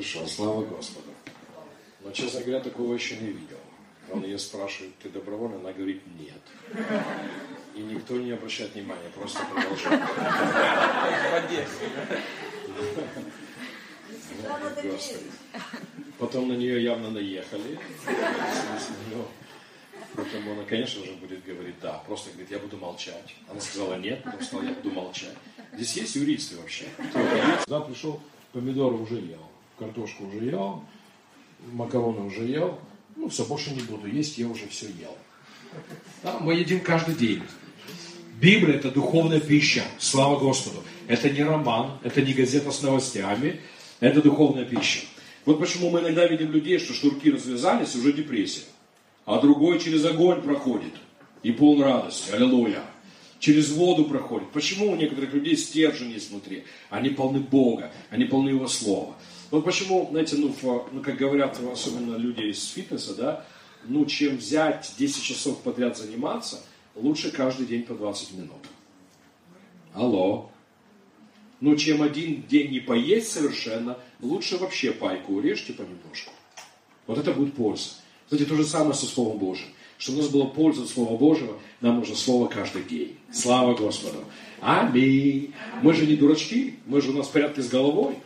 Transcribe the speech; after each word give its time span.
Хорошо, 0.00 0.26
слава 0.26 0.64
Господу. 0.64 1.08
Но, 2.02 2.10
честно 2.12 2.40
говоря, 2.40 2.60
такого 2.60 2.94
еще 2.94 3.16
не 3.18 3.32
видел. 3.32 3.58
Он 4.10 4.24
ее 4.24 4.38
спрашивает, 4.38 4.96
ты 4.98 5.10
добровольно? 5.10 5.56
Она 5.56 5.72
говорит, 5.72 6.00
нет. 6.18 6.40
И 7.74 7.80
никто 7.80 8.14
не 8.14 8.32
обращает 8.32 8.74
внимания, 8.74 9.10
просто 9.14 9.40
продолжает. 9.44 10.00
Потом 16.18 16.48
на 16.48 16.54
нее 16.54 16.82
явно 16.82 17.10
наехали. 17.10 17.78
Ну, 19.12 19.26
Потом 20.14 20.50
она, 20.50 20.64
конечно 20.64 21.04
же, 21.04 21.12
будет 21.12 21.44
говорить 21.44 21.76
да. 21.82 22.02
Просто 22.06 22.30
говорит, 22.30 22.50
я 22.50 22.58
буду 22.58 22.78
молчать. 22.78 23.34
Она 23.50 23.60
сказала 23.60 23.96
нет, 23.96 24.24
потом 24.24 24.40
сказала, 24.40 24.64
я 24.64 24.72
буду 24.72 24.94
молчать. 24.94 25.36
Здесь 25.74 25.92
есть 25.98 26.16
юристы 26.16 26.56
вообще. 26.56 26.86
Да, 27.66 27.80
пришел, 27.80 28.20
помидоры 28.52 28.96
уже 28.96 29.16
ел, 29.16 29.49
картошку 29.80 30.26
уже 30.26 30.44
ел, 30.44 30.84
макароны 31.72 32.20
уже 32.26 32.44
ел. 32.44 32.78
Ну, 33.16 33.28
все, 33.28 33.44
больше 33.44 33.70
не 33.70 33.80
буду 33.80 34.06
есть, 34.06 34.38
я 34.38 34.46
уже 34.46 34.68
все 34.68 34.86
ел. 34.86 35.16
Да, 36.22 36.38
мы 36.38 36.54
едим 36.54 36.80
каждый 36.80 37.14
день. 37.14 37.42
Библия– 38.40 38.76
это 38.76 38.90
духовная 38.90 39.40
пища. 39.40 39.82
Слава 39.98 40.38
Господу. 40.38 40.82
Это 41.08 41.28
не 41.30 41.42
роман, 41.42 41.98
это 42.04 42.22
не 42.22 42.32
газета 42.32 42.70
с 42.70 42.82
новостями, 42.82 43.60
это 44.00 44.22
духовная 44.22 44.64
пища. 44.64 45.00
Вот 45.44 45.58
почему 45.58 45.90
мы 45.90 46.00
иногда 46.00 46.26
видим 46.26 46.52
людей, 46.52 46.78
что 46.78 46.92
шнурки 46.92 47.30
развязались, 47.30 47.94
уже 47.94 48.12
депрессия. 48.12 48.64
А 49.24 49.40
другой 49.40 49.80
через 49.80 50.04
огонь 50.04 50.42
проходит 50.42 50.92
и 51.42 51.52
полон 51.52 51.82
радости. 51.82 52.30
Аллилуйя. 52.30 52.82
Через 53.38 53.70
воду 53.72 54.04
проходит. 54.04 54.50
Почему 54.50 54.92
у 54.92 54.96
некоторых 54.96 55.32
людей 55.32 55.56
стержень 55.56 56.10
есть 56.10 56.30
внутри? 56.30 56.64
Они 56.90 57.08
полны 57.08 57.40
Бога, 57.40 57.90
они 58.10 58.26
полны 58.26 58.50
Его 58.50 58.68
Слова. 58.68 59.16
Вот 59.50 59.64
почему, 59.64 60.06
знаете, 60.10 60.36
ну, 60.36 60.54
ну 60.92 61.02
как 61.02 61.16
говорят 61.16 61.58
особенно 61.72 62.16
люди 62.16 62.42
из 62.42 62.64
фитнеса, 62.70 63.14
да, 63.14 63.44
ну, 63.84 64.04
чем 64.04 64.36
взять 64.36 64.94
10 64.98 65.22
часов 65.22 65.62
подряд 65.62 65.96
заниматься, 65.96 66.60
лучше 66.94 67.30
каждый 67.30 67.66
день 67.66 67.82
по 67.82 67.94
20 67.94 68.34
минут. 68.34 68.66
Алло. 69.94 70.50
Ну, 71.60 71.76
чем 71.76 72.02
один 72.02 72.42
день 72.46 72.70
не 72.70 72.80
поесть 72.80 73.32
совершенно, 73.32 73.98
лучше 74.20 74.56
вообще 74.56 74.92
пайку 74.92 75.34
урежьте 75.34 75.72
понемножку. 75.72 76.32
Вот 77.06 77.18
это 77.18 77.32
будет 77.32 77.54
польза. 77.54 77.90
Кстати, 78.24 78.44
то 78.44 78.54
же 78.54 78.64
самое 78.64 78.94
со 78.94 79.06
Словом 79.06 79.38
Божьим. 79.38 79.66
Чтобы 79.98 80.20
у 80.20 80.22
нас 80.22 80.30
было 80.30 80.46
польза 80.46 80.82
от 80.82 80.88
Слова 80.88 81.18
Божьего, 81.18 81.58
нам 81.80 81.96
нужно 81.98 82.14
Слово 82.14 82.46
каждый 82.46 82.84
день. 82.84 83.18
Слава 83.32 83.74
Господу. 83.74 84.24
Аминь. 84.60 85.52
Мы 85.82 85.92
же 85.92 86.06
не 86.06 86.16
дурачки, 86.16 86.76
мы 86.86 87.02
же 87.02 87.10
у 87.10 87.14
нас 87.14 87.26
в 87.26 87.32
порядке 87.32 87.62
с 87.62 87.68
головой. 87.68 88.16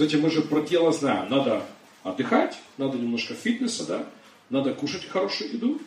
Знаете, 0.00 0.16
мы 0.16 0.30
же 0.30 0.40
про 0.40 0.62
тело 0.62 0.92
знаем. 0.92 1.28
Надо 1.28 1.62
отдыхать, 2.04 2.56
надо 2.78 2.96
немножко 2.96 3.34
фитнеса, 3.34 3.86
да? 3.86 4.06
Надо 4.48 4.72
кушать 4.72 5.04
хорошую 5.04 5.52
еду, 5.52 5.78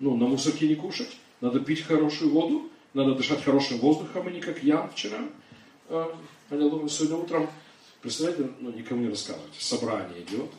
ну, 0.00 0.16
на 0.16 0.26
мусорке 0.26 0.66
не 0.66 0.74
кушать. 0.74 1.16
Надо 1.40 1.60
пить 1.60 1.82
хорошую 1.82 2.32
воду, 2.32 2.68
надо 2.94 3.14
дышать 3.14 3.44
хорошим 3.44 3.78
воздухом, 3.78 4.26
а 4.26 4.30
не 4.32 4.40
как 4.40 4.64
я 4.64 4.88
вчера. 4.88 5.20
А, 5.88 6.12
аллилуйя, 6.50 6.88
сегодня 6.88 7.16
утром, 7.18 7.48
представляете, 8.02 8.50
ну, 8.58 8.72
никому 8.72 9.02
не 9.02 9.10
рассказывайте, 9.10 9.60
собрание 9.60 10.24
идет, 10.24 10.50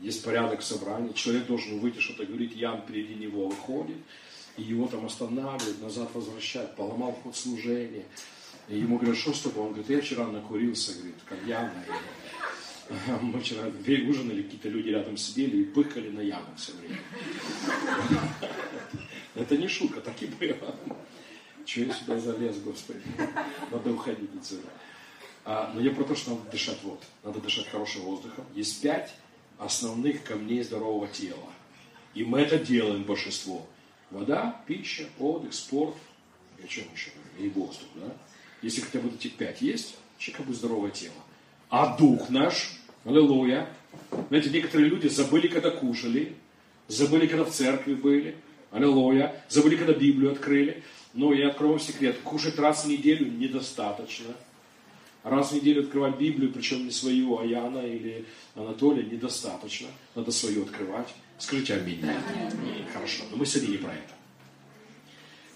есть 0.00 0.24
порядок 0.24 0.58
в 0.58 0.64
собрании, 0.64 1.12
человек 1.12 1.46
должен 1.46 1.78
выйти, 1.78 2.00
что-то 2.00 2.26
говорить, 2.26 2.56
Ян 2.56 2.82
впереди 2.82 3.14
него 3.14 3.46
выходит, 3.46 3.98
и 4.56 4.62
его 4.62 4.88
там 4.88 5.06
останавливают, 5.06 5.80
назад 5.80 6.08
возвращают, 6.12 6.74
поломал 6.74 7.12
ход 7.22 7.36
служения. 7.36 8.04
Ему 8.68 8.98
говорят, 8.98 9.16
что 9.16 9.32
с 9.32 9.40
тобой? 9.40 9.64
Он 9.64 9.68
говорит, 9.72 9.90
я 9.90 10.00
вчера 10.00 10.26
накурился, 10.26 10.94
говорит, 10.94 11.16
кальяна. 11.26 11.84
Мы 13.22 13.40
вчера 13.40 13.66
ужинали, 13.66 14.42
какие-то 14.42 14.68
люди 14.68 14.90
рядом 14.90 15.16
сидели 15.16 15.58
и 15.58 15.64
пыхали 15.64 16.10
на 16.10 16.20
яму 16.20 16.54
все 16.56 16.72
время. 16.72 16.98
Это 19.34 19.56
не 19.56 19.68
шутка, 19.68 20.00
так 20.00 20.22
и 20.22 20.26
было. 20.26 20.74
Чего 21.64 21.86
я 21.86 21.94
сюда 21.94 22.18
залез, 22.18 22.58
Господи? 22.58 23.02
Надо 23.70 23.92
уходить 23.92 24.30
отсюда. 24.38 24.68
А, 25.44 25.70
но 25.74 25.80
я 25.80 25.90
про 25.90 26.04
то, 26.04 26.14
что 26.14 26.30
надо 26.30 26.50
дышать 26.50 26.78
вот. 26.82 27.02
Надо 27.22 27.40
дышать 27.40 27.68
хорошим 27.68 28.02
воздухом. 28.02 28.44
Есть 28.54 28.82
пять 28.82 29.14
основных 29.58 30.24
камней 30.24 30.62
здорового 30.62 31.08
тела. 31.08 31.52
И 32.14 32.24
мы 32.24 32.40
это 32.40 32.58
делаем 32.58 33.04
большинство. 33.04 33.66
Вода, 34.10 34.62
пища, 34.66 35.08
отдых, 35.18 35.54
спорт. 35.54 35.94
И 36.58 36.64
о 36.64 36.66
чем 36.66 36.84
еще? 36.94 37.10
И 37.38 37.48
воздух, 37.48 37.88
да? 37.94 38.14
Если 38.62 38.80
хотя 38.80 39.00
бы 39.00 39.08
этих 39.08 39.34
пять 39.34 39.62
есть, 39.62 39.96
человек 40.18 40.46
будет 40.46 40.58
здоровое 40.58 40.90
тело. 40.90 41.14
А 41.70 41.96
дух 41.96 42.30
наш, 42.30 42.78
аллилуйя. 43.04 43.68
Знаете, 44.28 44.50
некоторые 44.50 44.88
люди 44.88 45.08
забыли, 45.08 45.48
когда 45.48 45.70
кушали, 45.70 46.34
забыли, 46.88 47.26
когда 47.26 47.44
в 47.44 47.50
церкви 47.50 47.94
были, 47.94 48.36
аллилуйя, 48.70 49.42
забыли, 49.48 49.76
когда 49.76 49.92
Библию 49.92 50.32
открыли. 50.32 50.82
Но 51.14 51.32
я 51.32 51.48
открою 51.48 51.72
вам 51.72 51.80
секрет, 51.80 52.18
кушать 52.22 52.58
раз 52.58 52.84
в 52.84 52.88
неделю 52.88 53.30
недостаточно. 53.30 54.34
Раз 55.24 55.50
в 55.50 55.54
неделю 55.54 55.82
открывать 55.82 56.16
Библию, 56.16 56.52
причем 56.52 56.84
не 56.84 56.90
свою, 56.90 57.38
а 57.38 57.44
Яна 57.44 57.80
или 57.80 58.24
Анатолия, 58.54 59.02
недостаточно. 59.02 59.88
Надо 60.14 60.30
свою 60.30 60.62
открывать. 60.62 61.08
Скажите 61.38 61.74
аминь. 61.74 62.02
аминь. 62.02 62.86
Хорошо, 62.92 63.24
но 63.30 63.36
мы 63.36 63.46
сегодня 63.46 63.72
не 63.72 63.78
про 63.78 63.92
это. 63.92 64.17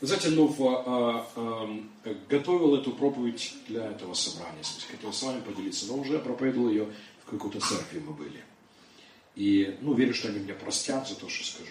Вы 0.03 0.09
знаете, 0.09 0.31
ну, 0.31 0.53
а, 0.67 1.31
а, 1.37 2.17
готовил 2.29 2.75
эту 2.75 2.91
проповедь 2.91 3.55
для 3.69 3.87
этого 3.87 4.15
собрания. 4.15 4.65
Хотел 4.91 5.13
с 5.13 5.23
вами 5.23 5.41
поделиться, 5.41 5.87
но 5.87 5.97
уже 5.97 6.19
проповедовал 6.19 6.71
ее 6.71 6.93
в 7.25 7.31
какой-то 7.31 7.61
церкви 7.61 8.01
мы 8.01 8.13
были. 8.13 8.45
И, 9.37 9.79
ну, 9.81 9.95
верю, 9.95 10.13
что 10.13 10.27
они 10.27 10.41
меня 10.41 10.55
простят 10.55 11.09
за 11.09 11.15
то, 11.15 11.29
что 11.29 11.47
скажу. 11.47 11.71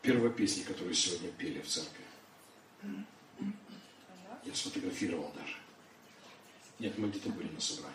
Первая 0.00 0.30
песня, 0.30 0.64
которую 0.64 0.94
сегодня 0.94 1.30
пели 1.32 1.60
в 1.60 1.66
церкви. 1.66 2.02
Я 2.82 4.54
сфотографировал 4.54 5.30
даже. 5.34 5.56
Нет, 6.78 6.96
мы 6.96 7.08
где-то 7.08 7.28
были 7.28 7.50
на 7.50 7.60
собрании. 7.60 7.94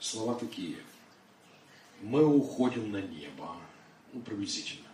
Слова 0.00 0.34
такие. 0.34 0.78
Мы 2.00 2.24
уходим 2.24 2.90
на 2.90 3.02
небо. 3.02 3.54
Ну, 4.14 4.22
приблизительно. 4.22 4.88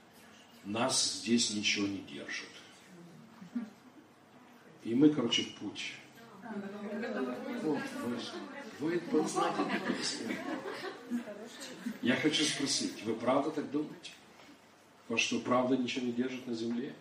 Нас 0.64 1.20
здесь 1.20 1.50
ничего 1.50 1.86
не 1.86 1.98
держит. 1.98 2.57
И 4.88 4.94
мы, 4.94 5.10
короче, 5.10 5.42
в 5.42 5.54
путь. 5.56 5.92
Вот, 7.62 7.78
вы, 8.80 9.02
вы 9.12 9.28
знаете 9.28 9.60
эту 9.60 9.92
песню. 9.92 10.34
Я 12.00 12.16
хочу 12.16 12.42
спросить, 12.42 13.04
вы 13.04 13.14
правда 13.14 13.50
так 13.50 13.70
думаете? 13.70 14.12
Потому 15.02 15.18
что 15.18 15.40
правда 15.40 15.76
ничего 15.76 16.06
не 16.06 16.12
держит 16.12 16.46
на 16.46 16.54
земле? 16.54 16.94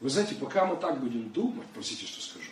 Вы 0.00 0.10
знаете, 0.10 0.34
пока 0.34 0.66
мы 0.66 0.74
так 0.76 0.98
будем 0.98 1.30
думать, 1.30 1.66
простите, 1.74 2.06
что 2.06 2.20
скажу, 2.20 2.50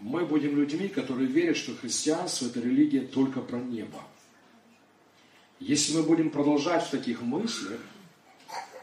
мы 0.00 0.26
будем 0.26 0.56
людьми, 0.56 0.88
которые 0.88 1.28
верят, 1.28 1.56
что 1.56 1.76
христианство– 1.76 2.46
это 2.48 2.58
религия 2.58 3.02
только 3.02 3.40
про 3.40 3.60
небо. 3.60 4.02
Если 5.60 5.96
мы 5.96 6.02
будем 6.02 6.30
продолжать 6.30 6.84
в 6.84 6.90
таких 6.90 7.22
мыслях, 7.22 7.80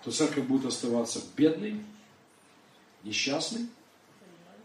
то 0.06 0.12
церковь 0.12 0.46
будет 0.46 0.68
оставаться 0.68 1.22
бедной, 1.36 1.81
несчастной. 3.04 3.68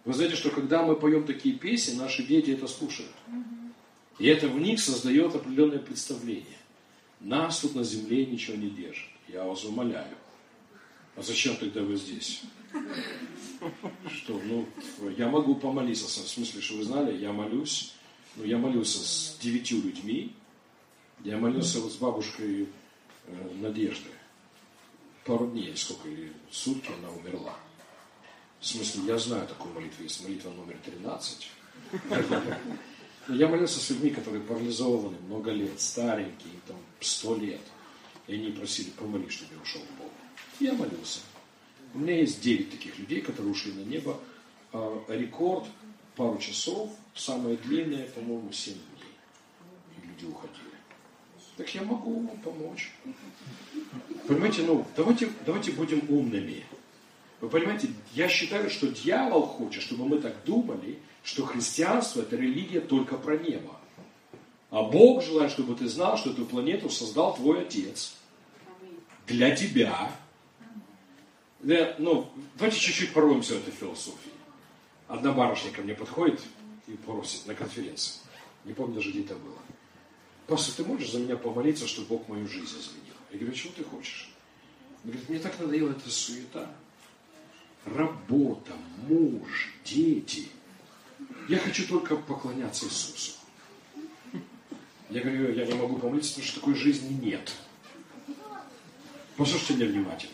Вы 0.05 0.13
знаете, 0.13 0.37
что 0.37 0.51
когда 0.51 0.83
мы 0.83 0.97
поем 0.97 1.25
такие 1.25 1.57
песни, 1.57 1.95
наши 1.95 2.23
дети 2.23 2.51
это 2.51 2.67
слушают. 2.67 3.13
И 4.19 4.27
это 4.27 4.49
в 4.49 4.59
них 4.61 4.81
создает 4.81 5.35
определенное 5.35 5.79
представление. 5.79 6.59
Нас 7.21 7.61
тут 7.61 7.75
на 7.75 7.85
земле 7.85 8.27
ничего 8.27 8.57
не 8.57 8.69
держит. 8.69 9.09
Я 9.29 9.45
вас 9.45 9.65
умоляю. 9.65 10.17
А 11.17 11.23
зачем 11.23 11.57
тогда 11.57 11.83
вы 11.83 11.97
здесь? 11.97 12.43
Что, 14.09 14.41
ну, 14.45 14.69
я 15.17 15.29
могу 15.29 15.55
помолиться, 15.55 16.07
в 16.07 16.29
смысле, 16.29 16.61
что 16.61 16.77
вы 16.77 16.85
знали, 16.85 17.17
я 17.17 17.33
молюсь, 17.33 17.95
ну, 18.37 18.45
я 18.45 18.59
молился 18.59 18.99
с 18.99 19.39
девятью 19.41 19.81
людьми, 19.81 20.35
я 21.25 21.39
молился 21.39 21.81
вот 21.81 21.93
с 21.93 21.97
бабушкой 21.97 22.69
э, 23.27 23.51
Надежды. 23.61 24.11
Пару 25.25 25.47
дней, 25.47 25.75
сколько, 25.77 26.09
или 26.09 26.33
сутки 26.51 26.91
она 26.99 27.11
умерла. 27.11 27.57
В 28.65 28.67
смысле, 28.67 29.03
я 29.09 29.19
знаю 29.19 29.47
такую 29.47 29.75
молитву, 29.75 30.03
есть 30.05 30.25
молитва 30.25 30.49
номер 30.49 30.79
13. 30.87 31.51
Но 33.29 33.35
я 33.35 33.47
молился 33.47 33.79
с 33.79 33.91
людьми, 33.91 34.09
которые 34.09 34.43
парализованы 34.43 35.19
много 35.27 35.51
лет, 35.51 35.79
старенькие, 35.79 36.55
там, 36.67 36.79
сто 36.99 37.37
лет. 37.37 37.61
И 38.27 38.37
они 38.37 38.53
просили, 38.53 38.89
помоли, 38.89 39.29
чтобы 39.29 39.53
я 39.55 39.61
ушел 39.61 39.83
в 39.83 39.99
Бога. 39.99 40.11
Я 40.61 40.73
молился. 40.73 41.21
У 41.93 41.99
меня 41.99 42.19
есть 42.19 42.41
9 42.41 42.71
таких 42.71 42.99
людей, 42.99 43.21
которые 43.21 43.53
ушли 43.53 43.71
на 43.75 43.81
небо. 43.81 44.19
А, 44.73 45.05
рекорд 45.09 45.67
пару 46.17 46.39
часов, 46.39 46.91
самое 47.15 47.59
длинное, 47.59 48.09
по-моему, 48.09 48.51
7 48.51 48.73
дней. 48.73 49.13
И 49.99 50.07
люди 50.07 50.25
уходили. 50.25 50.79
Так 51.59 51.69
я 51.75 51.83
могу 51.83 52.15
вам 52.15 52.39
помочь. 52.39 52.95
Понимаете, 54.27 54.63
ну, 54.63 54.87
давайте, 54.97 55.31
давайте 55.45 55.73
будем 55.73 56.03
умными. 56.09 56.65
Вы 57.45 57.51
понимаете, 57.51 57.91
я 58.15 58.27
считаю, 58.27 58.71
что 58.71 58.87
дьявол 58.87 59.43
хочет, 59.43 59.83
чтобы 59.83 60.09
мы 60.09 60.19
так 60.19 60.35
думали, 60.47 60.99
что 61.23 61.45
христианство 61.45 62.23
это 62.23 62.37
религия 62.37 62.81
только 62.81 63.19
про 63.19 63.37
небо. 63.37 63.77
А 64.71 64.83
Бог 64.83 65.23
желает, 65.23 65.53
чтобы 65.53 65.75
ты 65.75 65.87
знал, 65.87 66.17
что 66.17 66.31
эту 66.31 66.47
планету 66.47 66.89
создал 66.89 67.37
твой 67.37 67.67
Отец. 67.67 68.15
Для 69.27 69.55
тебя. 69.55 70.11
Да, 71.61 71.95
ну, 71.99 72.31
давайте 72.57 72.81
чуть-чуть 72.81 73.13
пороемся 73.13 73.57
в 73.57 73.59
этой 73.59 73.75
философии. 73.75 74.33
Одна 75.07 75.33
барышня 75.33 75.71
ко 75.71 75.83
мне 75.83 75.95
подходит 75.95 76.41
и 76.87 76.93
просит 76.93 77.47
на 77.47 77.55
конференции. 77.55 78.21
Не 78.65 78.73
помню 78.73 78.95
даже, 78.95 79.11
где 79.11 79.21
это 79.21 79.35
было. 79.35 79.59
Пастор, 80.47 80.77
ты 80.77 80.85
можешь 80.91 81.13
за 81.13 81.21
меня 81.21 81.37
помолиться, 81.37 81.87
чтобы 81.87 82.09
Бог 82.09 82.29
мою 82.29 82.49
жизнь 82.49 82.79
изменил? 82.79 83.15
Я 83.33 83.39
говорю, 83.39 83.55
чего 83.55 83.73
ты 83.77 83.85
хочешь? 83.85 84.33
Он 85.05 85.11
говорит, 85.11 85.29
мне 85.29 85.39
так 85.39 85.59
надоела 85.61 85.91
эта 85.91 86.09
суета. 86.09 86.71
Работа, 87.87 88.73
муж, 89.09 89.73
дети. 89.85 90.49
Я 91.49 91.59
хочу 91.59 91.87
только 91.87 92.17
поклоняться 92.17 92.87
Иисусу. 92.87 93.33
Я 95.11 95.21
говорю, 95.21 95.53
я 95.53 95.67
не 95.67 95.75
могу 95.75 95.99
помолиться, 95.99 96.31
потому 96.31 96.47
что 96.47 96.61
такой 96.61 96.75
жизни 96.75 97.13
нет. 97.23 97.53
Послушайте 99.37 99.75
меня 99.75 99.87
внимательно. 99.87 100.33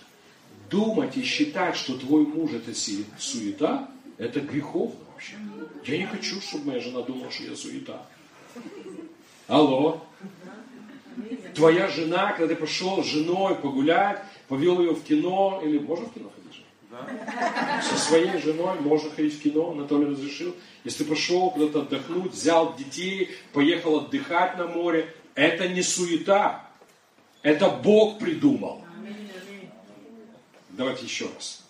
Думать 0.71 1.17
и 1.17 1.23
считать, 1.23 1.75
что 1.75 1.99
твой 1.99 2.25
муж 2.25 2.53
это 2.53 2.73
суета, 3.19 3.91
это 4.17 4.41
греховно 4.41 5.01
вообще. 5.13 5.35
Я 5.85 5.99
не 5.99 6.07
хочу, 6.07 6.41
чтобы 6.41 6.67
моя 6.67 6.81
жена 6.81 7.03
думала, 7.03 7.31
что 7.31 7.43
я 7.43 7.57
суета. 7.57 8.07
Алло. 9.49 10.05
Твоя 11.55 11.89
жена, 11.89 12.33
когда 12.33 12.55
ты 12.55 12.61
пошел 12.61 13.03
с 13.03 13.07
женой 13.07 13.57
погулять, 13.57 14.23
повел 14.47 14.81
ее 14.81 14.95
в 14.95 15.03
кино, 15.03 15.61
или 15.65 15.81
можно 15.81 16.07
в 16.07 16.15
кино? 16.15 16.31
Да. 16.91 17.83
Со 17.83 17.97
своей 17.97 18.37
женой 18.39 18.81
можно 18.81 19.11
ходить 19.11 19.35
в 19.39 19.43
кино, 19.43 19.71
Анатолий 19.71 20.07
разрешил. 20.07 20.57
Если 20.83 21.05
пошел 21.05 21.51
куда-то 21.51 21.83
отдохнуть, 21.83 22.33
взял 22.33 22.75
детей, 22.77 23.31
поехал 23.53 23.99
отдыхать 23.99 24.59
на 24.59 24.67
море, 24.67 25.15
это 25.35 25.69
не 25.69 25.83
суета. 25.83 26.69
Это 27.43 27.71
Бог 27.71 28.19
придумал. 28.19 28.85
Давайте 30.71 31.05
еще 31.05 31.29
раз. 31.35 31.65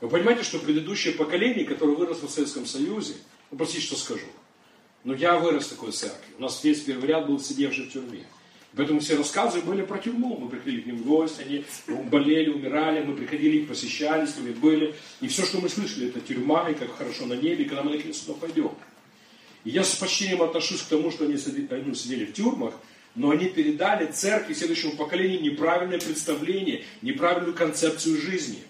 Вы 0.00 0.08
понимаете, 0.08 0.42
что 0.42 0.58
предыдущее 0.58 1.14
поколение, 1.14 1.64
которое 1.64 1.96
выросло 1.96 2.26
в 2.26 2.30
Советском 2.30 2.66
Союзе, 2.66 3.14
ну, 3.50 3.58
простите, 3.58 3.84
что 3.84 3.96
скажу, 3.96 4.26
но 5.04 5.14
я 5.14 5.38
вырос 5.38 5.66
в 5.66 5.70
такой 5.70 5.92
церкви. 5.92 6.34
У 6.38 6.42
нас 6.42 6.62
весь 6.64 6.80
первый 6.80 7.06
ряд 7.06 7.26
был 7.26 7.38
сидевший 7.38 7.84
в 7.84 7.92
тюрьме. 7.92 8.24
Поэтому 8.76 9.00
все 9.00 9.16
рассказы 9.16 9.60
были 9.62 9.82
про 9.82 9.98
тюрьму. 9.98 10.36
Мы 10.36 10.48
приходили 10.48 10.82
к 10.82 10.86
ним 10.86 10.98
в 10.98 11.06
гости, 11.06 11.42
они 11.42 11.64
болели, 12.04 12.50
умирали, 12.50 13.02
мы 13.02 13.16
приходили, 13.16 13.58
их 13.58 13.68
посещали, 13.68 14.26
с 14.26 14.36
ними 14.36 14.52
были. 14.52 14.94
И 15.20 15.26
все, 15.26 15.44
что 15.44 15.60
мы 15.60 15.68
слышали, 15.68 16.08
это 16.08 16.20
тюрьма, 16.20 16.70
и 16.70 16.74
как 16.74 16.96
хорошо 16.96 17.26
на 17.26 17.34
небе, 17.34 17.64
и 17.64 17.68
когда 17.68 17.82
мы 17.82 17.96
наконец 17.96 18.18
туда 18.20 18.38
пойдем. 18.38 18.70
И 19.64 19.70
я 19.70 19.82
с 19.82 19.94
почтением 19.96 20.42
отношусь 20.42 20.82
к 20.82 20.86
тому, 20.86 21.10
что 21.10 21.24
они 21.24 21.36
ну, 21.84 21.94
сидели 21.94 22.24
в 22.24 22.32
тюрьмах, 22.32 22.74
но 23.16 23.30
они 23.30 23.46
передали 23.46 24.06
церкви 24.06 24.54
следующему 24.54 24.92
поколению 24.92 25.42
неправильное 25.42 25.98
представление, 25.98 26.84
неправильную 27.02 27.54
концепцию 27.54 28.20
жизни. 28.20 28.60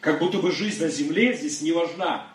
Как 0.00 0.18
будто 0.18 0.38
бы 0.38 0.52
жизнь 0.52 0.82
на 0.82 0.90
земле 0.90 1.34
здесь 1.34 1.62
не 1.62 1.72
важна. 1.72 2.26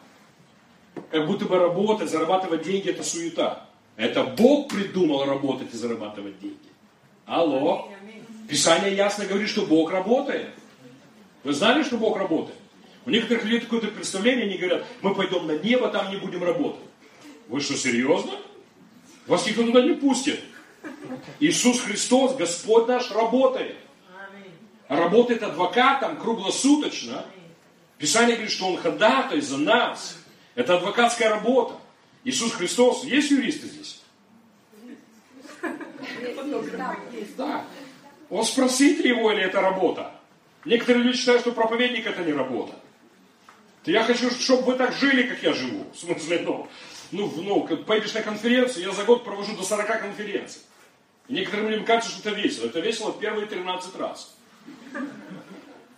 Как 1.12 1.27
будто 1.27 1.45
бы 1.45 1.57
работать, 1.57 2.09
зарабатывать 2.09 2.63
деньги– 2.63 2.89
это 2.89 3.03
суета. 3.03 3.69
Это 3.95 4.24
Бог 4.24 4.69
придумал 4.69 5.25
работать 5.25 5.74
и 5.74 5.77
зарабатывать 5.77 6.39
деньги. 6.39 6.69
Алло. 7.30 7.88
Писание 8.48 8.96
ясно 8.96 9.26
говорит, 9.26 9.50
что 9.50 9.64
Бог 9.64 9.92
работает. 9.92 10.50
Вы 11.44 11.54
знали, 11.54 11.84
что 11.84 11.98
Бог 11.98 12.18
работает? 12.18 12.58
У 13.06 13.12
некоторых 13.12 13.44
людей 13.44 13.60
такое 13.60 13.81
представление, 13.81 14.46
они 14.46 14.58
говорят, 14.58 14.84
мы 15.02 15.14
пойдем 15.14 15.46
на 15.46 15.58
небо, 15.60 15.90
там 15.90 16.10
не 16.10 16.18
будем 16.18 16.44
работать. 16.44 16.81
Вы 17.48 17.62
что, 17.62 17.78
серьезно? 17.78 18.31
Вас 19.28 19.46
никто 19.46 19.64
туда 19.64 19.84
не 19.84 19.94
пустит. 19.94 20.40
Иисус 21.40 21.81
Христос, 21.81 22.36
Господь 22.36 22.88
наш, 22.88 23.12
работает. 23.12 23.75
Работает 24.88 25.44
адвокатом 25.44 26.18
круглосуточно. 26.18 27.25
Писание 28.00 28.38
говорит, 28.38 28.52
что 28.52 28.70
Он 28.70 28.78
ходатай 28.78 29.40
за 29.42 29.58
нас. 29.58 30.18
Это 30.56 30.78
адвокатская 30.78 31.30
работа. 31.30 31.75
Иисус 32.24 32.54
Христос, 32.54 33.04
есть 33.04 33.30
юристы 33.30 33.68
здесь? 33.68 33.99
Да. 37.38 37.66
Он 38.30 38.45
спросите 38.45 39.07
его, 39.07 39.31
или 39.31 39.42
это 39.42 39.62
работа. 39.62 40.12
Некоторые 40.66 41.04
люди 41.04 41.18
считают, 41.18 41.42
что 41.42 41.51
проповедник 41.51 42.06
это 42.06 42.24
не 42.24 42.33
работа. 42.33 42.74
То 43.83 43.92
я 43.92 44.04
хочу, 44.04 44.30
чтобы 44.31 44.63
вы 44.63 44.74
так 44.75 44.94
жили, 44.94 45.24
как 45.24 45.42
я 45.42 45.54
живу. 45.54 45.86
В 45.94 45.98
смысле, 45.98 46.42
ну, 46.45 46.68
ну, 47.12 47.33
ну 47.38 47.77
поедешь 47.77 48.13
на 48.13 48.21
конференцию, 48.21 48.86
я 48.86 48.92
за 48.92 49.04
год 49.04 49.24
провожу 49.24 49.56
до 49.56 49.63
40 49.63 50.01
конференций. 50.01 50.62
И 51.27 51.33
некоторым 51.33 51.69
людям 51.69 51.86
кажется, 51.86 52.12
что 52.12 52.30
это 52.30 52.39
весело. 52.39 52.65
Это 52.65 52.80
весело 52.80 53.13
первые 53.13 53.48
13 53.48 53.95
раз. 53.95 54.36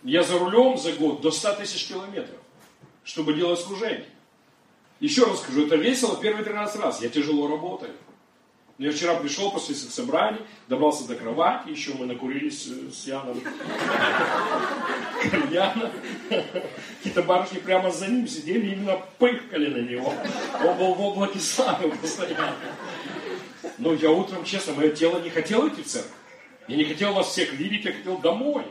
Я 0.04 0.22
за 0.22 0.38
рулем 0.38 0.78
за 0.78 0.92
год 0.92 1.20
до 1.20 1.30
100 1.30 1.54
тысяч 1.54 1.86
километров, 1.86 2.38
чтобы 3.04 3.34
делать 3.34 3.60
служение. 3.60 4.08
Еще 5.00 5.24
раз 5.24 5.40
скажу, 5.40 5.66
это 5.66 5.76
весело 5.76 6.16
первые 6.20 6.44
13 6.44 6.80
раз. 6.80 7.02
Я 7.02 7.08
тяжело 7.08 7.48
работаю. 7.48 7.92
Я 8.82 8.90
вчера 8.90 9.14
пришел 9.14 9.52
после 9.52 9.76
собраний, 9.76 10.40
добрался 10.66 11.06
до 11.06 11.14
кровати, 11.14 11.70
еще 11.70 11.94
мы 11.94 12.04
накурились 12.04 12.66
э, 12.66 12.90
с 12.92 13.06
Яном 13.06 13.40
кальяна. 15.30 15.92
Какие-то 16.98 17.22
барышни 17.22 17.60
прямо 17.60 17.92
за 17.92 18.08
ним 18.08 18.26
сидели, 18.26 18.72
именно 18.72 19.00
пыхкали 19.18 19.68
на 19.68 19.88
него. 19.88 20.12
Он 20.64 20.76
был 20.78 20.94
в 20.94 21.00
облаке 21.00 21.38
славы 21.38 21.92
постоянно. 21.92 22.56
Но 23.78 23.94
я 23.94 24.10
утром, 24.10 24.44
честно, 24.44 24.72
мое 24.72 24.90
тело 24.90 25.20
не 25.20 25.30
хотело 25.30 25.68
идти 25.68 25.84
в 25.84 25.86
церковь. 25.86 26.10
Я 26.66 26.74
не 26.74 26.84
хотел 26.84 27.12
вас 27.12 27.28
всех 27.28 27.52
видеть, 27.52 27.84
я 27.84 27.92
хотел 27.92 28.18
домой. 28.18 28.64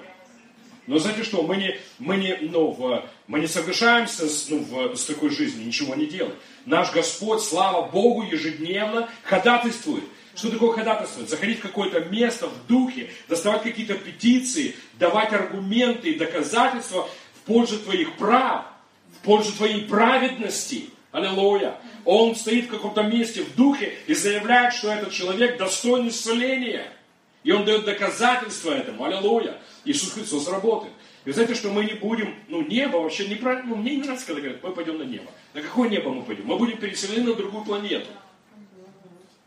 Но 0.88 1.00
знаете 1.00 1.24
что, 1.24 1.42
мы 1.44 1.56
не, 1.56 1.80
мы 2.00 2.18
не, 2.18 2.36
ну, 2.42 2.72
в, 2.72 3.06
мы 3.28 3.40
не 3.40 3.48
соглашаемся 3.48 4.28
с, 4.28 4.50
ну, 4.50 4.60
в, 4.60 4.94
с 4.98 5.06
такой 5.06 5.30
жизнью, 5.30 5.66
ничего 5.66 5.96
не 5.96 6.06
делаем. 6.06 6.36
Наш 6.66 6.92
Господь, 6.94 7.42
слава 7.42 7.88
Богу, 7.88 8.24
ежедневно 8.24 9.10
ходатайствует. 9.24 10.04
Что 10.36 10.50
такое 10.50 10.72
ходатайствовать? 10.74 11.30
Заходить 11.30 11.60
в 11.60 11.63
какое-то 11.63 12.02
место 12.02 12.48
в 12.48 12.68
духе, 12.68 13.10
доставать 13.28 13.63
какие-то 13.63 13.96
петиции, 13.96 14.75
давать 14.94 15.34
аргументы 15.34 16.12
и 16.12 16.18
доказательства 16.18 17.10
в 17.36 17.40
пользу 17.46 17.80
твоих 17.80 18.16
прав, 18.18 18.66
в 19.19 19.25
пользу 19.25 19.52
твоей 19.54 19.86
праведности. 19.86 20.90
Аллилуйя. 21.12 21.75
Он 22.06 22.36
стоит 22.36 22.66
в 22.66 22.69
каком-то 22.69 23.04
месте 23.04 23.44
в 23.44 23.56
духе 23.56 23.94
и 24.07 24.14
заявляет, 24.14 24.74
что 24.74 24.92
этот 24.92 25.12
человек 25.12 25.57
достоин 25.57 26.07
исцеления. 26.07 26.92
И 27.44 27.52
он 27.52 27.66
дает 27.66 27.85
доказательства 27.85 28.71
этому. 28.71 29.04
Аллилуйя. 29.04 29.57
Иисус 29.83 30.14
Христос 30.14 30.47
работает. 30.47 30.94
И 31.23 31.30
вы 31.30 31.33
знаете, 31.33 31.54
что 31.54 31.69
мы 31.69 31.85
не 31.85 31.94
будем, 31.94 32.33
ну, 32.47 32.66
небо 32.66 32.97
вообще 32.97 33.28
неправильно, 33.28 33.69
ну, 33.69 33.75
мне 33.75 33.95
не 33.95 34.01
нравится, 34.01 34.25
когда 34.25 34.42
говорят, 34.42 34.63
мы 34.63 34.71
пойдем 34.71 34.97
на 34.97 35.04
небо. 35.04 35.30
На 35.54 35.61
какое 35.61 35.87
небо 35.87 36.11
мы 36.11 36.23
пойдем? 36.23 36.47
Мы 36.47 36.57
будем 36.57 36.78
переселены 36.78 37.30
на 37.30 37.35
другую 37.35 37.63
планету. 37.63 38.07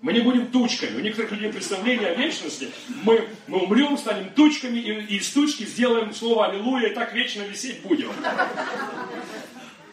Мы 0.00 0.12
не 0.12 0.20
будем 0.20 0.48
тучками. 0.48 0.98
У 0.98 1.00
некоторых 1.00 1.32
людей 1.32 1.50
представление 1.50 2.10
о 2.10 2.14
вечности. 2.14 2.70
Мы, 3.02 3.26
мы 3.48 3.62
умрем, 3.62 3.96
станем 3.98 4.30
тучками, 4.30 4.78
и, 4.78 4.92
и 4.92 5.16
из 5.16 5.30
тучки 5.30 5.64
сделаем 5.64 6.14
слово 6.14 6.46
«Аллилуйя», 6.46 6.90
и 6.90 6.94
так 6.94 7.12
вечно 7.14 7.42
висеть 7.42 7.82
будем. 7.82 8.10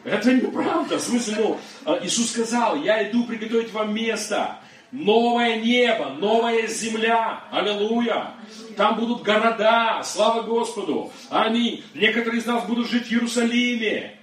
Это 0.04 0.34
неправда. 0.34 0.98
В 0.98 1.02
смысле, 1.02 1.36
ну, 1.38 1.60
а, 1.86 2.00
Иисус 2.04 2.32
сказал, 2.32 2.76
я 2.76 3.10
иду 3.10 3.24
приготовить 3.24 3.72
вам 3.72 3.94
место 3.96 4.60
новое 4.92 5.58
небо, 5.58 6.10
новая 6.18 6.68
земля. 6.68 7.44
Аллилуйя. 7.52 8.34
Там 8.78 8.96
будут 8.98 9.24
города. 9.24 10.02
Слава 10.04 10.42
Господу. 10.42 11.12
Аминь. 11.30 11.84
Некоторые 11.94 12.40
из 12.40 12.46
нас 12.46 12.66
будут 12.66 12.90
жить 12.90 13.08
в 13.08 13.12
Иерусалиме. 13.12 14.18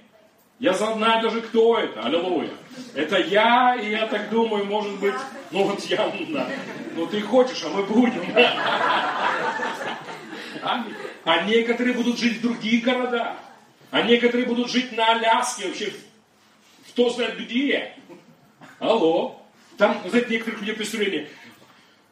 Я 0.59 0.73
знаю 0.73 1.21
даже, 1.21 1.41
кто 1.41 1.77
это. 1.77 2.01
Аллилуйя. 2.01 2.51
Это 2.93 3.17
я, 3.17 3.75
и 3.75 3.91
я 3.91 4.07
так 4.07 4.29
думаю, 4.29 4.65
может 4.65 4.99
быть, 4.99 5.15
ну 5.51 5.63
вот 5.63 5.83
я, 5.85 6.11
да. 6.29 6.47
Ну 6.95 7.07
ты 7.07 7.21
хочешь, 7.21 7.63
а 7.63 7.69
мы 7.69 7.83
будем. 7.83 8.21
Аминь. 10.61 10.95
А 11.23 11.43
некоторые 11.43 11.93
будут 11.93 12.19
жить 12.19 12.39
в 12.39 12.41
других 12.41 12.83
городах. 12.83 13.37
А 13.91 14.01
некоторые 14.01 14.47
будут 14.47 14.69
жить 14.69 14.91
на 14.91 15.13
Аляске, 15.13 15.67
вообще, 15.67 15.93
кто 16.89 17.09
знает 17.09 17.37
где. 17.39 17.93
Алло. 18.79 19.38
Там, 19.79 19.97
знаете, 20.09 20.31
некоторых 20.31 20.59
людей 20.59 20.75
представление, 20.75 21.29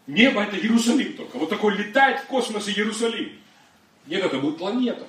небо 0.08 0.42
это 0.42 0.56
Иерусалим 0.56 1.18
только. 1.18 1.38
Вот 1.38 1.50
такой 1.50 1.76
летает 1.76 2.22
в 2.22 2.28
космосе 2.28 2.72
Иерусалим. 2.72 3.34
Нет, 4.06 4.24
это 4.24 4.38
будет 4.38 4.58
планета. 4.58 5.06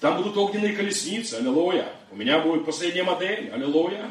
Там 0.00 0.16
будут 0.16 0.38
огненные 0.38 0.72
колесницы, 0.72 1.34
аллилуйя. 1.34 1.92
У 2.10 2.16
меня 2.16 2.38
будет 2.38 2.64
последняя 2.64 3.02
модель, 3.02 3.50
аллилуйя. 3.50 4.08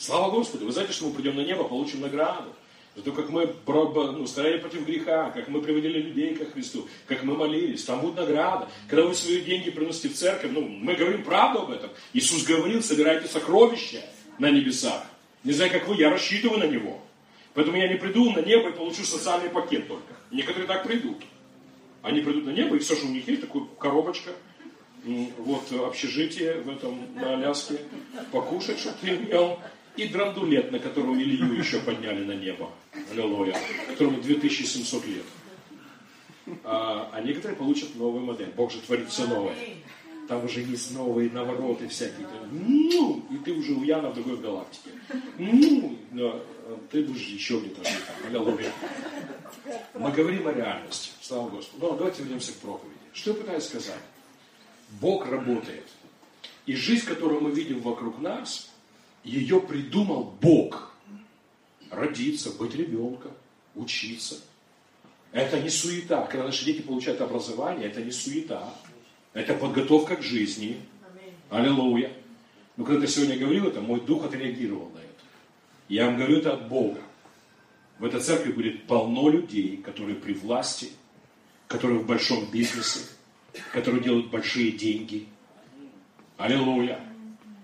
Слава 0.00 0.32
Господу. 0.32 0.66
Вы 0.66 0.72
знаете, 0.72 0.92
что 0.92 1.06
мы 1.06 1.14
придем 1.14 1.36
на 1.36 1.42
небо, 1.42 1.62
получим 1.62 2.00
награду. 2.00 2.52
За 2.96 3.02
то, 3.02 3.12
как 3.12 3.28
мы 3.28 3.54
ну, 3.68 4.26
стояли 4.26 4.58
против 4.58 4.84
греха, 4.84 5.30
как 5.30 5.46
мы 5.46 5.62
приводили 5.62 6.02
людей 6.02 6.34
ко 6.34 6.44
Христу, 6.44 6.88
как 7.06 7.22
мы 7.22 7.36
молились. 7.36 7.84
Там 7.84 8.00
будет 8.00 8.16
награда. 8.16 8.68
Когда 8.88 9.04
вы 9.04 9.14
свои 9.14 9.42
деньги 9.42 9.70
приносите 9.70 10.08
в 10.08 10.16
церковь, 10.16 10.50
ну, 10.52 10.62
мы 10.62 10.96
говорим 10.96 11.22
правду 11.22 11.60
об 11.60 11.70
этом. 11.70 11.90
Иисус 12.14 12.42
говорил, 12.42 12.82
собирайте 12.82 13.28
сокровища 13.28 14.02
на 14.40 14.50
небесах. 14.50 15.04
Не 15.44 15.52
знаю, 15.52 15.70
как 15.70 15.88
вы, 15.88 15.96
я 15.96 16.10
рассчитываю 16.10 16.58
на 16.58 16.64
него. 16.64 17.00
Поэтому 17.54 17.76
я 17.76 17.88
не 17.88 17.96
приду 17.96 18.30
на 18.30 18.40
небо 18.40 18.68
и 18.68 18.72
получу 18.72 19.04
социальный 19.04 19.50
пакет 19.50 19.88
только. 19.88 20.14
Некоторые 20.30 20.66
так 20.66 20.84
придут. 20.84 21.18
Они 22.02 22.20
придут 22.20 22.46
на 22.46 22.50
небо, 22.50 22.76
и 22.76 22.78
все, 22.78 22.94
что 22.94 23.06
у 23.06 23.10
них 23.10 23.26
есть, 23.26 23.40
такая 23.42 23.64
коробочка, 23.78 24.30
вот 25.38 25.72
общежитие 25.72 26.60
в 26.60 26.68
этом, 26.68 27.14
на 27.14 27.34
Аляске, 27.34 27.80
покушать, 28.32 28.78
чтобы 28.78 28.96
ты 29.00 29.08
имел, 29.16 29.58
и 29.96 30.06
драндулет, 30.06 30.70
на 30.72 30.78
котором 30.78 31.20
Илью 31.20 31.52
еще 31.52 31.80
подняли 31.80 32.24
на 32.24 32.32
небо, 32.32 32.70
аллилуйя, 33.10 33.56
которому 33.88 34.20
2700 34.20 35.06
лет. 35.06 35.24
А, 36.64 37.10
а 37.12 37.20
некоторые 37.20 37.56
получат 37.56 37.94
новую 37.96 38.24
модель. 38.24 38.50
Бог 38.56 38.72
же 38.72 38.78
творит 38.80 39.08
все 39.08 39.26
новое. 39.26 39.54
Там 40.30 40.44
уже 40.44 40.60
есть 40.60 40.94
новые 40.94 41.28
навороты 41.28 41.88
всякие. 41.88 42.24
Ну, 42.52 43.26
и 43.32 43.38
ты 43.38 43.52
уже 43.52 43.72
у 43.72 43.82
Яна 43.82 44.10
в 44.10 44.14
другой 44.14 44.36
галактике. 44.36 44.90
Ну, 45.38 45.98
но 46.12 46.40
ты 46.92 47.02
будешь 47.02 47.26
еще 47.26 47.58
где-то 47.58 47.82
жить. 47.82 48.04
Аллилуйя. 48.24 48.72
Мы 49.94 50.12
говорим 50.12 50.46
о 50.46 50.52
реальности. 50.52 51.10
Слава 51.20 51.50
Господу. 51.50 51.84
Но 51.84 51.96
давайте 51.96 52.22
вернемся 52.22 52.52
к 52.52 52.58
проповеди. 52.58 52.94
Что 53.12 53.30
я 53.32 53.36
пытаюсь 53.38 53.64
сказать? 53.64 53.98
Бог 55.00 55.26
работает. 55.26 55.88
И 56.64 56.76
жизнь, 56.76 57.06
которую 57.06 57.40
мы 57.40 57.50
видим 57.50 57.80
вокруг 57.80 58.20
нас, 58.20 58.70
ее 59.24 59.60
придумал 59.60 60.32
Бог. 60.40 60.94
Родиться, 61.90 62.52
быть 62.52 62.76
ребенком, 62.76 63.32
учиться. 63.74 64.36
Это 65.32 65.58
не 65.58 65.70
суета. 65.70 66.24
Когда 66.26 66.44
наши 66.46 66.64
дети 66.64 66.82
получают 66.82 67.20
образование, 67.20 67.88
это 67.88 68.00
не 68.00 68.12
суета. 68.12 68.72
Это 69.32 69.54
подготовка 69.54 70.16
к 70.16 70.22
жизни. 70.22 70.80
Аллилуйя. 71.50 72.12
Но 72.76 72.84
когда 72.84 73.02
ты 73.02 73.08
сегодня 73.08 73.38
говорил 73.38 73.66
это, 73.66 73.80
мой 73.80 74.00
дух 74.00 74.24
отреагировал 74.24 74.90
на 74.90 74.98
это. 74.98 75.08
Я 75.88 76.06
вам 76.06 76.16
говорю 76.16 76.38
это 76.38 76.54
от 76.54 76.68
Бога. 76.68 77.00
В 77.98 78.04
этой 78.04 78.20
церкви 78.20 78.52
будет 78.52 78.86
полно 78.86 79.28
людей, 79.28 79.76
которые 79.76 80.16
при 80.16 80.32
власти, 80.32 80.90
которые 81.68 82.00
в 82.00 82.06
большом 82.06 82.50
бизнесе, 82.50 83.00
которые 83.72 84.02
делают 84.02 84.30
большие 84.30 84.72
деньги. 84.72 85.28
Аллилуйя. 86.38 87.00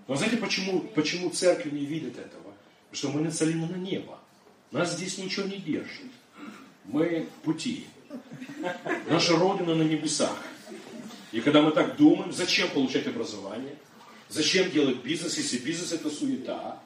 Но 0.07 0.15
знаете, 0.15 0.37
почему, 0.37 0.81
почему 0.81 1.29
церковь 1.31 1.71
не 1.71 1.85
видит 1.85 2.17
этого? 2.17 2.53
Потому 2.89 2.93
что 2.93 3.09
мы 3.09 3.21
нацелены 3.21 3.67
на 3.67 3.75
небо. 3.75 4.19
Нас 4.71 4.93
здесь 4.93 5.17
ничего 5.17 5.47
не 5.47 5.57
держит. 5.57 6.11
Мы 6.85 7.27
пути. 7.43 7.85
Наша 9.09 9.35
Родина 9.35 9.75
на 9.75 9.83
небесах. 9.83 10.37
И 11.37 11.39
когда 11.39 11.61
мы 11.61 11.69
так 11.69 11.97
думаем, 11.97 12.33
зачем 12.33 12.67
получать 12.69 13.05
образование? 13.05 13.75
Зачем 14.27 14.71
делать 14.71 15.03
бизнес, 15.03 15.37
если 15.37 15.59
бизнес 15.59 15.91
это 15.91 16.09
суета? 16.09 16.79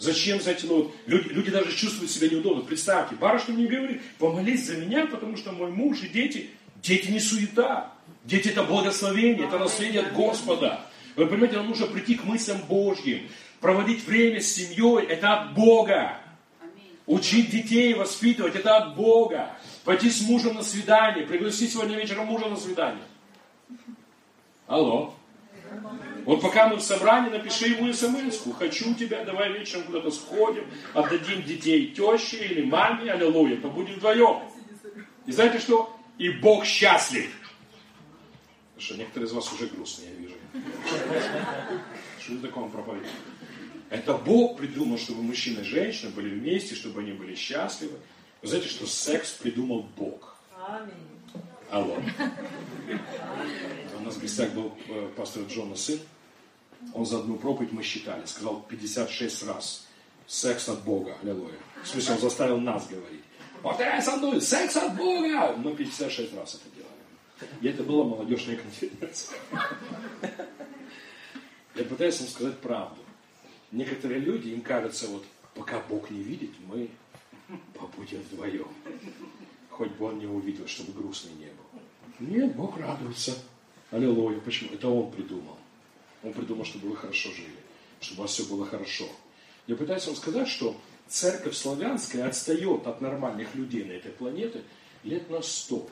Зачем, 0.00 0.40
знаете, 0.40 0.66
ну 0.66 0.78
вот, 0.78 0.94
люди, 1.06 1.28
люди 1.28 1.52
даже 1.52 1.72
чувствуют 1.76 2.10
себя 2.10 2.28
неудобно. 2.28 2.64
Представьте, 2.64 3.14
барышня 3.14 3.54
мне 3.54 3.68
говорит, 3.68 4.02
помолись 4.18 4.66
за 4.66 4.78
меня, 4.78 5.06
потому 5.06 5.36
что 5.36 5.52
мой 5.52 5.70
муж 5.70 6.02
и 6.02 6.08
дети, 6.08 6.50
дети 6.82 7.08
не 7.12 7.20
суета. 7.20 7.92
Дети 8.24 8.48
это 8.48 8.64
благословение, 8.64 9.46
это 9.46 9.60
наследие 9.60 10.02
от 10.02 10.12
Господа. 10.12 10.84
Вы 11.14 11.26
понимаете, 11.26 11.58
нам 11.58 11.68
нужно 11.68 11.86
прийти 11.86 12.16
к 12.16 12.24
мыслям 12.24 12.58
Божьим. 12.68 13.28
Проводить 13.60 14.04
время 14.04 14.40
с 14.40 14.52
семьей, 14.52 15.06
это 15.06 15.34
от 15.34 15.54
Бога. 15.54 16.18
Учить 17.06 17.50
детей, 17.50 17.94
воспитывать, 17.94 18.56
это 18.56 18.76
от 18.76 18.96
Бога. 18.96 19.56
Пойти 19.84 20.10
с 20.10 20.20
мужем 20.22 20.56
на 20.56 20.64
свидание, 20.64 21.24
пригласить 21.24 21.72
сегодня 21.72 21.96
вечером 21.96 22.26
мужа 22.26 22.48
на 22.48 22.56
свидание. 22.56 23.04
Алло. 24.68 25.14
Вот 26.26 26.42
пока 26.42 26.68
мы 26.68 26.76
в 26.76 26.82
собрании, 26.82 27.30
напиши 27.30 27.68
ему 27.68 27.90
смс 27.90 28.46
-ку. 28.46 28.52
Хочу 28.52 28.94
тебя, 28.94 29.24
давай 29.24 29.50
вечером 29.52 29.84
куда-то 29.84 30.10
сходим, 30.10 30.64
отдадим 30.92 31.42
детей 31.42 31.94
теще 31.94 32.44
или 32.44 32.62
маме, 32.66 33.10
аллилуйя, 33.10 33.56
побудем 33.56 33.94
вдвоем. 33.94 34.42
И 35.24 35.32
знаете 35.32 35.58
что? 35.58 35.96
И 36.18 36.28
Бог 36.28 36.66
счастлив. 36.66 37.30
Потому 38.74 38.84
что 38.84 38.96
некоторые 38.96 39.26
из 39.26 39.32
вас 39.32 39.52
уже 39.54 39.66
грустные, 39.68 40.10
я 40.10 40.16
вижу. 40.16 40.34
Что 42.20 42.34
это 42.34 42.42
такое 42.42 42.68
проповедь? 42.68 43.08
Это 43.88 44.12
Бог 44.12 44.58
придумал, 44.58 44.98
чтобы 44.98 45.22
мужчина 45.22 45.60
и 45.60 45.64
женщина 45.64 46.10
были 46.10 46.28
вместе, 46.38 46.74
чтобы 46.74 47.00
они 47.00 47.12
были 47.12 47.34
счастливы. 47.34 47.98
Вы 48.42 48.48
знаете, 48.48 48.68
что 48.68 48.86
секс 48.86 49.32
придумал 49.32 49.88
Бог. 49.96 50.36
Алло. 51.70 51.96
У 53.98 54.04
нас 54.04 54.14
в 54.14 54.20
гостях 54.20 54.52
был 54.52 54.72
э, 54.88 55.10
пастор 55.16 55.42
Джона 55.44 55.74
сын. 55.74 55.98
Он 56.94 57.04
за 57.04 57.18
одну 57.18 57.36
проповедь 57.36 57.72
мы 57.72 57.82
считали, 57.82 58.24
сказал 58.26 58.62
56 58.68 59.42
раз. 59.44 59.86
Секс 60.26 60.68
от 60.68 60.84
Бога, 60.84 61.16
аллилуйя. 61.22 61.58
В 61.82 61.88
смысле, 61.88 62.14
он 62.14 62.20
заставил 62.20 62.60
нас 62.60 62.86
говорить. 62.86 63.24
Повторяй 63.62 64.00
со 64.02 64.16
мной, 64.16 64.40
секс 64.40 64.76
от 64.76 64.94
Бога! 64.94 65.56
Мы 65.56 65.74
56 65.74 66.34
раз 66.34 66.54
это 66.54 66.76
делали. 66.76 67.58
И 67.60 67.68
это 67.68 67.82
была 67.82 68.04
молодежная 68.04 68.56
конференция. 68.56 69.36
Я 71.74 71.84
пытаюсь 71.84 72.20
вам 72.20 72.28
сказать 72.28 72.58
правду. 72.58 73.00
Некоторые 73.72 74.20
люди, 74.20 74.48
им 74.48 74.60
кажется, 74.60 75.08
вот 75.08 75.24
пока 75.54 75.80
Бог 75.88 76.10
не 76.10 76.22
видит, 76.22 76.50
мы 76.66 76.88
побудем 77.74 78.20
вдвоем. 78.30 78.68
Хоть 79.70 79.90
бы 79.92 80.06
он 80.06 80.18
не 80.18 80.26
увидел, 80.26 80.66
чтобы 80.66 80.92
грустный 80.92 81.32
не 81.32 81.46
был. 81.46 81.80
Нет, 82.20 82.54
Бог 82.54 82.78
радуется. 82.78 83.34
Аллилуйя. 83.90 84.38
Почему? 84.40 84.74
Это 84.74 84.88
Он 84.88 85.10
придумал. 85.10 85.56
Он 86.22 86.32
придумал, 86.32 86.64
чтобы 86.64 86.88
вы 86.88 86.96
хорошо 86.96 87.30
жили, 87.30 87.56
чтобы 88.00 88.20
у 88.20 88.22
вас 88.22 88.32
все 88.32 88.44
было 88.44 88.66
хорошо. 88.66 89.08
Я 89.66 89.76
пытаюсь 89.76 90.06
вам 90.06 90.16
сказать, 90.16 90.48
что 90.48 90.76
церковь 91.06 91.54
славянская 91.54 92.26
отстает 92.26 92.86
от 92.86 93.00
нормальных 93.00 93.54
людей 93.54 93.84
на 93.84 93.92
этой 93.92 94.10
планете 94.10 94.62
лет 95.04 95.30
на 95.30 95.40
сто. 95.42 95.88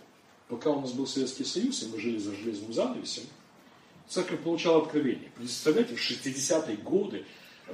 Пока 0.49 0.71
у 0.71 0.81
нас 0.81 0.93
был 0.93 1.07
Советский 1.07 1.45
Союз, 1.45 1.83
и 1.83 1.87
мы 1.89 2.01
жили 2.01 2.19
за 2.19 2.35
железным 2.35 2.73
занавесем, 2.73 3.25
церковь 4.09 4.41
получала 4.41 4.83
откровение. 4.83 5.31
Представляете, 5.37 5.97
в 5.97 6.11
60-е 6.11 6.77
годы 6.79 7.25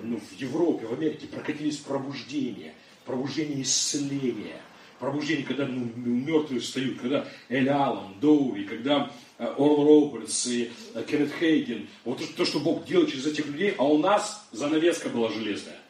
ну, 0.00 0.18
в 0.18 0.32
Европе, 0.32 0.86
в 0.86 0.92
Америке 0.92 1.26
прокатились 1.26 1.78
пробуждения, 1.78 2.74
пробуждение 3.04 3.62
исцеления, 3.62 4.60
пробуждение, 5.02 5.44
когда 5.44 5.66
ну, 5.66 5.90
мертвые 5.96 6.60
встают, 6.60 7.00
когда 7.00 7.26
Эль 7.48 7.68
Аллан, 7.68 8.14
Доуи, 8.20 8.62
когда 8.62 9.10
э, 9.36 9.44
Орл 9.44 9.84
Робертс 9.84 10.46
и 10.46 10.70
э, 10.94 11.02
Кеннет 11.02 11.32
Хейген, 11.40 11.88
вот 12.04 12.20
то, 12.36 12.44
что 12.44 12.60
Бог 12.60 12.84
делает 12.84 13.10
через 13.10 13.26
этих 13.26 13.46
людей, 13.46 13.74
а 13.78 13.84
у 13.84 13.98
нас 13.98 14.46
занавеска 14.52 15.08
была 15.08 15.28
железная. 15.28 15.80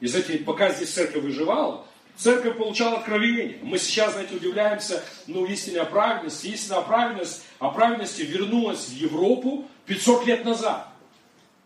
И 0.00 0.06
знаете, 0.06 0.38
пока 0.38 0.72
здесь 0.72 0.88
церковь 0.88 1.24
выживала, 1.24 1.84
церковь 2.16 2.56
получала 2.56 3.00
откровение. 3.00 3.58
Мы 3.62 3.76
сейчас, 3.78 4.14
знаете, 4.14 4.36
удивляемся, 4.36 5.04
ну, 5.26 5.44
истинная 5.44 5.84
праведность, 5.84 6.42
истинная 6.46 6.80
праведность, 6.80 7.44
а 7.58 7.68
праведности 7.68 8.22
вернулась 8.22 8.88
в 8.88 8.94
Европу 8.94 9.68
500 9.84 10.26
лет 10.26 10.44
назад. 10.46 10.88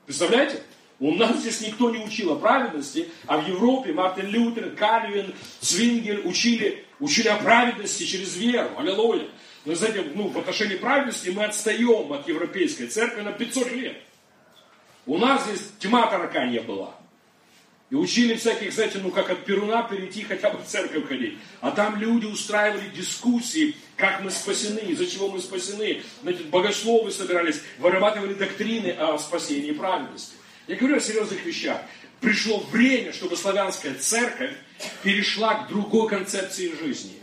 Представляете? 0.05 0.61
У 1.02 1.16
нас 1.16 1.40
здесь 1.40 1.61
никто 1.62 1.90
не 1.90 1.99
учил 1.99 2.32
о 2.32 2.37
праведности, 2.37 3.09
а 3.26 3.38
в 3.38 3.49
Европе 3.49 3.92
Мартин 3.92 4.28
Лютер, 4.28 4.71
Кальвин, 4.71 5.35
Цвингель 5.59 6.21
учили, 6.25 6.85
учили 7.00 7.26
о 7.26 7.38
праведности 7.38 8.04
через 8.04 8.37
веру. 8.37 8.71
Аллилуйя. 8.78 9.26
Но, 9.64 9.75
знаете, 9.75 10.04
ну, 10.14 10.28
в 10.28 10.38
отношении 10.38 10.76
праведности 10.76 11.30
мы 11.30 11.42
отстаем 11.42 12.12
от 12.12 12.28
европейской 12.28 12.87
церкви 12.87 13.23
на 13.23 13.32
500 13.32 13.73
лет. 13.73 13.97
У 15.04 15.18
нас 15.18 15.44
здесь 15.44 15.73
тьма 15.80 16.06
тараканья 16.06 16.62
была. 16.62 16.94
И 17.90 17.97
учили 17.97 18.37
всяких, 18.37 18.73
знаете, 18.73 19.00
ну 19.02 19.11
как 19.11 19.28
от 19.28 19.44
Перуна 19.44 19.82
перейти 19.82 20.23
хотя 20.23 20.50
бы 20.50 20.59
в 20.62 20.66
церковь 20.66 21.09
ходить. 21.09 21.37
А 21.61 21.73
там 21.73 21.97
люди 21.97 22.26
устраивали 22.26 22.88
дискуссии, 22.90 23.75
как 23.97 24.23
мы 24.23 24.30
спасены, 24.30 24.78
из-за 24.90 25.09
чего 25.09 25.28
мы 25.28 25.40
спасены. 25.40 26.00
Знаете, 26.23 26.44
богословы 26.44 27.11
собирались, 27.11 27.61
вырабатывали 27.80 28.35
доктрины 28.35 28.90
о 28.92 29.18
спасении 29.18 29.71
и 29.71 29.75
праведности. 29.75 30.37
Я 30.69 30.76
говорю 30.76 30.97
о 30.97 31.00
серьезных 31.00 31.45
вещах. 31.45 31.81
Пришло 32.21 32.61
время, 32.71 33.12
чтобы 33.12 33.37
славянская 33.37 33.95
церковь 33.95 34.52
перешла 35.02 35.54
к 35.54 35.69
другой 35.69 36.09
концепции 36.09 36.73
жизни. 36.81 37.14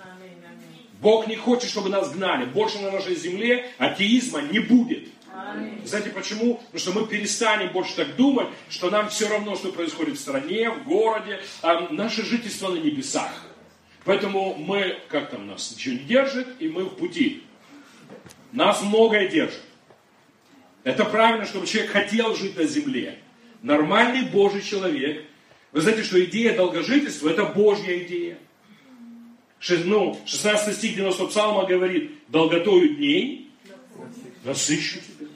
Бог 0.99 1.27
не 1.27 1.37
хочет, 1.37 1.69
чтобы 1.69 1.87
нас 1.87 2.11
гнали. 2.11 2.43
Больше 2.43 2.79
на 2.79 2.91
нашей 2.91 3.15
земле 3.15 3.71
атеизма 3.77 4.41
не 4.41 4.59
будет. 4.59 5.07
Знаете 5.85 6.09
почему? 6.09 6.55
Потому 6.55 6.79
что 6.79 6.91
мы 6.91 7.07
перестанем 7.07 7.71
больше 7.71 7.95
так 7.95 8.17
думать, 8.17 8.47
что 8.69 8.89
нам 8.89 9.07
все 9.07 9.29
равно, 9.29 9.55
что 9.55 9.71
происходит 9.71 10.17
в 10.17 10.19
стране, 10.19 10.69
в 10.69 10.83
городе, 10.83 11.39
а 11.61 11.87
наше 11.91 12.25
жительство 12.25 12.69
на 12.69 12.77
небесах. 12.77 13.31
Поэтому 14.03 14.55
мы, 14.55 14.99
как 15.07 15.29
там 15.29 15.47
нас 15.47 15.71
ничего 15.71 15.95
не 15.95 16.01
держит, 16.01 16.47
и 16.59 16.67
мы 16.67 16.83
в 16.83 16.95
пути. 16.95 17.43
Нас 18.51 18.81
многое 18.81 19.29
держит. 19.29 19.61
Это 20.83 21.05
правильно, 21.05 21.45
чтобы 21.45 21.67
человек 21.67 21.91
хотел 21.91 22.35
жить 22.35 22.57
на 22.57 22.65
земле 22.65 23.19
нормальный 23.61 24.23
Божий 24.23 24.61
человек. 24.61 25.25
Вы 25.71 25.81
знаете, 25.81 26.03
что 26.03 26.23
идея 26.23 26.55
долгожительства– 26.55 27.29
это 27.29 27.45
Божья 27.45 27.97
идея. 28.03 28.37
Ну, 29.85 30.19
16 30.25 30.75
стих 30.75 30.95
90 30.95 31.25
псалма 31.27 31.65
говорит, 31.65 32.11
долготою 32.27 32.95
дней 32.95 33.51
насыщу 34.43 34.99
тебя. 34.99 35.27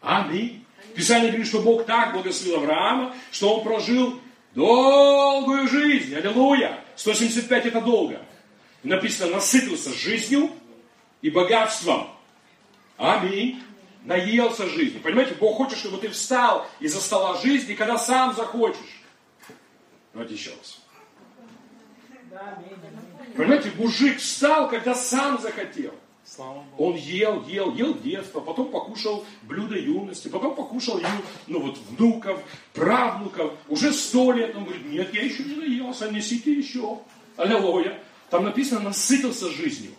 Аминь. 0.00 0.64
Писание 0.94 1.28
говорит, 1.28 1.46
что 1.46 1.60
Бог 1.60 1.84
так 1.84 2.14
благословил 2.14 2.56
Авраама, 2.56 3.14
что 3.30 3.56
он 3.56 3.64
прожил 3.64 4.18
Долгую 4.54 5.68
жизнь, 5.68 6.14
аллилуйя. 6.14 6.82
175 6.96 7.66
это 7.66 7.80
долго. 7.80 8.20
написано, 8.82 9.36
насытился 9.36 9.92
жизнью 9.92 10.50
и 11.22 11.30
богатством. 11.30 12.08
Аминь. 12.96 13.62
Наелся 14.04 14.66
жизнью. 14.66 15.02
Понимаете, 15.02 15.34
Бог 15.34 15.56
хочет, 15.56 15.78
чтобы 15.78 15.98
ты 15.98 16.08
встал 16.08 16.66
из-за 16.80 17.00
стола 17.00 17.38
жизни, 17.40 17.74
когда 17.74 17.98
сам 17.98 18.34
захочешь. 18.34 19.02
Давайте 20.12 20.34
еще 20.34 20.50
раз. 20.50 20.80
Понимаете, 23.36 23.72
мужик 23.76 24.18
встал, 24.18 24.68
когда 24.68 24.94
сам 24.94 25.40
захотел. 25.40 25.94
Он 26.78 26.94
ел, 26.94 27.44
ел, 27.46 27.74
ел 27.74 27.94
детство, 27.98 28.40
потом 28.40 28.70
покушал 28.70 29.24
блюдо 29.42 29.76
юности, 29.76 30.28
потом 30.28 30.54
покушал 30.54 31.00
ну 31.48 31.60
вот 31.60 31.78
внуков, 31.90 32.40
правнуков. 32.72 33.52
Уже 33.68 33.92
сто 33.92 34.32
лет 34.32 34.54
он 34.54 34.64
говорит, 34.64 34.86
нет, 34.86 35.12
я 35.12 35.24
еще 35.24 35.42
не 35.42 35.56
наелся, 35.56 36.10
несите 36.10 36.52
еще. 36.52 37.00
Аллилуйя. 37.36 37.98
Там 38.30 38.44
написано, 38.44 38.80
насытился 38.80 39.50
жизнью. 39.50 39.92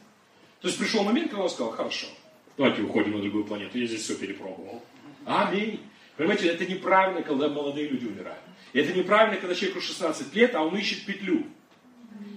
То 0.61 0.67
есть 0.67 0.79
пришел 0.79 1.03
момент, 1.03 1.31
когда 1.31 1.43
он 1.43 1.49
сказал, 1.49 1.73
хорошо, 1.73 2.07
давайте 2.57 2.81
уходим 2.81 3.13
на 3.13 3.21
другую 3.21 3.45
планету, 3.45 3.77
я 3.77 3.87
здесь 3.87 4.01
все 4.03 4.15
перепробовал. 4.15 4.83
Аминь. 5.25 5.79
Понимаете, 6.17 6.47
это 6.47 6.65
неправильно, 6.65 7.21
когда 7.21 7.49
молодые 7.49 7.87
люди 7.87 8.05
умирают. 8.05 8.41
Это 8.73 8.93
неправильно, 8.93 9.37
когда 9.37 9.55
человеку 9.55 9.81
16 9.81 10.35
лет, 10.35 10.55
а 10.55 10.61
он 10.61 10.75
ищет 10.77 11.05
петлю. 11.05 11.45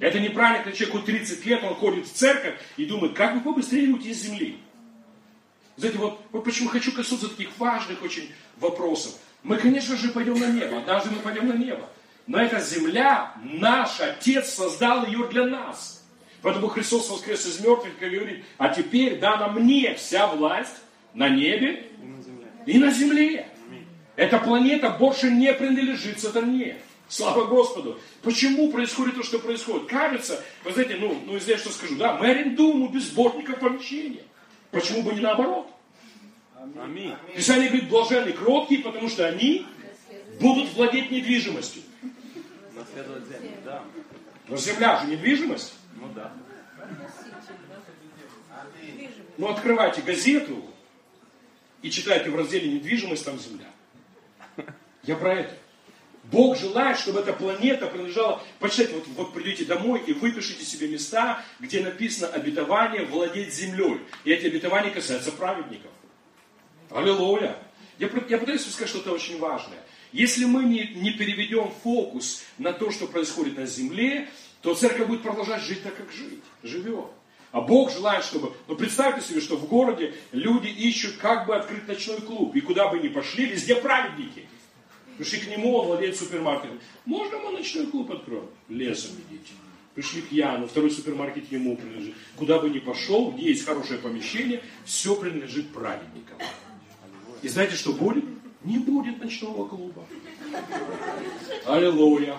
Это 0.00 0.21
неправильно, 0.21 0.64
когда 0.64 0.76
человеку 0.76 1.00
30 1.00 1.47
лет, 1.47 1.62
он 1.62 1.75
ходит 1.75 2.06
в 2.06 2.12
церковь 2.12 2.54
и 2.76 2.87
думает, 2.87 3.14
как 3.14 3.35
бы 3.35 3.40
побыстрее 3.40 3.88
уйти 3.88 4.11
из 4.11 4.23
земли. 4.23 4.59
Знаете, 5.76 5.99
вот, 5.99 6.21
вот 6.30 6.44
почему 6.44 6.68
хочу 6.68 6.92
коснуться 6.92 7.28
таких 7.28 7.59
важных 7.59 8.02
очень 8.02 8.30
вопросов. 8.56 9.14
Мы, 9.42 9.56
конечно 9.56 9.97
же, 9.97 10.09
пойдем 10.09 10.38
на 10.38 10.50
небо. 10.50 10.78
Однажды 10.78 11.11
мы 11.11 11.18
пойдем 11.18 11.49
на 11.49 11.54
небо. 11.54 11.88
Но 12.26 12.38
эта 12.38 12.61
земля, 12.61 13.35
наш 13.42 14.00
Отец 14.00 14.54
создал 14.54 15.06
ее 15.06 15.28
для 15.28 15.47
нас. 15.47 15.93
Поэтому 16.44 16.68
Христос 16.68 17.08
воскрес 17.08 17.46
из 17.46 17.60
мертвых 17.60 17.94
и 18.02 18.16
говорит, 18.16 18.44
а 18.58 18.68
теперь 18.68 19.18
дана 19.18 19.48
мне 19.48 19.94
вся 19.94 20.26
власть 20.26 20.76
на 21.14 21.30
небе 21.30 21.86
и 22.02 22.06
на 22.06 22.22
земле. 22.22 22.46
И 22.66 22.78
на 22.78 22.90
земле. 22.90 23.48
Эта 24.14 24.38
планета 24.38 24.90
больше 24.90 25.30
не 25.30 25.54
принадлежит 25.54 26.20
сатане. 26.20 26.76
Слава 27.08 27.46
Господу. 27.46 27.98
Почему 28.20 28.70
происходит 28.70 29.14
то, 29.14 29.22
что 29.22 29.38
происходит? 29.38 29.88
Кажется, 29.88 30.44
вы 30.64 30.72
знаете, 30.72 30.96
ну, 31.00 31.18
ну 31.24 31.32
я 31.34 31.56
что 31.56 31.70
скажу, 31.70 31.96
да, 31.96 32.18
мы 32.18 32.28
арендуем 32.28 32.82
у 32.82 32.88
безбожников 32.88 33.58
помещение. 33.60 34.24
Почему 34.70 35.02
бы 35.02 35.14
не 35.14 35.20
наоборот? 35.20 35.66
Аминь. 36.78 37.14
Писание 37.34 37.70
говорит, 37.70 37.88
блаженны 37.88 38.32
кроткие, 38.32 38.82
потому 38.82 39.08
что 39.08 39.26
они 39.26 39.66
будут 40.38 40.74
владеть 40.74 41.10
недвижимостью. 41.10 41.80
Но 44.46 44.56
земля 44.58 45.00
же 45.00 45.06
недвижимость. 45.06 45.72
Ну 46.04 46.12
да. 46.14 46.32
Ну 49.38 49.49
открывайте 49.49 50.02
газету 50.02 50.62
и 51.82 51.90
читайте 51.90 52.30
в 52.30 52.37
разделе 52.37 52.73
недвижимость, 52.73 53.25
там 53.25 53.38
земля. 53.38 53.66
Я 55.02 55.16
про 55.16 55.34
это. 55.34 55.56
Бог 56.25 56.56
желает, 56.56 56.99
чтобы 56.99 57.20
эта 57.20 57.34
планета 57.34 57.87
принадлежала... 57.87 58.42
Почитайте, 58.58 58.94
вот, 58.94 59.06
вот 59.08 59.34
придете 59.34 59.66
домой 59.66 60.02
и 60.06 60.14
выпишите 60.14 60.64
себе 60.64 60.88
места, 60.88 61.44
где 61.61 61.82
написано 61.82 62.28
обетование 62.28 63.04
владеть 63.04 63.52
землей. 63.52 64.00
И 64.25 64.32
эти 64.32 64.46
обетования 64.46 64.90
касаются 64.90 65.32
праведников. 65.32 65.90
Аллилуйя. 66.90 67.58
Я, 67.99 68.08
я 68.28 68.38
пытаюсь 68.38 68.62
сказать 68.62 68.88
что-то 68.88 69.12
очень 69.12 69.38
важное. 69.38 69.78
Если 70.12 70.46
мы 70.46 70.64
не, 70.64 70.94
не 70.94 71.11
переведем 71.11 71.70
фокус 71.82 72.44
на 72.56 72.73
то, 72.73 72.90
что 72.90 73.06
происходит 73.06 73.58
на 73.58 73.66
земле, 73.66 74.30
то 74.64 74.75
церковь 74.75 75.09
будет 75.09 75.23
продолжать 75.23 75.62
жить 75.62 75.83
так, 75.83 75.94
как 75.94 76.11
жить, 76.11 76.42
живет. 76.62 77.11
А 77.52 77.61
Бог 77.61 77.92
желает, 77.92 78.24
чтобы... 78.24 78.55
Ну, 78.66 78.74
представьте 78.74 79.20
себе, 79.20 79.42
что 79.42 79.57
в 79.57 79.68
городе 79.68 80.14
люди 80.33 80.68
ищут, 80.68 81.18
как 81.18 81.46
бы 81.46 81.55
открыть 81.55 81.87
ночной 81.87 82.20
клуб. 82.22 82.57
И 82.57 82.62
куда 82.62 82.88
бы 82.88 82.98
ни 82.98 83.09
пошли, 83.09 83.44
везде 83.44 83.77
праведники. 83.77 84.48
Пришли 85.18 85.38
к 85.40 85.48
нему, 85.48 85.77
он 85.77 85.88
владеет 85.88 86.16
супермаркетом. 86.16 86.81
Можно 87.05 87.38
мы 87.40 87.53
ночной 87.53 87.87
клуб 87.87 88.11
откроем? 88.11 88.48
Лесом 88.70 89.11
идите. 89.29 89.53
Пришли 89.94 90.22
к 90.22 90.33
Яну, 90.33 90.66
второй 90.66 90.90
супермаркет 90.90 91.53
ему 91.53 91.77
принадлежит. 91.77 92.14
Куда 92.37 92.59
бы 92.59 92.70
ни 92.70 92.79
пошел, 92.79 93.33
где 93.33 93.50
есть 93.50 93.66
хорошее 93.66 94.00
помещение, 94.00 94.62
все 94.87 95.14
принадлежит 95.14 95.68
праведникам. 95.74 96.38
И 97.42 97.48
знаете, 97.48 97.77
что 97.77 97.92
будет? 97.92 98.24
Не 98.64 98.79
будет 98.79 99.22
ночного 99.22 99.68
клуба. 99.68 100.07
Аллилуйя. 101.66 102.38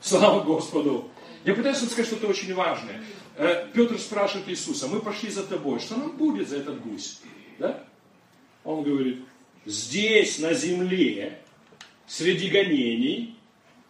Слава 0.00 0.44
Господу. 0.44 1.10
Я 1.44 1.54
пытаюсь 1.54 1.78
сказать 1.78 2.06
что-то 2.06 2.26
очень 2.26 2.54
важное. 2.54 3.02
Э, 3.36 3.66
Петр 3.72 3.98
спрашивает 3.98 4.48
Иисуса, 4.48 4.88
мы 4.88 5.00
пошли 5.00 5.30
за 5.30 5.44
тобой, 5.44 5.78
что 5.78 5.96
нам 5.96 6.16
будет 6.16 6.48
за 6.48 6.56
этот 6.56 6.80
гусь? 6.82 7.20
Да? 7.58 7.84
Он 8.64 8.82
говорит, 8.82 9.24
здесь 9.66 10.38
на 10.38 10.54
земле 10.54 11.38
среди 12.06 12.48
гонений 12.48 13.36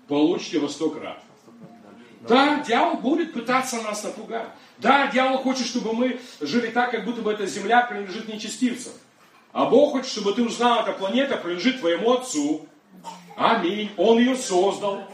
получите 0.08 0.58
во 0.58 0.68
сто 0.68 0.90
крат. 0.90 1.22
Да, 2.28 2.64
дьявол 2.66 2.96
будет 2.98 3.32
пытаться 3.32 3.80
нас 3.82 4.02
напугать. 4.02 4.48
Да, 4.78 5.08
дьявол 5.08 5.38
хочет, 5.38 5.66
чтобы 5.66 5.92
мы 5.92 6.20
жили 6.40 6.68
так, 6.68 6.90
как 6.90 7.04
будто 7.04 7.22
бы 7.22 7.32
эта 7.32 7.46
земля 7.46 7.82
принадлежит 7.82 8.28
нечестивцам. 8.28 8.92
А 9.52 9.66
Бог 9.66 9.92
хочет, 9.92 10.10
чтобы 10.10 10.32
ты 10.32 10.42
узнал, 10.42 10.82
эта 10.82 10.92
планета 10.92 11.36
принадлежит 11.36 11.80
твоему 11.80 12.14
Отцу. 12.14 12.66
Аминь. 13.36 13.90
Он 13.96 14.18
ее 14.18 14.36
создал. 14.36 15.04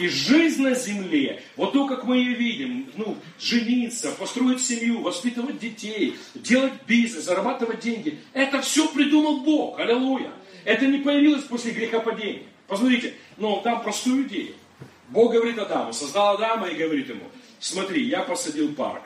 И 0.00 0.08
жизнь 0.08 0.62
на 0.62 0.74
земле, 0.74 1.42
вот 1.56 1.74
то, 1.74 1.86
как 1.86 2.04
мы 2.04 2.16
ее 2.16 2.34
видим, 2.34 2.90
ну, 2.96 3.18
жениться, 3.38 4.10
построить 4.12 4.62
семью, 4.62 5.02
воспитывать 5.02 5.58
детей, 5.58 6.16
делать 6.34 6.72
бизнес, 6.86 7.24
зарабатывать 7.24 7.80
деньги, 7.80 8.18
это 8.32 8.62
все 8.62 8.88
придумал 8.88 9.42
Бог. 9.42 9.78
Аллилуйя. 9.78 10.32
Это 10.64 10.86
не 10.86 11.00
появилось 11.00 11.44
после 11.44 11.72
грехопадения. 11.72 12.44
Посмотрите, 12.66 13.12
ну 13.36 13.60
там 13.62 13.82
простую 13.82 14.26
идею. 14.26 14.54
Бог 15.10 15.32
говорит 15.34 15.58
Адаму, 15.58 15.92
создал 15.92 16.36
Адама 16.36 16.68
и 16.68 16.76
говорит 16.76 17.10
ему, 17.10 17.24
смотри, 17.58 18.02
я 18.02 18.22
посадил 18.22 18.74
парк. 18.74 19.02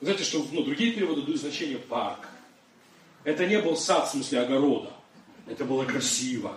Знаете, 0.00 0.22
что 0.22 0.46
ну, 0.52 0.62
другие 0.62 0.92
переводы 0.92 1.22
дают 1.22 1.40
значение 1.40 1.78
парк. 1.78 2.28
Это 3.24 3.46
не 3.48 3.58
был 3.60 3.76
сад 3.76 4.06
в 4.06 4.12
смысле 4.12 4.42
огорода. 4.42 4.92
Это 5.48 5.64
было 5.64 5.84
красиво. 5.84 6.56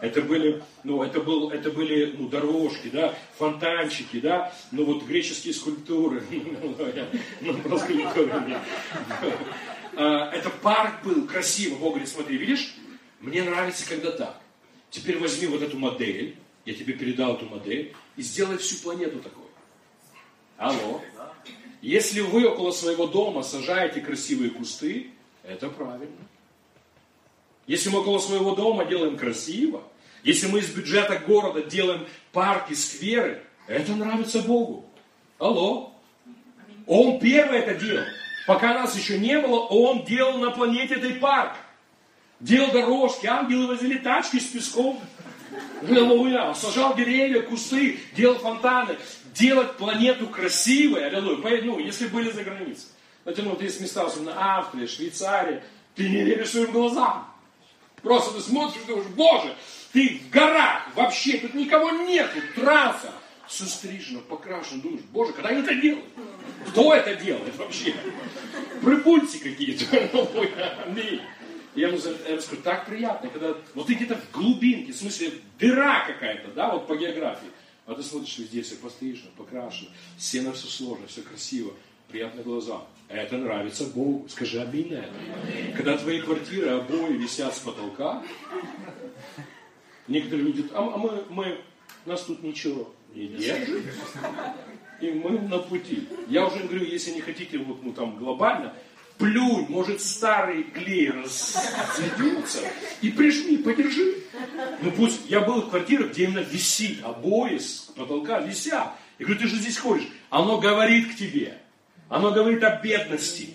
Это 0.00 0.22
были, 0.22 0.62
ну, 0.84 1.02
это 1.02 1.20
был, 1.20 1.50
это 1.50 1.70
были 1.70 2.14
ну, 2.16 2.28
дорожки, 2.28 2.88
да, 2.88 3.14
фонтанчики, 3.36 4.20
да, 4.20 4.52
ну 4.70 4.84
вот 4.84 5.04
греческие 5.04 5.54
скульптуры. 5.54 6.22
Ну, 7.40 7.78
скульптуры 7.78 8.58
а, 9.96 10.30
Это 10.30 10.50
парк 10.50 11.04
был 11.04 11.26
красиво. 11.26 11.76
Бог 11.76 11.90
говорит, 11.90 12.08
смотри, 12.08 12.36
видишь, 12.36 12.76
мне 13.20 13.42
нравится, 13.42 13.88
когда 13.88 14.12
так. 14.12 14.40
Теперь 14.90 15.18
возьми 15.18 15.46
вот 15.46 15.62
эту 15.62 15.78
модель, 15.78 16.36
я 16.64 16.74
тебе 16.74 16.94
передал 16.94 17.34
эту 17.34 17.46
модель, 17.46 17.94
и 18.16 18.22
сделай 18.22 18.56
всю 18.58 18.76
планету 18.82 19.18
такой. 19.20 19.44
Алло. 20.56 21.02
Если 21.82 22.20
вы 22.20 22.46
около 22.46 22.72
своего 22.72 23.06
дома 23.06 23.42
сажаете 23.42 24.00
красивые 24.00 24.50
кусты, 24.50 25.10
это 25.44 25.68
правильно. 25.68 26.27
Если 27.68 27.90
мы 27.90 28.00
около 28.00 28.18
своего 28.18 28.56
дома 28.56 28.84
делаем 28.84 29.16
красиво, 29.16 29.84
если 30.24 30.48
мы 30.48 30.58
из 30.58 30.70
бюджета 30.70 31.18
города 31.18 31.62
делаем 31.62 32.04
парки, 32.32 32.72
скверы, 32.74 33.40
это 33.68 33.94
нравится 33.94 34.42
Богу. 34.42 34.90
Алло. 35.38 35.92
Он 36.86 37.20
первый 37.20 37.60
это 37.60 37.74
делал. 37.74 38.04
Пока 38.48 38.74
нас 38.74 38.96
еще 38.96 39.18
не 39.18 39.38
было, 39.38 39.60
он 39.60 40.04
делал 40.04 40.38
на 40.38 40.50
планете 40.50 40.94
этой 40.94 41.14
парк 41.14 41.52
делал 42.40 42.70
дорожки, 42.70 43.26
ангелы 43.26 43.66
возили 43.66 43.98
тачки 43.98 44.38
с 44.38 44.46
песком. 44.46 45.00
Аллилуйя. 45.82 46.52
Сажал 46.54 46.94
деревья, 46.94 47.42
кусты, 47.42 48.00
делал 48.14 48.38
фонтаны. 48.38 48.96
Делать 49.34 49.76
планету 49.76 50.26
красивой, 50.26 51.06
аллилуйя. 51.06 51.62
Ну, 51.62 51.78
если 51.78 52.08
были 52.08 52.30
за 52.30 52.42
границей. 52.42 52.88
Знаете, 53.22 53.42
ну, 53.42 53.50
вот 53.50 53.62
есть 53.62 53.80
места, 53.80 54.06
особенно 54.06 54.34
Австрия, 54.36 54.86
Швейцария, 54.86 55.62
ты 55.94 56.08
не 56.08 56.22
веришь 56.22 56.50
своим 56.50 56.72
глазам. 56.72 57.26
Просто 58.08 58.32
ты 58.32 58.40
смотришь 58.40 58.80
и 58.82 58.86
думаешь, 58.86 59.06
боже, 59.08 59.54
ты 59.92 60.18
в 60.24 60.30
горах, 60.30 60.88
вообще, 60.94 61.36
тут 61.36 61.52
никого 61.52 61.90
нет, 61.90 62.30
трасса. 62.54 63.12
Все 63.46 63.64
стрижено, 63.64 64.20
покрашено, 64.20 64.80
думаешь, 64.80 65.02
боже, 65.12 65.34
когда 65.34 65.50
они 65.50 65.60
это 65.60 65.74
делают? 65.74 66.06
Кто 66.68 66.94
это 66.94 67.14
делает 67.16 67.54
вообще? 67.58 67.94
Припульцы 68.82 69.38
какие-то. 69.40 69.84
Аминь. 70.86 71.20
Я 71.74 71.88
ему 71.88 71.98
расскажу, 71.98 72.62
так 72.62 72.86
приятно, 72.86 73.28
когда 73.28 73.54
вот 73.74 73.86
ты 73.86 73.92
где-то 73.92 74.16
в 74.16 74.30
глубинке, 74.30 74.92
в 74.92 74.96
смысле 74.96 75.32
дыра 75.58 76.06
какая-то, 76.06 76.48
да, 76.52 76.72
вот 76.72 76.86
по 76.86 76.96
географии. 76.96 77.48
А 77.84 77.94
ты 77.94 78.02
смотришь 78.02 78.38
везде, 78.38 78.62
все 78.62 78.76
пострижено, 78.76 79.28
покрашено, 79.36 79.90
сено 80.18 80.54
все 80.54 80.66
сложно, 80.66 81.06
все 81.08 81.20
красиво, 81.20 81.74
приятно 82.08 82.42
глазам. 82.42 82.84
Это 83.08 83.38
нравится 83.38 83.84
Богу. 83.84 84.26
Скажи 84.28 84.60
аминь 84.60 84.90
на 84.90 84.98
это. 84.98 85.76
Когда 85.76 85.96
твои 85.96 86.20
квартиры, 86.20 86.70
обои 86.70 87.12
висят 87.14 87.54
с 87.54 87.60
потолка, 87.60 88.22
некоторые 90.06 90.46
люди, 90.46 90.66
а, 90.72 90.80
а 90.94 90.96
мы, 90.98 91.24
мы, 91.30 91.60
нас 92.06 92.22
тут 92.22 92.42
ничего 92.42 92.92
не 93.14 93.28
держит. 93.28 93.82
И 95.00 95.10
мы 95.10 95.38
на 95.38 95.58
пути. 95.58 96.08
Я 96.28 96.46
уже 96.46 96.58
говорю, 96.60 96.84
если 96.84 97.12
не 97.12 97.20
хотите 97.20 97.58
вот, 97.58 97.82
ну, 97.82 97.92
там, 97.92 98.16
глобально, 98.16 98.74
плюнь, 99.16 99.66
может 99.68 100.00
старый 100.00 100.64
клей 100.64 101.10
разойдется, 101.10 102.60
и 103.00 103.10
прижми, 103.10 103.58
подержи. 103.58 104.16
Ну 104.82 104.90
пусть, 104.92 105.28
я 105.28 105.40
был 105.40 105.62
в 105.62 105.70
квартирах, 105.70 106.10
где 106.10 106.24
именно 106.24 106.40
висит, 106.40 107.04
обои 107.04 107.58
с 107.58 107.90
потолка 107.96 108.40
висят. 108.40 108.92
Я 109.18 109.26
говорю, 109.26 109.40
ты 109.40 109.48
же 109.48 109.56
здесь 109.56 109.78
ходишь. 109.78 110.08
Оно 110.30 110.58
говорит 110.58 111.12
к 111.12 111.16
тебе. 111.16 111.58
Оно 112.08 112.32
говорит 112.32 112.62
о 112.64 112.76
бедности. 112.76 113.50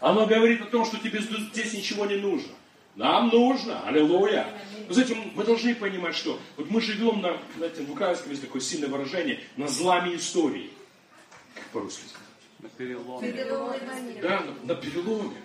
Оно 0.00 0.26
говорит 0.26 0.62
о 0.62 0.66
том, 0.66 0.84
что 0.84 0.98
тебе 0.98 1.20
здесь 1.20 1.72
ничего 1.72 2.06
не 2.06 2.16
нужно. 2.16 2.52
Нам 2.94 3.28
нужно, 3.28 3.86
аллилуйя. 3.86 4.46
Вы 4.88 4.94
знаете, 4.94 5.16
мы 5.34 5.44
должны 5.44 5.74
понимать, 5.74 6.14
что 6.14 6.38
вот 6.56 6.70
мы 6.70 6.80
живем 6.80 7.20
на, 7.20 7.36
знаете, 7.56 7.82
в 7.82 7.90
украинском 7.90 8.30
есть 8.30 8.42
такое 8.42 8.62
сильное 8.62 8.88
выражение, 8.88 9.40
на 9.56 9.68
зламе 9.68 10.16
истории. 10.16 10.70
Как 11.54 11.64
по-русски 11.66 12.04
На 12.60 12.68
переломе. 12.70 13.32
Да, 14.22 14.40
на, 14.40 14.74
на 14.74 14.74
переломе. 14.74 15.36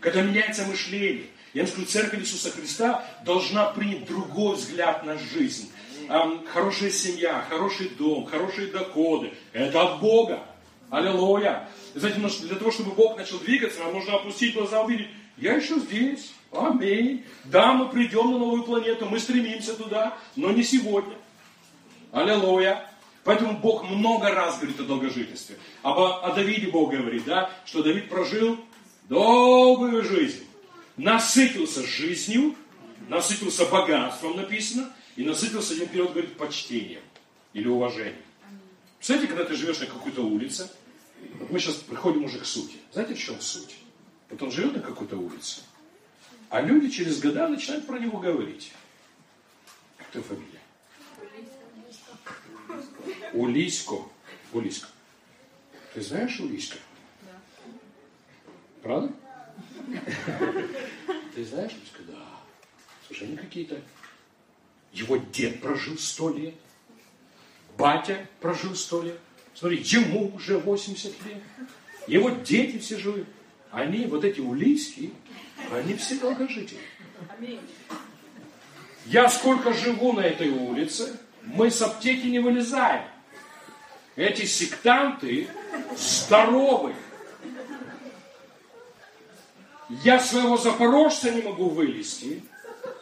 Когда 0.00 0.22
меняется 0.22 0.66
мышление. 0.66 1.26
Я 1.52 1.62
вам 1.62 1.72
скажу, 1.72 1.86
церковь 1.86 2.20
Иисуса 2.20 2.50
Христа 2.50 3.04
должна 3.24 3.70
принять 3.70 4.06
другой 4.06 4.56
взгляд 4.56 5.04
на 5.04 5.18
жизнь. 5.18 5.70
Эм, 6.08 6.46
хорошая 6.46 6.90
семья, 6.90 7.44
хороший 7.48 7.88
дом, 7.88 8.26
хорошие 8.26 8.68
доходы. 8.68 9.32
Это 9.52 9.82
от 9.82 10.00
Бога. 10.00 10.44
Аллилуйя. 10.90 11.68
Знаете, 11.94 12.20
для 12.42 12.56
того, 12.56 12.70
чтобы 12.70 12.92
Бог 12.92 13.16
начал 13.16 13.38
двигаться, 13.38 13.80
нам 13.80 13.92
нужно 13.92 14.14
опустить 14.14 14.54
глаза, 14.54 14.82
увидеть, 14.82 15.08
я 15.36 15.54
еще 15.54 15.78
здесь. 15.78 16.32
Аминь. 16.52 17.24
Да, 17.44 17.72
мы 17.72 17.88
придем 17.88 18.32
на 18.32 18.38
новую 18.38 18.64
планету, 18.64 19.06
мы 19.06 19.18
стремимся 19.18 19.74
туда, 19.74 20.18
но 20.36 20.50
не 20.50 20.62
сегодня. 20.62 21.14
Аллилуйя. 22.12 22.86
Поэтому 23.24 23.58
Бог 23.58 23.84
много 23.84 24.30
раз 24.30 24.58
говорит 24.58 24.80
о 24.80 24.84
долгожительстве. 24.84 25.56
Об, 25.82 25.98
о 25.98 26.32
Давиде 26.34 26.68
Бог 26.68 26.90
говорит, 26.90 27.24
да, 27.24 27.50
что 27.64 27.82
Давид 27.82 28.08
прожил 28.08 28.58
долгую 29.08 30.02
жизнь. 30.02 30.44
Насытился 30.96 31.86
жизнью, 31.86 32.54
насытился 33.08 33.66
богатством, 33.66 34.36
написано, 34.36 34.90
и 35.16 35.22
насытился, 35.22 35.74
один 35.74 35.88
период 35.88 36.12
говорит, 36.12 36.36
почтением 36.36 37.02
или 37.52 37.68
уважением. 37.68 38.16
Представляете, 38.96 39.32
когда 39.32 39.44
ты 39.44 39.54
живешь 39.54 39.80
на 39.80 39.86
какой-то 39.86 40.22
улице, 40.22 40.70
вот 41.50 41.54
мы 41.54 41.58
сейчас 41.58 41.76
приходим 41.76 42.24
уже 42.24 42.38
к 42.38 42.44
сути. 42.44 42.76
Знаете, 42.92 43.14
в 43.14 43.18
чем 43.18 43.40
суть? 43.40 43.76
Вот 44.28 44.40
он 44.40 44.52
живет 44.52 44.76
на 44.76 44.80
какой-то 44.80 45.16
улице, 45.16 45.62
а 46.48 46.60
люди 46.60 46.88
через 46.88 47.20
года 47.20 47.48
начинают 47.48 47.88
про 47.88 47.98
него 47.98 48.18
говорить. 48.18 48.72
Как 49.96 50.06
твоя 50.10 50.26
фамилия? 50.26 50.60
Улисько. 53.32 53.96
Улисько. 54.52 54.88
Ты 55.92 56.02
знаешь 56.02 56.38
Улисько? 56.38 56.78
Да. 57.22 57.40
Правда? 58.82 59.12
Ты 61.34 61.44
знаешь 61.44 61.72
Улисько? 61.72 62.02
Да. 62.06 62.26
Слушай, 63.08 63.26
они 63.26 63.36
какие-то... 63.36 63.82
Его 64.92 65.16
дед 65.16 65.60
прожил 65.60 65.98
сто 65.98 66.32
лет. 66.32 66.54
Батя 67.76 68.28
прожил 68.40 68.76
сто 68.76 69.02
лет. 69.02 69.18
Смотри, 69.60 69.76
ему 69.84 70.32
уже 70.34 70.56
80 70.56 71.04
лет. 71.26 71.36
Его 72.06 72.30
дети 72.30 72.78
все 72.78 72.96
живы. 72.96 73.26
Они, 73.70 74.06
вот 74.06 74.24
эти 74.24 74.40
улиски, 74.40 75.12
они 75.70 75.94
все 75.96 76.14
долгожители. 76.16 76.80
Я 79.04 79.28
сколько 79.28 79.74
живу 79.74 80.14
на 80.14 80.20
этой 80.20 80.48
улице, 80.48 81.14
мы 81.44 81.70
с 81.70 81.82
аптеки 81.82 82.26
не 82.26 82.38
вылезаем. 82.38 83.04
Эти 84.16 84.46
сектанты 84.46 85.46
здоровы. 85.94 86.94
Я 90.02 90.20
своего 90.20 90.56
запорожца 90.56 91.30
не 91.30 91.42
могу 91.42 91.68
вылезти, 91.68 92.42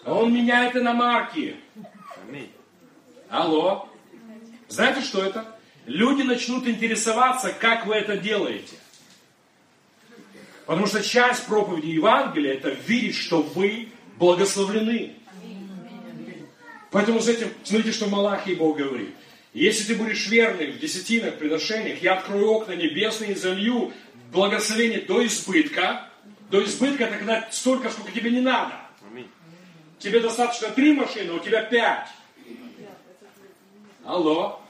а 0.05 0.13
он 0.13 0.35
меняет 0.35 0.75
иномарки. 0.75 1.55
Алло. 3.31 3.89
Знаете, 4.69 5.03
что 5.03 5.23
это? 5.23 5.58
Люди 5.89 6.21
начнут 6.21 6.69
интересоваться, 6.69 7.51
как 7.51 7.87
вы 7.87 7.95
это 7.95 8.19
делаете. 8.19 8.77
Потому 10.67 10.87
что 10.87 11.03
часть 11.03 11.47
проповеди 11.47 11.87
Евангелия 11.87 12.53
это 12.53 12.69
видеть, 12.69 13.17
что 13.17 13.41
вы 13.41 13.89
благословлены. 14.19 15.15
Поэтому 16.91 17.21
с 17.21 17.29
этим, 17.29 17.49
смотрите, 17.65 17.97
что 17.97 18.07
Малахий 18.07 18.55
Бог 18.55 18.77
говорит. 18.77 19.15
Если 19.55 19.95
ты 19.95 19.99
будешь 19.99 20.29
верный 20.29 20.73
в 20.73 20.79
десятинах, 20.79 21.39
приношениях, 21.39 22.03
я 22.03 22.17
открою 22.17 22.51
окна 22.51 22.73
небесные 22.73 23.33
и 23.33 23.35
залью 23.35 23.95
благословение 24.31 25.01
до 25.01 25.25
избытка. 25.25 26.11
До 26.51 26.63
избытка 26.63 27.05
это 27.05 27.17
когда 27.17 27.49
столько, 27.51 27.89
сколько 27.89 28.13
тебе 28.13 28.31
не 28.31 28.43
надо. 28.43 28.75
Тебе 29.99 30.21
достаточно 30.21 30.69
три 30.69 30.93
машины, 30.93 31.31
а 31.31 31.37
у 31.37 31.39
тебя 31.39 31.63
пять. 31.63 32.09
Алло. 34.05 34.63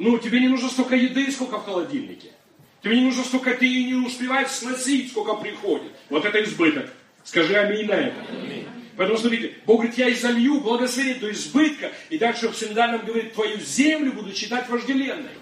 Ну, 0.00 0.16
тебе 0.16 0.40
не 0.40 0.48
нужно 0.48 0.70
столько 0.70 0.96
еды, 0.96 1.30
сколько 1.30 1.58
в 1.58 1.64
холодильнике. 1.66 2.30
Тебе 2.82 2.98
не 2.98 3.04
нужно 3.04 3.22
столько, 3.22 3.52
ты 3.52 3.84
не 3.84 3.92
успеваешь 3.92 4.48
сносить, 4.48 5.10
сколько 5.10 5.34
приходит. 5.34 5.92
Вот 6.08 6.24
это 6.24 6.42
избыток. 6.42 6.90
Скажи 7.22 7.54
аминь 7.54 7.86
на 7.86 7.92
это. 7.92 8.16
Аминь. 8.30 8.66
Поэтому 8.96 9.18
смотрите, 9.18 9.56
Бог 9.66 9.80
говорит, 9.80 9.98
я 9.98 10.10
изолью 10.10 10.62
благословение 10.62 11.20
до 11.20 11.30
избытка, 11.30 11.92
и 12.08 12.16
дальше 12.16 12.48
в 12.48 12.56
синодальном 12.56 13.04
говорит, 13.04 13.34
твою 13.34 13.60
землю 13.60 14.14
буду 14.14 14.32
считать 14.32 14.70
вожделенной. 14.70 15.36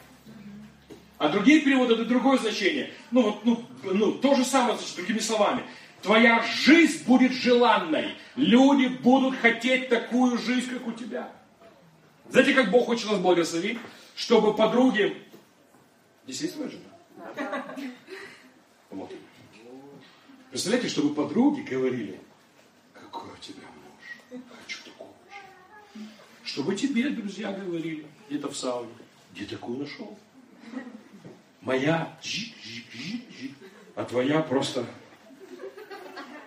А 1.19 1.29
другие 1.29 1.61
переводы 1.61 1.95
это 1.95 2.05
другое 2.05 2.39
значение. 2.39 2.91
Ну, 3.13 3.23
вот, 3.23 3.45
ну, 3.45 3.65
ну, 3.85 4.13
то 4.15 4.35
же 4.35 4.45
самое, 4.45 4.77
с 4.77 4.95
другими 4.95 5.21
словами. 5.21 5.63
Твоя 6.03 6.45
жизнь 6.65 7.05
будет 7.05 7.31
желанной. 7.31 8.17
Люди 8.35 8.87
будут 8.87 9.39
хотеть 9.39 9.89
такую 9.89 10.37
жизнь, 10.37 10.69
как 10.69 10.85
у 10.85 10.93
тебя. 10.93 11.31
Знаете, 12.29 12.55
как 12.55 12.73
Бог 12.73 12.87
хочет 12.87 13.09
нас 13.09 13.21
благословить? 13.21 13.79
Чтобы 14.19 14.53
подруги... 14.53 15.17
Действительно 16.27 16.69
жена? 16.69 17.65
Вот. 18.91 19.13
Представляете, 20.51 20.89
чтобы 20.89 21.15
подруги 21.15 21.61
говорили, 21.61 22.21
какой 22.93 23.31
у 23.31 23.37
тебя 23.37 23.63
муж, 23.63 24.41
хочу 24.59 24.83
такого 24.83 25.13
же. 25.31 26.03
Чтобы 26.43 26.75
тебе, 26.75 27.11
друзья, 27.11 27.53
говорили, 27.53 28.07
где-то 28.29 28.49
в 28.49 28.57
сауне, 28.57 28.91
где 29.35 29.45
такую 29.45 29.79
нашел. 29.79 30.19
Моя, 31.61 32.19
жик, 32.21 32.57
жик, 32.61 32.91
жик, 32.91 33.23
жик, 33.39 33.53
а 33.95 34.05
твоя 34.05 34.41
просто, 34.41 34.85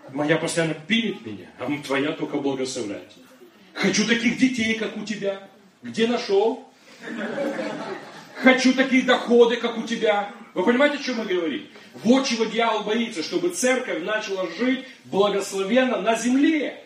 моя 0.09 0.37
постоянно 0.37 0.73
пилит 0.73 1.25
меня, 1.25 1.49
а 1.57 1.71
твоя 1.83 2.11
только 2.11 2.37
благословляет. 2.37 3.13
Хочу 3.73 4.05
таких 4.05 4.37
детей, 4.37 4.77
как 4.77 4.97
у 4.97 5.05
тебя. 5.05 5.49
Где 5.81 6.05
нашел? 6.05 6.70
Хочу 8.35 8.73
такие 8.73 9.03
доходы, 9.03 9.57
как 9.57 9.77
у 9.77 9.83
тебя. 9.83 10.31
Вы 10.53 10.63
понимаете, 10.63 10.97
о 10.97 11.03
чем 11.03 11.17
мы 11.17 11.25
говорим? 11.25 11.67
Вот 12.03 12.25
чего 12.25 12.45
дьявол 12.45 12.83
боится, 12.83 13.23
чтобы 13.23 13.49
церковь 13.49 14.03
начала 14.03 14.47
жить 14.57 14.85
благословенно 15.05 16.01
на 16.01 16.15
земле. 16.15 16.83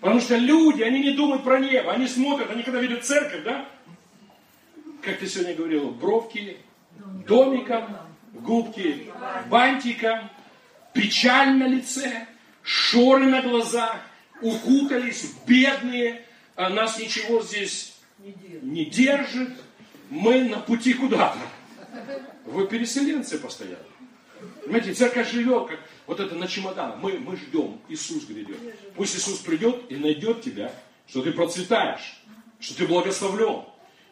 Потому 0.00 0.20
что 0.20 0.36
люди, 0.36 0.82
они 0.82 1.00
не 1.00 1.12
думают 1.12 1.44
про 1.44 1.58
небо, 1.58 1.92
они 1.92 2.06
смотрят, 2.06 2.50
они 2.50 2.62
когда 2.62 2.80
видят 2.80 3.04
церковь, 3.04 3.42
да? 3.44 3.68
Как 5.02 5.18
ты 5.18 5.26
сегодня 5.26 5.54
говорил, 5.54 5.90
бровки 5.90 6.56
домиком, 7.26 7.96
губки 8.32 9.10
бантиком, 9.48 10.30
печаль 10.92 11.56
на 11.56 11.66
лице, 11.66 12.26
шоры 12.62 13.26
на 13.26 13.42
глазах, 13.42 13.98
укутались, 14.40 15.32
бедные, 15.46 16.24
а 16.56 16.68
нас 16.68 16.98
ничего 16.98 17.42
здесь 17.42 17.97
не 18.62 18.84
держит, 18.84 19.50
мы 20.10 20.44
на 20.44 20.58
пути 20.58 20.94
куда-то. 20.94 21.38
Вы 22.44 22.66
переселенцы 22.66 23.38
постоянно. 23.38 23.84
Понимаете, 24.62 24.94
церковь 24.94 25.30
живет, 25.30 25.68
как 25.68 25.80
вот 26.06 26.20
это 26.20 26.34
на 26.34 26.46
чемоданах. 26.46 26.98
Мы, 27.02 27.18
мы 27.18 27.36
ждем, 27.36 27.80
Иисус 27.88 28.24
грядет. 28.24 28.58
Пусть 28.94 29.16
Иисус 29.16 29.38
придет 29.38 29.90
и 29.90 29.96
найдет 29.96 30.42
тебя, 30.42 30.72
что 31.06 31.22
ты 31.22 31.32
процветаешь, 31.32 32.22
что 32.60 32.76
ты 32.76 32.86
благословлен, 32.86 33.64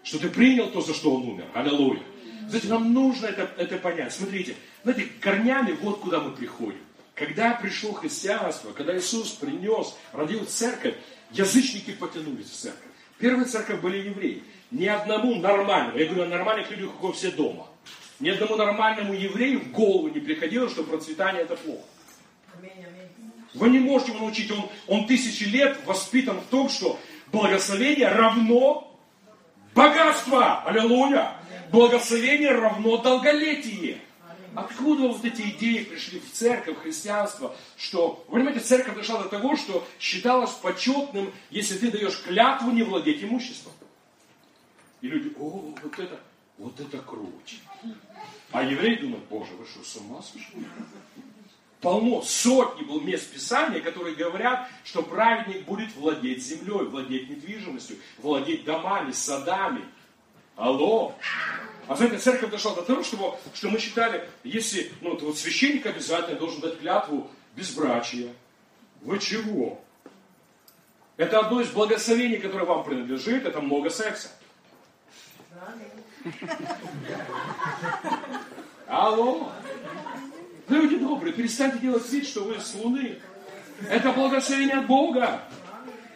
что 0.02 0.18
ты 0.18 0.28
принял 0.28 0.70
то, 0.70 0.80
за 0.80 0.94
что 0.94 1.14
Он 1.14 1.28
умер. 1.28 1.46
Аллилуйя. 1.54 2.02
Знаете, 2.48 2.68
нам 2.68 2.92
нужно 2.92 3.26
это, 3.26 3.50
это 3.56 3.76
понять. 3.76 4.12
Смотрите, 4.12 4.56
знаете, 4.82 5.08
корнями 5.20 5.72
вот 5.80 6.00
куда 6.00 6.20
мы 6.20 6.32
приходим. 6.32 6.80
Когда 7.14 7.54
пришло 7.54 7.92
христианство, 7.92 8.72
когда 8.72 8.96
Иисус 8.96 9.30
принес, 9.30 9.96
родил 10.12 10.44
церковь, 10.44 10.94
язычники 11.32 11.92
потянулись 11.92 12.50
в 12.50 12.54
церковь. 12.54 12.85
Первая 13.18 13.46
церковь 13.46 13.80
были 13.80 14.08
евреи. 14.08 14.42
Ни 14.70 14.86
одному 14.86 15.36
нормальному, 15.36 15.98
я 15.98 16.06
говорю 16.06 16.22
о 16.24 16.26
нормальных 16.26 16.70
людях, 16.70 16.90
как 17.00 17.14
все 17.14 17.30
дома, 17.30 17.68
ни 18.18 18.28
одному 18.28 18.56
нормальному 18.56 19.14
еврею 19.14 19.60
в 19.60 19.70
голову 19.70 20.08
не 20.08 20.20
приходило, 20.20 20.68
что 20.68 20.82
процветание 20.82 21.42
это 21.42 21.56
плохо. 21.56 21.84
Вы 23.54 23.68
не 23.70 23.78
можете 23.78 24.12
его 24.12 24.24
научить, 24.24 24.50
он, 24.50 24.68
он 24.86 25.06
тысячи 25.06 25.44
лет 25.44 25.78
воспитан 25.86 26.40
в 26.40 26.46
том, 26.46 26.68
что 26.68 26.98
благословение 27.32 28.08
равно 28.08 28.86
Богатство! 29.76 30.62
Аллилуйя! 30.64 31.34
Благословение 31.70 32.52
равно 32.52 32.96
долголетие. 32.96 33.98
Откуда 34.56 35.08
вот 35.08 35.22
эти 35.22 35.42
идеи 35.42 35.84
пришли 35.84 36.18
в 36.18 36.32
церковь, 36.32 36.78
в 36.78 36.80
христианство, 36.80 37.54
что, 37.76 38.24
вы 38.28 38.38
понимаете, 38.38 38.60
церковь 38.60 38.94
дошла 38.94 39.22
до 39.22 39.28
того, 39.28 39.54
что 39.54 39.86
считалось 40.00 40.52
почетным, 40.52 41.30
если 41.50 41.76
ты 41.76 41.90
даешь 41.90 42.22
клятву 42.22 42.70
не 42.70 42.82
владеть 42.82 43.22
имуществом. 43.22 43.74
И 45.02 45.08
люди, 45.08 45.30
о, 45.38 45.74
вот 45.82 45.98
это, 45.98 46.18
вот 46.56 46.80
это 46.80 46.98
круче. 46.98 47.56
А 48.50 48.62
евреи 48.62 48.96
думают, 48.96 49.26
боже, 49.26 49.52
вы 49.58 49.66
что, 49.66 49.84
с 49.84 49.96
ума 49.96 50.22
сошли? 50.22 50.66
Полно, 51.82 52.22
сотни 52.22 52.82
был 52.82 53.02
мест 53.02 53.30
Писания, 53.30 53.80
которые 53.80 54.16
говорят, 54.16 54.70
что 54.84 55.02
праведник 55.02 55.66
будет 55.66 55.94
владеть 55.96 56.42
землей, 56.42 56.86
владеть 56.86 57.28
недвижимостью, 57.28 57.98
владеть 58.16 58.64
домами, 58.64 59.12
садами. 59.12 59.84
Алло! 60.56 61.14
А 61.88 61.94
знаете, 61.94 62.18
церковь 62.18 62.50
дошла 62.50 62.74
до 62.74 62.82
того, 62.82 63.02
что, 63.04 63.38
что 63.54 63.68
мы 63.68 63.78
считали, 63.78 64.28
если 64.42 64.90
ну, 65.00 65.10
вот, 65.10 65.22
вот 65.22 65.38
священник 65.38 65.86
обязательно 65.86 66.38
должен 66.38 66.60
дать 66.60 66.80
клятву 66.80 67.30
безбрачия. 67.54 68.32
Вы 69.02 69.18
чего? 69.20 69.80
Это 71.16 71.38
одно 71.38 71.60
из 71.60 71.70
благословений, 71.70 72.38
которое 72.38 72.64
вам 72.64 72.84
принадлежит, 72.84 73.46
это 73.46 73.60
много 73.60 73.90
секса. 73.90 74.30
Алло! 78.88 79.52
Люди 80.68 80.96
добрые, 80.96 81.32
перестаньте 81.32 81.78
делать 81.78 82.08
вид, 82.10 82.26
что 82.26 82.42
вы 82.42 82.58
с 82.58 82.74
Луны. 82.74 83.20
Это 83.88 84.12
благословение 84.12 84.78
от 84.78 84.86
Бога. 84.86 85.42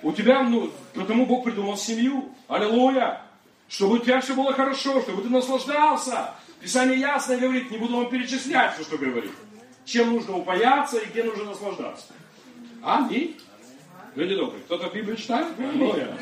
У 0.03 0.13
тебя, 0.13 0.43
ну, 0.43 0.73
потому 0.95 1.27
Бог 1.27 1.45
придумал 1.45 1.77
семью. 1.77 2.35
Аллилуйя. 2.49 3.23
Чтобы 3.71 3.95
у 3.95 3.99
тебя 3.99 4.21
все 4.21 4.35
было 4.35 4.53
хорошо, 4.53 5.01
чтобы 5.01 5.23
ты 5.23 5.29
наслаждался. 5.29 6.35
Писание 6.61 6.99
ясно 6.99 7.37
говорит, 7.37 7.71
не 7.71 7.79
буду 7.79 7.97
вам 7.97 8.11
перечислять 8.11 8.75
все, 8.75 8.83
что 8.83 8.99
говорит. 8.99 9.31
Чем 9.85 10.13
нужно 10.13 10.37
упаяться 10.37 10.99
и 10.99 11.07
где 11.07 11.23
нужно 11.23 11.45
наслаждаться. 11.45 12.07
Аминь. 12.83 13.39
Люди 14.17 14.35
добрые, 14.35 14.65
кто-то 14.65 14.91
Библию 14.93 15.17
читает? 15.17 15.57
Аллилуйя. 15.57 16.19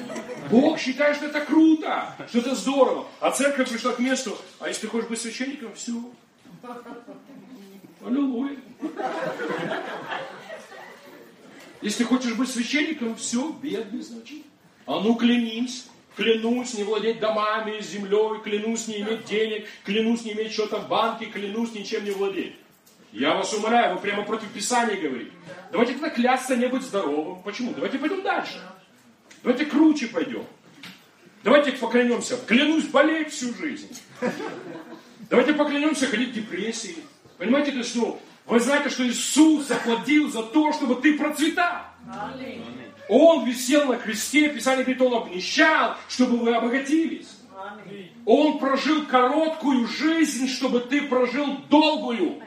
Бог 0.51 0.79
считает, 0.79 1.17
что 1.17 1.27
это 1.27 1.41
круто, 1.41 2.15
что 2.29 2.41
это 2.41 2.55
здорово. 2.55 3.07
А 3.19 3.31
церковь 3.31 3.71
пришла 3.71 3.93
к 3.93 3.99
месту, 3.99 4.37
а 4.61 4.69
если 4.69 4.83
ты 4.83 4.89
хочешь 4.89 5.09
быть 5.09 5.21
священником, 5.21 5.73
все. 5.75 5.95
Аллилуйя. 8.05 8.59
Если 11.81 12.05
хочешь 12.05 12.35
быть 12.35 12.51
священником, 12.51 13.17
все, 13.17 13.51
бедный, 13.63 14.03
значит. 14.03 14.43
А 14.85 15.01
ну 15.01 15.15
клянись. 15.15 15.87
Клянусь 16.18 16.74
не 16.74 16.83
владеть 16.83 17.20
домами, 17.20 17.81
землей, 17.81 18.40
клянусь 18.42 18.88
не 18.88 19.02
иметь 19.02 19.24
денег, 19.26 19.68
клянусь 19.85 20.24
не 20.24 20.33
иметь 20.33 20.52
что-то 20.52 20.78
в 20.78 20.88
банке, 20.88 21.26
клянусь 21.26 21.72
ничем 21.74 22.04
не 22.04 22.11
владеть. 22.11 22.57
Я 23.12 23.35
вас 23.35 23.54
умоляю, 23.54 23.94
вы 23.94 24.00
прямо 24.00 24.24
против 24.24 24.48
Писания 24.48 25.00
говорите. 25.00 25.31
Давайте 25.70 25.92
тогда 25.92 26.11
клясться 26.11 26.57
не 26.57 26.66
быть 26.66 26.83
здоровым. 26.83 27.40
Почему? 27.42 27.72
Давайте 27.72 27.98
пойдем 27.98 28.22
дальше. 28.22 28.61
Давайте 29.44 29.64
круче 29.66 30.09
пойдем. 30.09 30.44
Давайте 31.44 31.70
поклянемся. 31.70 32.37
Клянусь 32.37 32.87
болеть 32.87 33.31
всю 33.33 33.54
жизнь. 33.54 33.96
Давайте 35.31 35.52
поклянемся 35.52 36.09
ходить 36.09 36.31
в 36.31 36.33
депрессии. 36.33 36.96
Понимаете, 37.37 37.70
то 37.70 37.78
есть, 37.78 37.94
ну, 37.94 38.20
вы 38.46 38.59
знаете, 38.59 38.90
что 38.90 39.07
Иисус 39.07 39.68
заплатил 39.68 40.28
за 40.33 40.42
то, 40.42 40.72
чтобы 40.72 40.96
ты 40.96 41.16
процветал. 41.16 41.83
Он 43.09 43.47
висел 43.47 43.87
на 43.87 43.97
кресте, 43.97 44.49
Писание 44.51 44.85
говорит, 44.85 45.03
Он 45.03 45.14
обнищал, 45.23 45.97
чтобы 46.09 46.37
вы 46.37 46.55
обогатились. 46.55 47.29
Он 48.27 48.59
прожил 48.59 49.07
короткую 49.07 49.87
жизнь, 49.87 50.49
чтобы 50.49 50.81
ты 50.81 51.03
прожил 51.03 51.59
долгую. 51.71 52.42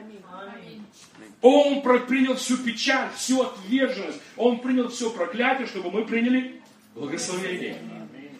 Он 1.41 1.81
принял 1.81 2.35
всю 2.35 2.57
печаль, 2.57 3.09
всю 3.15 3.41
отверженность. 3.41 4.19
Он 4.37 4.59
принял 4.59 4.89
все 4.89 5.09
проклятие, 5.09 5.65
чтобы 5.65 5.89
мы 5.89 6.05
приняли 6.05 6.61
благословение. 6.93 7.77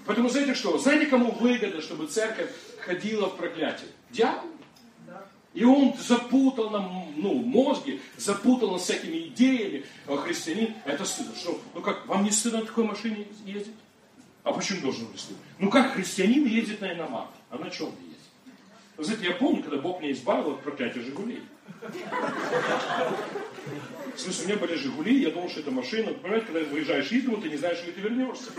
Поэтому 0.06 0.30
знаете 0.30 0.54
что? 0.54 0.78
Знаете, 0.78 1.08
кому 1.08 1.32
выгодно, 1.32 1.82
чтобы 1.82 2.08
церковь 2.08 2.52
ходила 2.86 3.28
в 3.28 3.38
проклятие? 3.38 3.90
Дьявол. 4.12 4.50
И 5.54 5.66
он 5.66 5.94
запутал 5.98 6.70
нам 6.70 7.12
ну, 7.18 7.34
мозги, 7.34 8.00
запутал 8.18 8.72
нас 8.72 8.84
всякими 8.84 9.28
идеями. 9.28 9.86
А 10.08 10.16
христианин, 10.18 10.74
это 10.86 11.04
стыдно. 11.04 11.36
Что, 11.36 11.60
ну 11.74 11.82
как, 11.82 12.08
вам 12.08 12.24
не 12.24 12.32
стыдно 12.32 12.60
на 12.60 12.66
такой 12.66 12.86
машине 12.86 13.28
ездить? 13.46 13.76
А 14.44 14.54
почему 14.54 14.82
должен 14.82 15.08
быть 15.08 15.20
стыдно? 15.20 15.44
Ну 15.60 15.70
как 15.70 15.94
христианин 15.94 16.46
ездит 16.46 16.80
на 16.82 16.94
иномарке? 16.94 17.34
А 17.50 17.58
на 17.58 17.70
чем 17.70 17.88
ездит? 17.88 18.18
Вы 18.96 19.04
знаете, 19.04 19.26
я 19.26 19.34
помню, 19.34 19.62
когда 19.62 19.78
Бог 19.78 20.02
меня 20.02 20.14
избавил 20.14 20.52
от 20.52 20.64
проклятия 20.64 21.02
Жигулей. 21.02 21.42
В 24.16 24.20
смысле, 24.20 24.44
у 24.44 24.48
меня 24.48 24.58
были 24.58 24.76
Жигули, 24.76 25.22
я 25.22 25.32
думал, 25.32 25.50
что 25.50 25.62
это 25.62 25.72
машина. 25.72 26.14
Понимаете, 26.14 26.48
когда 26.48 26.60
выезжаешь 26.70 27.12
из 27.12 27.24
дома, 27.24 27.42
ты 27.42 27.50
не 27.50 27.58
знаешь, 27.58 27.78
что 27.78 27.92
ты 27.92 28.02
вернешься. 28.02 28.52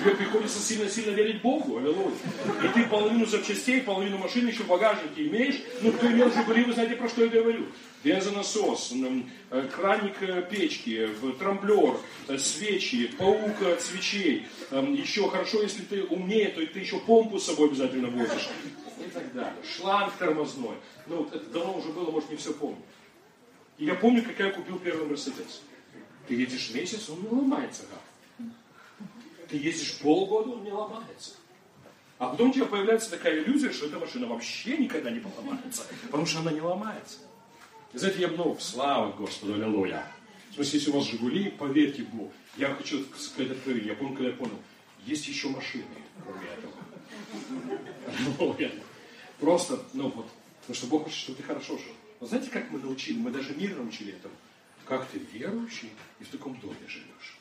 Тебе 0.00 0.14
приходится 0.14 0.58
сильно-сильно 0.58 1.10
верить 1.10 1.42
Богу, 1.42 1.78
аллилуйя. 1.78 2.14
И 2.64 2.68
ты 2.68 2.86
половину 2.86 3.26
запчастей, 3.26 3.82
половину 3.82 4.18
машины 4.18 4.48
еще 4.48 4.62
в 4.62 4.68
багажнике 4.68 5.28
имеешь. 5.28 5.60
Ну, 5.82 5.92
кто 5.92 6.06
имел 6.06 6.32
Жигули, 6.32 6.64
вы 6.64 6.72
знаете, 6.72 6.96
про 6.96 7.08
что 7.08 7.24
я 7.24 7.28
говорю. 7.28 7.66
Бензонасос, 8.04 8.92
э, 9.50 9.62
краник 9.74 10.16
э, 10.20 10.42
печки, 10.50 11.08
трамблер, 11.38 11.96
э, 12.28 12.36
свечи, 12.36 13.06
паук 13.18 13.62
от 13.62 13.80
свечей. 13.80 14.46
Еще 14.70 15.28
хорошо, 15.30 15.62
если 15.62 15.82
ты 15.82 16.04
умнее, 16.04 16.48
то 16.48 16.64
ты 16.66 16.80
еще 16.80 16.98
помпу 16.98 17.38
с 17.38 17.46
собой 17.46 17.68
обязательно 17.68 18.08
возишь. 18.08 18.48
И 18.98 19.10
так 19.10 19.32
далее. 19.32 19.54
Шланг 19.76 20.12
тормозной. 20.18 20.76
Ну, 21.06 21.18
вот 21.18 21.34
это 21.34 21.44
давно 21.50 21.78
уже 21.78 21.88
было, 21.88 22.10
может, 22.10 22.30
не 22.30 22.36
все 22.36 22.52
помню. 22.52 22.82
И 23.78 23.84
я 23.84 23.94
помню, 23.94 24.22
как 24.22 24.38
я 24.38 24.50
купил 24.50 24.78
первый 24.78 25.06
Мерседес. 25.06 25.62
Ты 26.28 26.34
едешь 26.34 26.72
месяц, 26.72 27.08
он 27.10 27.20
не 27.22 27.28
ломается 27.28 27.82
как. 27.90 28.48
Ты 29.48 29.56
ездишь 29.56 29.98
полгода, 29.98 30.50
он 30.50 30.64
не 30.64 30.72
ломается. 30.72 31.32
А 32.18 32.28
потом 32.28 32.50
у 32.50 32.52
тебя 32.52 32.66
появляется 32.66 33.10
такая 33.10 33.42
иллюзия, 33.42 33.72
что 33.72 33.86
эта 33.86 33.98
машина 33.98 34.26
вообще 34.26 34.78
никогда 34.78 35.10
не 35.10 35.20
поломается, 35.20 35.82
потому 36.06 36.24
что 36.24 36.40
она 36.40 36.52
не 36.52 36.60
ломается. 36.60 37.18
И 37.92 37.98
знаете, 37.98 38.20
я 38.20 38.28
много, 38.28 38.60
слава 38.60 39.12
Господу, 39.12 39.54
аллилуйя. 39.54 40.06
В 40.50 40.54
смысле, 40.54 40.78
если 40.78 40.90
у 40.90 40.94
вас 40.94 41.06
Жигули, 41.06 41.50
поверьте 41.50 42.02
Богу, 42.04 42.32
я 42.56 42.72
хочу 42.74 43.04
сказать 43.18 43.50
откровение, 43.52 43.90
я 43.90 43.94
помню, 43.96 44.14
когда 44.14 44.30
я 44.30 44.36
понял, 44.36 44.58
есть 45.04 45.26
еще 45.26 45.48
машины, 45.48 45.84
кроме 46.24 46.46
этого. 46.46 46.72
Просто, 49.40 49.82
ну 49.92 50.10
вот, 50.10 50.26
потому 50.66 50.76
что 50.76 50.86
Бог 50.86 51.04
хочет, 51.04 51.18
чтобы 51.18 51.38
ты 51.38 51.44
хорошо 51.44 51.76
жил. 51.76 51.92
Но 52.20 52.26
знаете, 52.26 52.50
как 52.50 52.70
мы 52.70 52.78
научили? 52.78 53.18
Мы 53.18 53.30
даже 53.30 53.54
мир 53.54 53.76
научили 53.76 54.14
этому. 54.14 54.34
Как 54.86 55.06
ты 55.08 55.18
верующий 55.18 55.90
и 56.20 56.24
в 56.24 56.28
таком 56.28 56.58
доме 56.58 56.76
живешь. 56.88 57.38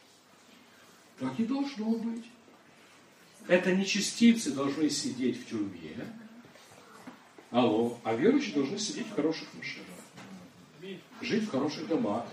Так 1.20 1.40
и 1.40 1.46
должно 1.46 1.92
быть. 1.92 2.26
Это 3.48 3.74
нечестивцы 3.74 4.52
должны 4.52 4.90
сидеть 4.90 5.42
в 5.42 5.50
тюрьме. 5.50 6.06
Алло. 7.50 7.98
А 8.04 8.14
верующие 8.14 8.56
должны 8.56 8.78
сидеть 8.78 9.08
в 9.08 9.16
хороших 9.16 9.48
машинах. 9.54 9.88
Жить 11.22 11.44
в 11.44 11.52
хороших 11.52 11.88
домах. 11.88 12.26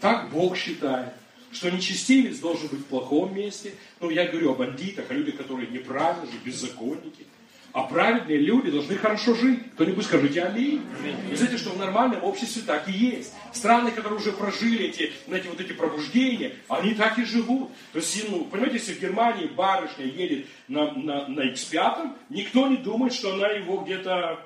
Так 0.00 0.30
Бог 0.30 0.56
считает. 0.56 1.12
Что 1.50 1.70
нечестивец 1.70 2.38
должен 2.38 2.68
быть 2.68 2.80
в 2.80 2.86
плохом 2.86 3.34
месте. 3.34 3.74
Ну, 4.00 4.08
я 4.08 4.26
говорю 4.26 4.52
о 4.52 4.54
бандитах, 4.54 5.10
о 5.10 5.14
людях, 5.14 5.36
которые 5.36 5.68
неправильно 5.68 6.24
живут, 6.24 6.42
беззаконники. 6.42 7.26
А 7.72 7.84
праведные 7.84 8.36
люди 8.36 8.70
должны 8.70 8.96
хорошо 8.96 9.34
жить. 9.34 9.72
Кто-нибудь 9.72 10.04
скажите 10.04 10.42
аминь. 10.42 10.82
Вы 11.30 11.36
знаете, 11.36 11.56
что 11.56 11.70
в 11.70 11.78
нормальном 11.78 12.22
обществе 12.22 12.62
так 12.66 12.86
и 12.86 12.92
есть. 12.92 13.32
Страны, 13.52 13.90
которые 13.90 14.20
уже 14.20 14.32
прожили 14.32 14.86
эти, 14.86 15.10
знаете, 15.26 15.48
вот 15.48 15.58
эти 15.58 15.72
пробуждения, 15.72 16.54
они 16.68 16.94
так 16.94 17.18
и 17.18 17.24
живут. 17.24 17.70
То 17.92 17.98
есть, 17.98 18.28
ну, 18.28 18.44
понимаете, 18.44 18.76
если 18.76 18.92
в 18.92 19.00
Германии 19.00 19.46
барышня 19.46 20.04
едет 20.04 20.46
на, 20.68 20.92
на, 20.92 21.28
на 21.28 21.50
X5, 21.50 22.14
никто 22.28 22.68
не 22.68 22.76
думает, 22.76 23.14
что 23.14 23.32
она 23.32 23.48
его 23.48 23.78
где-то 23.78 24.44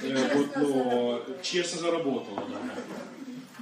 э, 0.00 0.34
вот, 0.34 0.56
ну, 0.56 1.22
честно 1.42 1.80
заработала. 1.80 2.44
Да. 2.48 2.58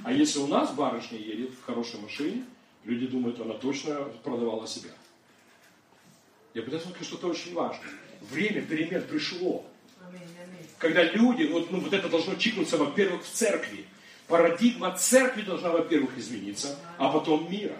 А 0.05 0.13
если 0.13 0.39
у 0.39 0.47
нас 0.47 0.71
барышня 0.71 1.17
едет 1.17 1.51
в 1.51 1.65
хорошей 1.65 1.99
машине, 1.99 2.45
люди 2.85 3.07
думают, 3.07 3.41
она 3.41 3.55
точно 3.55 3.95
продавала 4.23 4.65
себя. 4.65 4.91
Я 6.53 6.61
пытаюсь 6.61 6.83
сказать 6.83 7.03
что-то 7.05 7.27
очень 7.27 7.53
важное. 7.53 7.91
Время 8.21 8.61
перемен 8.61 9.03
пришло. 9.03 9.65
Когда 10.77 11.03
люди, 11.03 11.43
вот, 11.43 11.71
ну, 11.71 11.79
вот 11.79 11.93
это 11.93 12.09
должно 12.09 12.35
чикнуться, 12.35 12.77
во-первых, 12.77 13.23
в 13.23 13.31
церкви. 13.31 13.85
Парадигма 14.27 14.95
церкви 14.97 15.41
должна, 15.41 15.69
во-первых, 15.69 16.17
измениться, 16.17 16.77
а 16.97 17.09
потом 17.09 17.49
мира. 17.49 17.77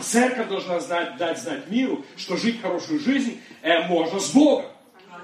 Церковь 0.00 0.48
должна 0.48 0.80
знать, 0.80 1.16
дать 1.16 1.38
знать 1.38 1.70
миру, 1.70 2.04
что 2.16 2.36
жить 2.36 2.60
хорошую 2.60 2.98
жизнь 2.98 3.40
э, 3.62 3.86
можно 3.86 4.18
с 4.18 4.30
Богом. 4.32 4.66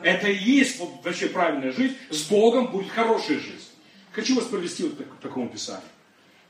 Это 0.03 0.29
и 0.29 0.37
есть 0.37 0.79
вот, 0.79 1.05
вообще 1.05 1.29
правильная 1.29 1.73
жизнь. 1.73 1.96
С 2.09 2.23
Богом 2.23 2.70
будет 2.70 2.90
хорошая 2.90 3.38
жизнь. 3.38 3.68
Хочу 4.12 4.37
вас 4.37 4.44
провести 4.44 4.85
вот 4.85 4.94
к 4.94 5.23
такому 5.23 5.49
писанию. 5.49 5.83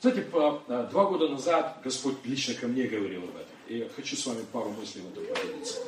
Знаете, 0.01 0.23
по, 0.23 0.63
а, 0.69 0.85
два 0.85 1.05
года 1.05 1.29
назад 1.29 1.81
Господь 1.85 2.17
лично 2.25 2.55
ко 2.55 2.67
мне 2.69 2.85
говорил 2.85 3.25
об 3.25 3.31
этом. 3.31 3.47
И 3.69 3.79
я 3.79 3.89
хочу 3.95 4.17
с 4.17 4.27
вами 4.27 4.45
пару 4.53 4.71
мыслей 4.71 5.03
в 5.03 5.11
этом 5.13 5.25
поделиться. 5.35 5.79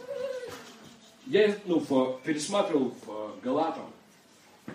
Я 1.27 1.57
ну, 1.67 1.79
в, 1.79 2.21
пересматривал 2.25 2.95
в 3.05 3.41
Галатам, 3.43 3.91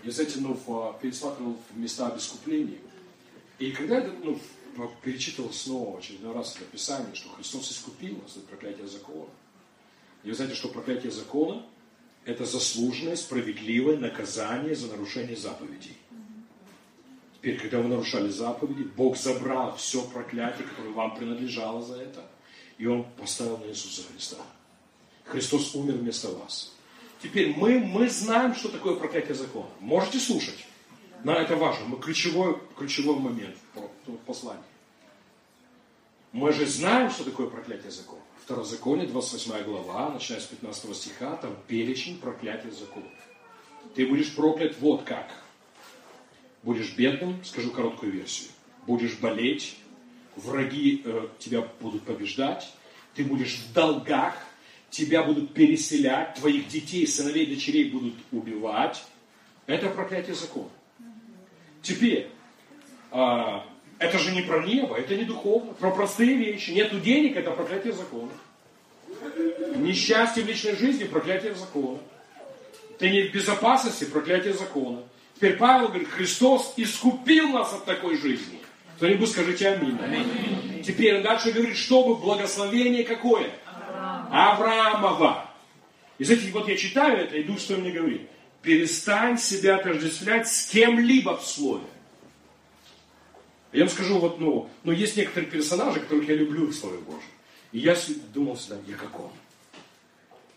я, 0.04 0.12
знаете, 0.12 0.40
ну, 0.40 0.54
в, 0.54 1.00
пересматривал 1.02 1.58
места 1.76 2.08
об 2.08 2.18
искуплении. 2.18 2.80
И 3.60 3.72
когда 3.72 3.98
я 3.98 4.12
ну, 4.24 4.40
перечитывал 5.04 5.52
снова 5.52 5.96
в 5.96 6.00
очередной 6.00 6.34
раз 6.34 6.56
это 6.56 6.66
Писание, 6.66 7.16
что 7.16 7.30
Христос 7.30 7.72
искупил 7.72 8.18
нас 8.22 8.38
от 8.38 8.46
проклятия 8.46 8.88
закона. 8.88 9.30
И 10.24 10.30
вы 10.30 10.36
знаете, 10.36 10.56
что 10.56 10.70
проклятие 10.70 11.12
закона– 11.12 11.66
это 12.26 12.46
заслуженное, 12.46 13.16
справедливое 13.16 13.98
наказание 13.98 14.76
за 14.76 14.88
нарушение 14.88 15.36
заповедей. 15.36 15.98
Теперь, 17.36 17.60
когда 17.60 17.80
вы 17.80 17.88
нарушали 17.88 18.30
заповеди, 18.30 18.84
Бог 18.84 19.18
забрал 19.18 19.76
все 19.76 20.02
проклятие, 20.02 20.68
которое 20.68 20.90
вам 20.90 21.16
принадлежало 21.16 21.82
за 21.82 22.02
это, 22.02 22.26
и 22.78 22.86
Он 22.86 23.06
поставил 23.18 23.58
на 23.58 23.66
Иисуса 23.66 24.04
Христа. 24.12 24.38
Христос 25.28 25.76
умер 25.76 25.96
вместо 25.96 26.30
вас. 26.30 26.74
Теперь 27.22 27.54
мы, 27.56 27.80
мы 27.80 28.10
знаем, 28.10 28.56
что 28.56 28.70
такое 28.70 28.96
проклятие 28.96 29.36
закона. 29.36 29.70
Можете 29.80 30.20
слушать. 30.20 30.66
Но 31.24 31.34
это 31.34 31.56
важно. 31.56 31.86
Мы 31.88 32.00
ключевой, 32.00 32.60
ключевой 32.78 33.20
момент 33.20 33.56
в 33.74 34.16
послании. 34.26 34.64
Мы 36.32 36.54
же 36.54 36.66
знаем, 36.66 37.10
что 37.10 37.24
такое 37.24 37.48
проклятие 37.48 37.92
закона. 37.92 38.22
Второзаконие, 38.44 39.08
28 39.08 39.64
глава, 39.64 40.12
начиная 40.12 40.40
с 40.40 40.46
15 40.46 40.96
стиха, 40.96 41.36
там 41.38 41.56
перечень 41.68 42.20
проклятия 42.20 42.72
закона. 42.72 43.08
Ты 43.96 44.08
будешь 44.08 44.34
проклят 44.36 44.76
вот 44.80 45.04
как. 45.04 45.32
Будешь 46.64 46.96
бедным, 46.96 47.44
скажу 47.44 47.72
короткую 47.72 48.12
версию. 48.12 48.50
Будешь 48.86 49.18
болеть, 49.18 49.78
враги 50.36 51.02
э, 51.04 51.28
тебя 51.40 51.68
будут 51.82 52.04
побеждать, 52.04 52.72
ты 53.16 53.24
будешь 53.24 53.56
в 53.56 53.74
долгах, 53.74 54.38
тебя 54.90 55.24
будут 55.24 55.54
переселять, 55.54 56.36
твоих 56.36 56.68
детей, 56.68 57.06
сыновей, 57.08 57.46
дочерей 57.46 57.90
будут 57.90 58.14
убивать. 58.32 59.04
Это 59.66 59.90
проклятие 59.90 60.36
закона. 60.36 60.70
Теперь, 61.82 62.30
а, 63.12 63.66
это 64.00 64.18
же 64.20 64.32
не 64.32 64.42
про 64.42 64.66
небо, 64.66 64.96
это 64.96 65.16
не 65.16 65.24
духовно, 65.24 65.74
про 65.74 65.92
простые 65.92 66.36
вещи. 66.36 66.72
Нету 66.72 67.00
денег, 67.00 67.36
это 67.36 67.52
проклятие 67.52 67.94
закона. 67.94 68.32
Несчастье 69.76 70.44
в 70.44 70.48
личной 70.48 70.76
жизни, 70.76 71.06
проклятие 71.06 71.56
закона. 71.56 72.00
Ты 73.00 73.10
не 73.10 73.24
в 73.24 73.34
безопасности, 73.34 74.06
проклятие 74.06 74.54
закона. 74.54 75.04
Теперь 75.36 75.58
Павел 75.58 75.90
говорит, 75.90 76.10
Христос 76.10 76.74
искупил 76.78 77.50
нас 77.50 77.74
от 77.74 77.86
такой 77.86 78.18
жизни. 78.18 78.60
Кто-нибудь 78.98 79.30
скажите 79.30 79.70
аминь. 79.70 79.98
аминь. 80.02 80.84
Теперь 80.84 81.18
он 81.18 81.24
дальше 81.24 81.52
говорит, 81.52 81.78
чтобы 81.78 82.16
благословение 82.16 83.04
какое? 83.04 83.52
Авраамова. 84.32 85.50
И 86.18 86.24
знаете, 86.24 86.52
вот 86.52 86.68
я 86.68 86.78
читаю 86.78 87.18
это, 87.18 87.38
и 87.38 87.44
Дух 87.44 87.60
что 87.60 87.76
мне 87.78 87.92
говорит. 87.92 88.22
Перестань 88.62 89.38
себя 89.38 89.78
отождествлять 89.78 90.48
с 90.48 90.70
кем-либо 90.70 91.38
в 91.38 91.46
слове. 91.46 91.86
Я 93.72 93.82
вам 93.84 93.90
скажу, 93.90 94.18
вот, 94.18 94.40
ну, 94.40 94.70
ну, 94.84 94.92
есть 94.92 95.18
некоторые 95.18 95.52
персонажи, 95.52 96.00
которых 96.00 96.28
я 96.28 96.36
люблю 96.36 96.68
в 96.68 96.74
Слове 96.74 97.00
Божьем. 97.00 97.22
И 97.72 97.80
я 97.80 97.96
думал 98.34 98.56
всегда, 98.56 98.78
я 98.88 98.96
как 98.96 99.20
он. 99.20 99.32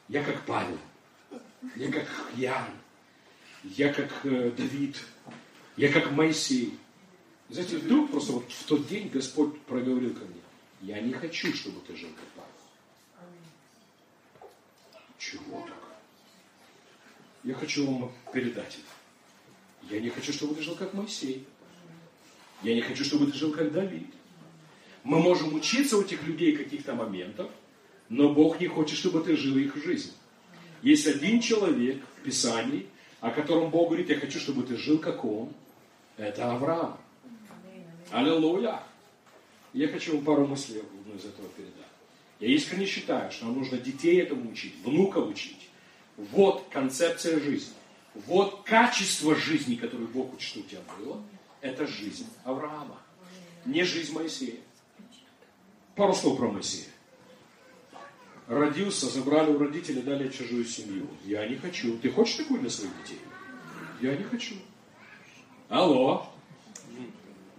Я 0.08 0.22
как 0.22 0.44
Павел. 0.46 0.78
Я 1.76 1.90
как 1.90 2.06
Ян. 2.36 2.66
Я 3.64 3.92
как 3.92 4.10
э, 4.24 4.50
Давид. 4.56 4.96
Я 5.76 5.92
как 5.92 6.12
Моисей. 6.12 6.78
знаете, 7.48 7.78
вдруг 7.78 8.10
просто 8.10 8.32
вот 8.32 8.50
в 8.50 8.64
тот 8.64 8.86
день 8.88 9.08
Господь 9.08 9.60
проговорил 9.62 10.14
ко 10.14 10.24
мне, 10.24 10.40
я 10.82 11.00
не 11.00 11.12
хочу, 11.12 11.54
чтобы 11.54 11.80
ты 11.86 11.96
жил 11.96 12.10
как 12.10 12.24
Павел. 12.36 12.49
Чего 15.20 15.60
так? 15.66 15.76
Я 17.44 17.54
хочу 17.54 17.86
вам 17.86 18.10
передать 18.32 18.78
это. 18.78 19.92
Я 19.94 20.00
не 20.00 20.08
хочу, 20.08 20.32
чтобы 20.32 20.54
ты 20.54 20.62
жил 20.62 20.74
как 20.74 20.94
Моисей. 20.94 21.46
Я 22.62 22.74
не 22.74 22.80
хочу, 22.80 23.04
чтобы 23.04 23.26
ты 23.26 23.36
жил 23.36 23.52
как 23.52 23.70
Давид. 23.70 24.08
Мы 25.04 25.18
можем 25.20 25.54
учиться 25.54 25.98
у 25.98 26.02
этих 26.02 26.22
людей 26.24 26.56
каких-то 26.56 26.94
моментов, 26.94 27.50
но 28.08 28.32
Бог 28.32 28.60
не 28.60 28.66
хочет, 28.66 28.98
чтобы 28.98 29.22
ты 29.22 29.36
жил 29.36 29.56
их 29.58 29.76
жизнь. 29.76 30.12
Есть 30.82 31.06
один 31.06 31.40
человек 31.40 32.02
в 32.16 32.22
Писании, 32.22 32.86
о 33.20 33.30
котором 33.30 33.70
Бог 33.70 33.88
говорит, 33.88 34.08
я 34.08 34.18
хочу, 34.18 34.38
чтобы 34.38 34.62
ты 34.62 34.76
жил 34.76 34.98
как 34.98 35.24
он. 35.24 35.52
Это 36.16 36.50
Авраам. 36.50 36.98
Аллилуйя. 38.10 38.82
Я 39.74 39.88
хочу 39.88 40.16
вам 40.16 40.24
пару 40.24 40.46
мыслей 40.46 40.82
из 41.14 41.24
этого 41.26 41.48
передать. 41.50 41.89
Я 42.40 42.48
искренне 42.48 42.86
считаю, 42.86 43.30
что 43.30 43.46
нужно 43.46 43.76
детей 43.76 44.20
этому 44.20 44.50
учить, 44.50 44.74
внуков 44.82 45.28
учить. 45.28 45.68
Вот 46.16 46.66
концепция 46.70 47.38
жизни. 47.38 47.74
Вот 48.14 48.62
качество 48.64 49.36
жизни, 49.36 49.76
которое 49.76 50.06
Бог 50.06 50.32
хочет, 50.32 50.48
чтобы 50.48 50.66
у 50.66 50.68
тебя 50.68 50.80
было. 50.98 51.22
Это 51.60 51.86
жизнь 51.86 52.26
Авраама. 52.44 52.98
Не 53.66 53.84
жизнь 53.84 54.12
Моисея. 54.14 54.56
Пару 55.94 56.14
слов 56.14 56.38
про 56.38 56.50
Моисея. 56.50 56.88
Родился, 58.46 59.06
забрали 59.06 59.50
у 59.52 59.58
родителей, 59.58 60.02
дали 60.02 60.28
чужую 60.28 60.64
семью. 60.64 61.06
Я 61.24 61.46
не 61.46 61.56
хочу. 61.56 61.98
Ты 61.98 62.10
хочешь 62.10 62.36
такую 62.36 62.60
для 62.60 62.70
своих 62.70 62.90
детей? 63.02 63.20
Я 64.00 64.16
не 64.16 64.24
хочу. 64.24 64.54
Алло. 65.68 66.26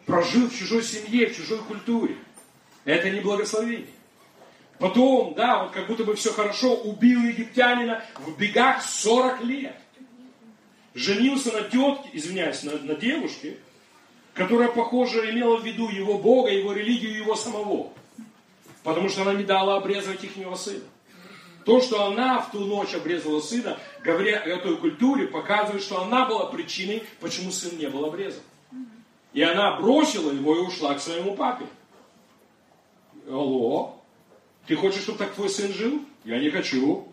Прожил 0.05 0.49
в 0.49 0.57
чужой 0.57 0.83
семье, 0.83 1.27
в 1.27 1.37
чужой 1.37 1.59
культуре. 1.59 2.17
Это 2.83 3.11
не 3.11 3.21
благословение. 3.21 3.87
Потом, 4.81 5.35
да, 5.35 5.61
вот 5.61 5.73
как 5.73 5.85
будто 5.85 6.03
бы 6.03 6.15
все 6.15 6.33
хорошо, 6.33 6.73
убил 6.73 7.21
египтянина 7.21 8.03
в 8.17 8.35
бегах 8.35 8.81
40 8.81 9.43
лет. 9.43 9.75
Женился 10.95 11.51
на 11.51 11.61
тетке, 11.61 12.09
извиняюсь, 12.13 12.63
на, 12.63 12.79
на 12.79 12.95
девушке, 12.95 13.57
которая, 14.33 14.69
похоже, 14.69 15.29
имела 15.29 15.57
в 15.57 15.63
виду 15.63 15.87
его 15.87 16.17
Бога, 16.17 16.49
его 16.49 16.73
религию, 16.73 17.15
его 17.15 17.35
самого. 17.35 17.93
Потому 18.81 19.07
что 19.09 19.21
она 19.21 19.33
не 19.33 19.43
дала 19.43 19.77
обрезывать 19.77 20.23
их 20.23 20.31
сына. 20.57 20.83
То, 21.63 21.79
что 21.79 22.05
она 22.05 22.39
в 22.39 22.49
ту 22.49 22.61
ночь 22.61 22.95
обрезала 22.95 23.39
сына, 23.39 23.77
говоря 24.03 24.39
о 24.39 24.57
той 24.57 24.77
культуре, 24.77 25.27
показывает, 25.27 25.83
что 25.83 26.01
она 26.01 26.25
была 26.25 26.47
причиной, 26.47 27.03
почему 27.19 27.51
сын 27.51 27.77
не 27.77 27.87
был 27.87 28.05
обрезан. 28.05 28.41
И 29.33 29.43
она 29.43 29.79
бросила 29.79 30.31
его 30.31 30.55
и 30.55 30.61
ушла 30.61 30.95
к 30.95 31.01
своему 31.01 31.35
папе. 31.35 31.67
Алло, 33.29 34.00
ты 34.67 34.75
хочешь, 34.75 35.01
чтобы 35.01 35.17
так 35.17 35.33
твой 35.33 35.49
сын 35.49 35.73
жил? 35.73 36.03
Я 36.23 36.39
не 36.39 36.49
хочу. 36.49 37.07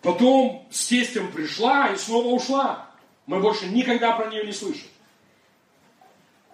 Потом 0.00 0.66
с 0.70 0.86
тестем 0.86 1.30
пришла 1.30 1.88
и 1.88 1.96
снова 1.96 2.28
ушла. 2.28 2.90
Мы 3.26 3.40
больше 3.40 3.66
никогда 3.66 4.12
про 4.12 4.28
нее 4.30 4.44
не 4.44 4.52
слышим. 4.52 4.88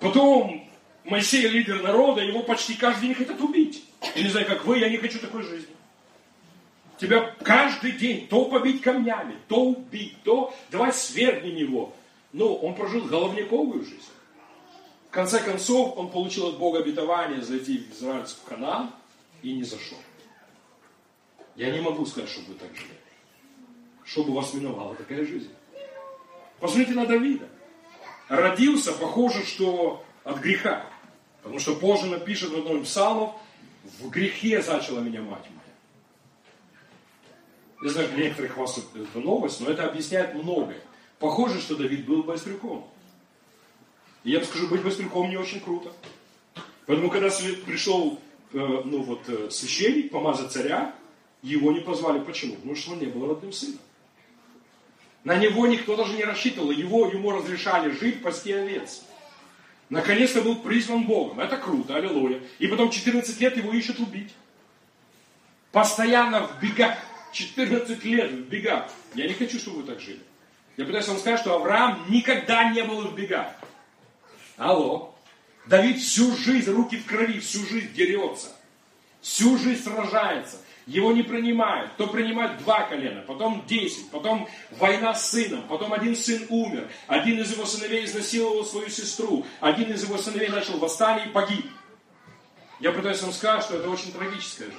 Потом 0.01 0.68
Моисей 1.05 1.48
лидер 1.48 1.83
народа, 1.83 2.20
его 2.20 2.42
почти 2.42 2.74
каждый 2.74 3.09
день 3.09 3.14
хотят 3.14 3.40
убить. 3.40 3.83
Я 4.14 4.22
не 4.22 4.29
знаю, 4.29 4.46
как 4.46 4.64
вы, 4.66 4.79
я 4.79 4.90
не 4.90 4.98
хочу 4.98 5.18
такой 5.18 5.42
жизни. 5.42 5.74
Тебя 6.98 7.35
каждый 7.42 7.92
день 7.92 8.27
то 8.29 8.44
побить 8.46 8.83
камнями, 8.83 9.37
то 9.48 9.64
убить, 9.64 10.16
то 10.24 10.53
давай 10.70 10.92
свергнем 10.92 11.57
его. 11.57 11.94
Но 12.33 12.55
он 12.55 12.74
прожил 12.74 13.03
головниковую 13.03 13.85
жизнь. 13.85 14.11
В 15.09 15.11
конце 15.11 15.40
концов, 15.40 15.96
он 15.96 16.11
получил 16.11 16.48
от 16.48 16.59
Бога 16.59 16.81
обетование 16.81 17.40
зайти 17.40 17.79
в 17.79 17.94
израильскую 17.94 18.46
Канаан, 18.46 18.90
и 19.42 19.55
не 19.55 19.62
зашел. 19.62 19.98
Я 21.57 21.70
не 21.70 21.81
могу 21.81 22.07
сказать, 22.07 22.31
чтобы 22.31 22.48
вы 22.48 22.55
так 22.55 22.74
жили. 22.77 22.92
Чтобы 24.05 24.33
вас 24.33 24.55
миновала 24.55 24.94
такая 24.94 25.27
жизнь. 25.27 25.51
Посмотрите 26.61 26.92
на 26.92 27.07
Давида. 27.07 27.48
Родился, 28.29 28.92
похоже, 28.92 29.44
что 29.44 30.05
от 30.24 30.38
греха. 30.38 30.87
Потому 31.42 31.59
что 31.59 31.77
позже 31.77 32.07
напишет 32.07 32.51
в 32.51 32.59
одном 32.59 32.83
из 32.83 32.88
псалмов, 32.88 33.35
в 34.01 34.09
грехе 34.11 34.60
зачала 34.60 35.00
меня 35.00 35.23
мать 35.23 35.46
моя. 35.50 35.58
Я 37.83 37.90
знаю, 37.90 38.08
для 38.10 38.25
некоторых 38.25 38.56
вас 38.56 38.79
это 38.79 39.19
новость, 39.19 39.60
но 39.60 39.71
это 39.71 39.88
объясняет 39.88 40.35
многое. 40.35 40.81
Похоже, 41.19 41.60
что 41.60 41.77
Давид 41.77 42.06
был 42.06 42.23
быстрюком. 42.23 42.88
И 44.25 44.31
я 44.31 44.40
бы 44.40 44.44
скажу, 44.44 44.69
быть 44.69 44.83
быстрюком 44.83 45.31
не 45.31 45.37
очень 45.37 45.60
круто. 45.60 45.92
Поэтому, 46.87 47.10
когда 47.10 47.29
пришел 47.29 48.21
ну 48.53 49.03
вот, 49.03 49.29
э, 49.29 49.51
священник, 49.51 50.11
помазать 50.11 50.53
царя, 50.53 50.94
его 51.42 51.73
не 51.73 51.81
позвали. 51.81 52.21
Почему? 52.21 52.55
Потому 52.55 52.75
что 52.75 52.92
он 52.92 52.99
не 53.01 53.07
был 53.07 53.29
родным 53.29 53.53
сыном. 53.53 53.81
На 55.25 55.37
него 55.37 55.67
никто 55.67 55.96
даже 55.96 56.15
не 56.15 56.25
рассчитывал. 56.25 56.71
Его, 56.71 57.07
ему 57.09 57.33
разрешали 57.33 57.90
жить, 57.90 58.23
пасти 58.23 58.53
овец. 58.53 59.03
Наконец-то 59.90 60.42
был 60.42 60.57
призван 60.57 61.05
Богом. 61.05 61.40
Это 61.40 61.57
круто, 61.57 61.96
аллилуйя. 61.96 62.40
И 62.59 62.67
потом 62.67 62.90
14 62.90 63.40
лет 63.40 63.57
его 63.57 63.73
ищут 63.73 63.99
убить. 64.01 64.35
Постоянно 65.73 66.46
в 66.46 66.61
бегах. 66.63 66.99
14 67.33 68.05
лет 68.05 68.31
в 68.31 68.49
бегах. 68.49 68.90
Я 69.15 69.27
не 69.27 69.35
хочу, 69.35 69.59
чтобы 69.59 69.79
вы 69.79 69.83
так 69.85 70.01
жили. 70.01 70.21
Я 70.77 70.85
пытаюсь 70.85 71.09
вам 71.09 71.19
сказать, 71.19 71.40
что 71.40 71.55
Авраам 71.55 72.07
никогда 72.09 72.71
не 72.73 72.83
был 72.85 73.03
в 73.03 73.15
бегах. 73.15 73.49
Алло. 74.57 75.15
Давид 75.69 76.00
всю 76.00 76.35
жизнь, 76.35 76.71
руки 76.71 76.96
в 76.96 77.04
крови, 77.04 77.40
всю 77.40 77.66
жизнь 77.66 77.92
дерется. 77.92 78.48
Всю 79.21 79.58
жизнь 79.58 79.83
сражается. 79.83 80.56
Его 80.87 81.12
не 81.12 81.23
принимают. 81.23 81.94
То 81.96 82.06
принимают 82.06 82.58
два 82.58 82.85
колена, 82.85 83.23
потом 83.27 83.62
десять, 83.66 84.10
потом 84.10 84.48
война 84.71 85.14
с 85.14 85.31
сыном, 85.31 85.62
потом 85.69 85.92
один 85.92 86.16
сын 86.16 86.46
умер, 86.48 86.88
один 87.06 87.38
из 87.40 87.52
его 87.52 87.66
сыновей 87.66 88.06
изнасиловал 88.06 88.64
свою 88.64 88.88
сестру, 88.88 89.44
один 89.60 89.92
из 89.92 90.02
его 90.02 90.16
сыновей 90.16 90.48
начал 90.48 90.79
восстание 90.79 91.27
и 91.27 91.31
погиб. 91.31 91.66
Я 92.81 92.92
пытаюсь 92.92 93.21
вам 93.21 93.33
сказать, 93.33 93.64
что 93.64 93.77
это 93.77 93.90
очень 93.90 94.12
трагическая 94.12 94.69
жизнь. 94.69 94.79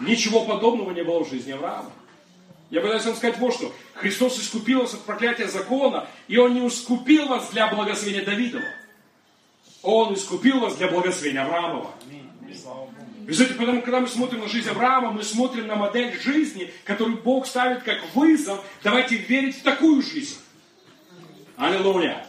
Ничего 0.00 0.44
подобного 0.44 0.90
не 0.90 1.04
было 1.04 1.22
в 1.22 1.30
жизни 1.30 1.52
Авраама. 1.52 1.92
Я 2.70 2.80
пытаюсь 2.80 3.04
вам 3.04 3.14
сказать 3.14 3.38
вот 3.38 3.54
что. 3.54 3.72
Христос 3.94 4.40
искупил 4.40 4.80
вас 4.80 4.94
от 4.94 5.02
проклятия 5.02 5.46
закона, 5.46 6.08
и 6.26 6.36
Он 6.36 6.52
не 6.52 6.66
искупил 6.66 7.28
вас 7.28 7.50
для 7.50 7.68
благословения 7.68 8.24
Давидова. 8.24 8.64
Он 9.86 10.14
искупил 10.14 10.58
вас 10.58 10.74
для 10.76 10.88
благословения 10.88 11.44
Авраамова. 11.44 11.92
Знаете, 13.28 13.54
потому 13.54 13.82
когда 13.82 14.00
мы 14.00 14.08
смотрим 14.08 14.40
на 14.40 14.48
жизнь 14.48 14.68
Авраама, 14.68 15.12
мы 15.12 15.22
смотрим 15.22 15.68
на 15.68 15.76
модель 15.76 16.12
жизни, 16.20 16.72
которую 16.82 17.22
Бог 17.22 17.46
ставит 17.46 17.84
как 17.84 17.98
вызов. 18.12 18.64
Давайте 18.82 19.14
верить 19.14 19.56
в 19.56 19.62
такую 19.62 20.02
жизнь. 20.02 20.38
Аллилуйя. 21.56 22.26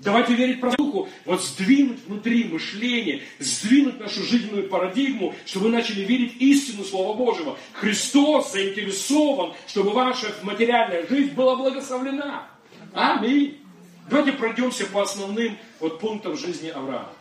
Давайте 0.00 0.34
верить 0.34 0.60
про 0.60 0.72
духу, 0.72 1.08
вот 1.24 1.42
сдвинуть 1.42 2.04
внутри 2.06 2.44
мышление, 2.44 3.22
сдвинуть 3.38 4.00
нашу 4.00 4.22
жизненную 4.22 4.68
парадигму, 4.68 5.34
чтобы 5.46 5.66
вы 5.66 5.72
начали 5.72 6.04
верить 6.04 6.34
истину 6.40 6.84
Слова 6.84 7.16
Божьего. 7.16 7.56
Христос 7.72 8.52
заинтересован, 8.52 9.54
чтобы 9.66 9.90
ваша 9.92 10.34
материальная 10.42 11.06
жизнь 11.06 11.32
была 11.32 11.56
благословлена. 11.56 12.48
Аминь. 12.92 13.63
Давайте 14.08 14.32
пройдемся 14.32 14.86
по 14.86 15.02
основным 15.02 15.56
вот 15.80 16.00
пунктам 16.00 16.36
жизни 16.36 16.68
Авраама. 16.68 17.12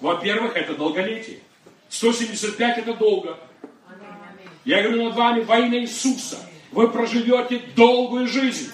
Во-первых, 0.00 0.56
это 0.56 0.74
долголетие. 0.74 1.38
175 1.88 2.78
это 2.78 2.94
долго. 2.94 3.38
Я 4.64 4.82
говорю 4.82 5.04
над 5.04 5.14
вами 5.14 5.40
во 5.42 5.58
имя 5.60 5.80
Иисуса. 5.80 6.38
Вы 6.72 6.88
проживете 6.88 7.62
долгую 7.74 8.26
жизнь. 8.26 8.70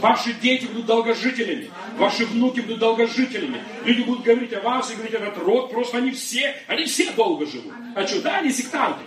Ваши 0.00 0.32
дети 0.32 0.66
будут 0.66 0.86
долгожителями. 0.86 1.70
Ваши 1.96 2.26
внуки 2.26 2.60
будут 2.60 2.80
долгожителями. 2.80 3.62
Люди 3.84 4.02
будут 4.02 4.24
говорить 4.24 4.52
о 4.52 4.60
вас 4.60 4.90
и 4.90 4.94
говорить, 4.94 5.14
этот 5.14 5.38
род, 5.38 5.70
просто 5.70 5.98
они 5.98 6.10
все, 6.10 6.56
они 6.66 6.86
все 6.86 7.12
долго 7.12 7.46
живут. 7.46 7.72
А 7.94 8.04
что, 8.06 8.20
да, 8.22 8.38
они 8.38 8.50
сектанты. 8.50 9.04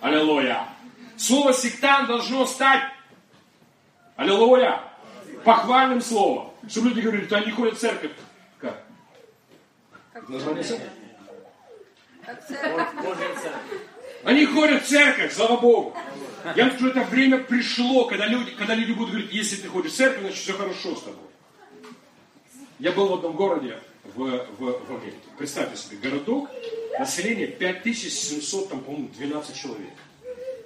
Аллилуйя. 0.00 0.66
Слово 1.18 1.52
сектант 1.52 2.08
должно 2.08 2.46
стать, 2.46 2.82
аллилуйя, 4.16 4.80
похвальным 5.44 6.00
словом. 6.00 6.47
Чтобы 6.68 6.90
люди 6.90 7.00
говорили, 7.00 7.26
что 7.26 7.36
они 7.36 7.50
ходят 7.50 7.76
в 7.76 7.80
церковь. 7.80 8.12
Как? 8.60 8.84
Название 10.28 10.64
церкви? 10.64 10.90
Они 14.24 14.44
ходят 14.46 14.84
в 14.84 14.88
церковь, 14.88 15.32
слава 15.32 15.60
Богу. 15.60 15.96
Я 16.56 16.64
вам 16.64 16.72
скажу, 16.72 16.88
это 16.90 17.04
время 17.04 17.38
пришло, 17.38 18.06
когда 18.06 18.26
люди, 18.26 18.50
когда 18.52 18.74
люди 18.74 18.92
будут 18.92 19.10
говорить, 19.10 19.32
если 19.32 19.56
ты 19.56 19.68
ходишь 19.68 19.92
в 19.92 19.96
церковь, 19.96 20.20
значит 20.20 20.38
все 20.38 20.52
хорошо 20.52 20.96
с 20.96 21.02
тобой. 21.02 21.28
Я 22.78 22.92
был 22.92 23.08
в 23.08 23.14
одном 23.14 23.32
городе 23.32 23.78
в, 24.04 24.18
в, 24.18 24.58
в 24.58 24.96
Америке. 24.96 25.16
Представьте 25.36 25.76
себе, 25.76 25.96
городок, 25.96 26.50
население 26.98 27.46
5700, 27.46 28.68
там, 28.68 28.80
по-моему, 28.80 29.08
12 29.16 29.56
человек. 29.56 29.94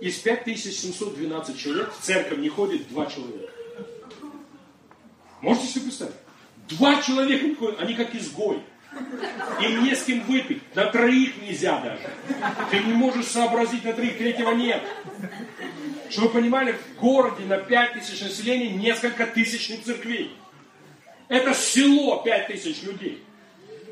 Из 0.00 0.18
5712 0.18 1.58
человек 1.58 1.92
в 1.92 2.02
церковь 2.02 2.38
не 2.38 2.48
ходит 2.48 2.88
два 2.88 3.06
человека. 3.06 3.51
Можете 5.42 5.66
себе 5.66 5.82
представить? 5.82 6.14
Два 6.68 7.02
человека 7.02 7.74
они 7.80 7.94
как 7.94 8.14
изгой. 8.14 8.62
Им 9.60 9.84
не 9.84 9.94
с 9.94 10.04
кем 10.04 10.20
выпить. 10.20 10.62
На 10.74 10.86
троих 10.86 11.40
нельзя 11.42 11.80
даже. 11.80 12.10
Ты 12.70 12.78
не 12.80 12.92
можешь 12.92 13.26
сообразить, 13.26 13.84
на 13.84 13.92
троих 13.92 14.18
третьего 14.18 14.52
нет. 14.52 14.82
Чтобы 16.10 16.28
вы 16.28 16.34
понимали, 16.34 16.72
в 16.72 17.00
городе 17.00 17.44
на 17.44 17.56
5 17.56 17.94
тысяч 17.94 18.20
населения 18.20 18.70
несколько 18.70 19.26
тысячных 19.26 19.82
церквей. 19.82 20.36
Это 21.28 21.54
село 21.54 22.22
5 22.22 22.46
тысяч 22.48 22.82
людей. 22.82 23.24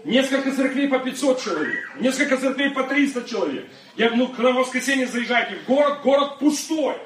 Несколько 0.05 0.53
церквей 0.53 0.89
по 0.89 0.99
500 0.99 1.43
человек. 1.43 1.91
Несколько 1.99 2.37
церквей 2.37 2.71
по 2.71 2.85
300 2.85 3.29
человек. 3.29 3.67
Я, 3.97 4.11
ну, 4.11 4.27
в 4.27 4.39
воскресенье 4.39 5.07
заезжаете 5.07 5.57
в 5.57 5.67
город, 5.67 6.01
город 6.03 6.39
пустой. 6.39 6.97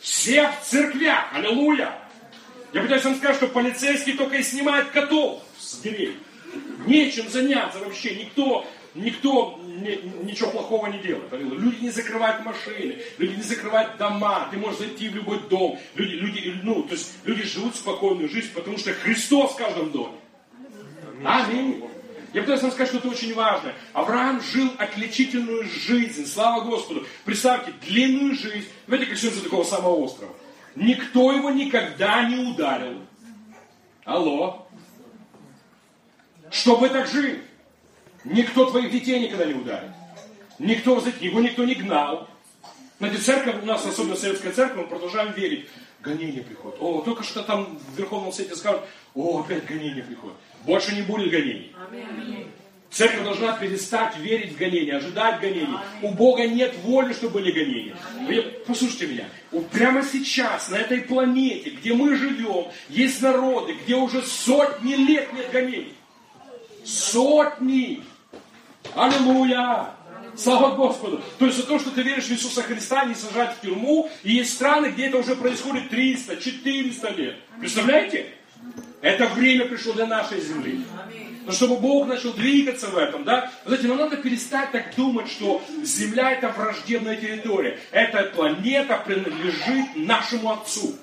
Все 0.00 0.50
в 0.50 0.66
церквях. 0.66 1.24
Аллилуйя. 1.32 2.05
Я 2.76 2.82
пытаюсь 2.82 3.04
вам 3.04 3.14
сказать, 3.14 3.36
что 3.36 3.46
полицейские 3.46 4.16
только 4.16 4.36
и 4.36 4.42
снимают 4.42 4.90
котов 4.90 5.42
с 5.58 5.78
деревьев. 5.78 6.16
Нечем 6.86 7.26
заняться 7.30 7.78
вообще. 7.78 8.14
Никто, 8.16 8.66
никто 8.94 9.58
ничего 10.22 10.50
плохого 10.50 10.88
не 10.88 10.98
делает. 10.98 11.32
Люди 11.32 11.84
не 11.84 11.88
закрывают 11.88 12.44
машины, 12.44 12.98
люди 13.16 13.36
не 13.36 13.42
закрывают 13.42 13.96
дома. 13.96 14.48
Ты 14.50 14.58
можешь 14.58 14.80
зайти 14.80 15.08
в 15.08 15.14
любой 15.14 15.40
дом. 15.48 15.78
Люди, 15.94 16.16
люди, 16.16 16.60
ну, 16.62 16.82
то 16.82 16.92
есть 16.92 17.14
люди 17.24 17.44
живут 17.44 17.76
спокойную 17.76 18.28
жизнь, 18.28 18.52
потому 18.52 18.76
что 18.76 18.92
Христос 18.92 19.52
в 19.52 19.56
каждом 19.56 19.90
доме. 19.90 20.18
Аминь. 21.24 21.82
Я 22.34 22.42
пытаюсь 22.42 22.60
вам 22.60 22.72
сказать 22.72 22.90
что-то 22.90 23.08
очень 23.08 23.32
важное. 23.32 23.74
Авраам 23.94 24.42
жил 24.42 24.70
отличительную 24.76 25.64
жизнь. 25.64 26.26
Слава 26.26 26.60
Господу. 26.60 27.06
Представьте, 27.24 27.72
длинную 27.88 28.34
жизнь. 28.34 28.68
Знаете, 28.86 29.06
как 29.06 29.18
до 29.18 29.40
такого 29.40 29.64
самого 29.64 29.94
острова. 29.94 30.34
Никто 30.76 31.32
его 31.32 31.50
никогда 31.50 32.28
не 32.28 32.36
ударил. 32.36 33.00
Алло. 34.04 34.68
Чтобы 36.50 36.90
так 36.90 37.08
жить. 37.08 37.40
Никто 38.24 38.70
твоих 38.70 38.92
детей 38.92 39.20
никогда 39.20 39.46
не 39.46 39.54
ударит. 39.54 39.90
Никто, 40.58 41.02
его 41.20 41.40
никто 41.40 41.64
не 41.64 41.74
гнал. 41.74 42.28
Знаете, 42.98 43.18
церковь 43.18 43.62
у 43.62 43.66
нас, 43.66 43.84
особенно 43.86 44.16
советская 44.16 44.52
церковь, 44.52 44.78
мы 44.78 44.86
продолжаем 44.86 45.32
верить. 45.32 45.66
Гонение 46.00 46.42
приходит. 46.42 46.78
О, 46.80 47.02
только 47.02 47.24
что 47.24 47.42
там 47.42 47.78
в 47.78 47.98
Верховном 47.98 48.32
Совете 48.32 48.54
скажут, 48.54 48.82
о, 49.14 49.40
опять 49.40 49.66
гонение 49.66 50.04
приходит. 50.04 50.36
Больше 50.64 50.94
не 50.94 51.02
будет 51.02 51.30
гонений. 51.30 51.74
Церковь 52.90 53.24
должна 53.24 53.56
перестать 53.56 54.16
верить 54.18 54.52
в 54.52 54.56
гонения, 54.56 54.96
ожидать 54.96 55.40
гонений. 55.40 55.76
У 56.02 56.10
Бога 56.12 56.46
нет 56.46 56.74
воли, 56.82 57.12
чтобы 57.12 57.40
были 57.40 57.50
гонения. 57.50 57.96
Послушайте 58.66 59.06
меня. 59.08 59.24
Вот 59.56 59.70
прямо 59.70 60.02
сейчас, 60.02 60.68
на 60.68 60.74
этой 60.74 61.00
планете, 61.00 61.70
где 61.70 61.94
мы 61.94 62.14
живем, 62.14 62.66
есть 62.90 63.22
народы, 63.22 63.72
где 63.72 63.94
уже 63.94 64.20
сотни 64.20 64.92
лет 64.92 65.32
нет 65.32 65.50
гонений. 65.50 65.94
Сотни! 66.84 68.02
Аллилуйя! 68.94 69.94
Слава 70.36 70.74
Господу! 70.74 71.22
То 71.38 71.46
есть 71.46 71.56
за 71.56 71.64
то, 71.64 71.78
что 71.78 71.90
ты 71.90 72.02
веришь 72.02 72.24
в 72.24 72.32
Иисуса 72.32 72.62
Христа, 72.64 73.06
не 73.06 73.14
сажать 73.14 73.56
в 73.56 73.62
тюрьму, 73.62 74.10
и 74.24 74.32
есть 74.34 74.52
страны, 74.52 74.88
где 74.88 75.06
это 75.06 75.16
уже 75.16 75.34
происходит 75.34 75.88
300, 75.88 76.36
400 76.36 77.08
лет. 77.12 77.36
Представляете? 77.58 78.26
Это 79.00 79.26
время 79.28 79.64
пришло 79.64 79.94
для 79.94 80.06
нашей 80.06 80.42
земли. 80.42 80.84
Но 81.46 81.52
чтобы 81.52 81.76
Бог 81.76 82.08
начал 82.08 82.32
двигаться 82.32 82.88
в 82.88 82.96
этом, 82.98 83.22
да, 83.22 83.52
знаете, 83.64 83.86
нам 83.86 83.98
надо 83.98 84.16
перестать 84.16 84.72
так 84.72 84.94
думать, 84.96 85.28
что 85.28 85.62
Земля 85.84 86.32
это 86.32 86.48
враждебная 86.48 87.16
территория. 87.16 87.78
Эта 87.92 88.24
планета 88.24 89.00
принадлежит 89.06 89.94
нашему 89.94 90.52
Отцу. 90.52 90.96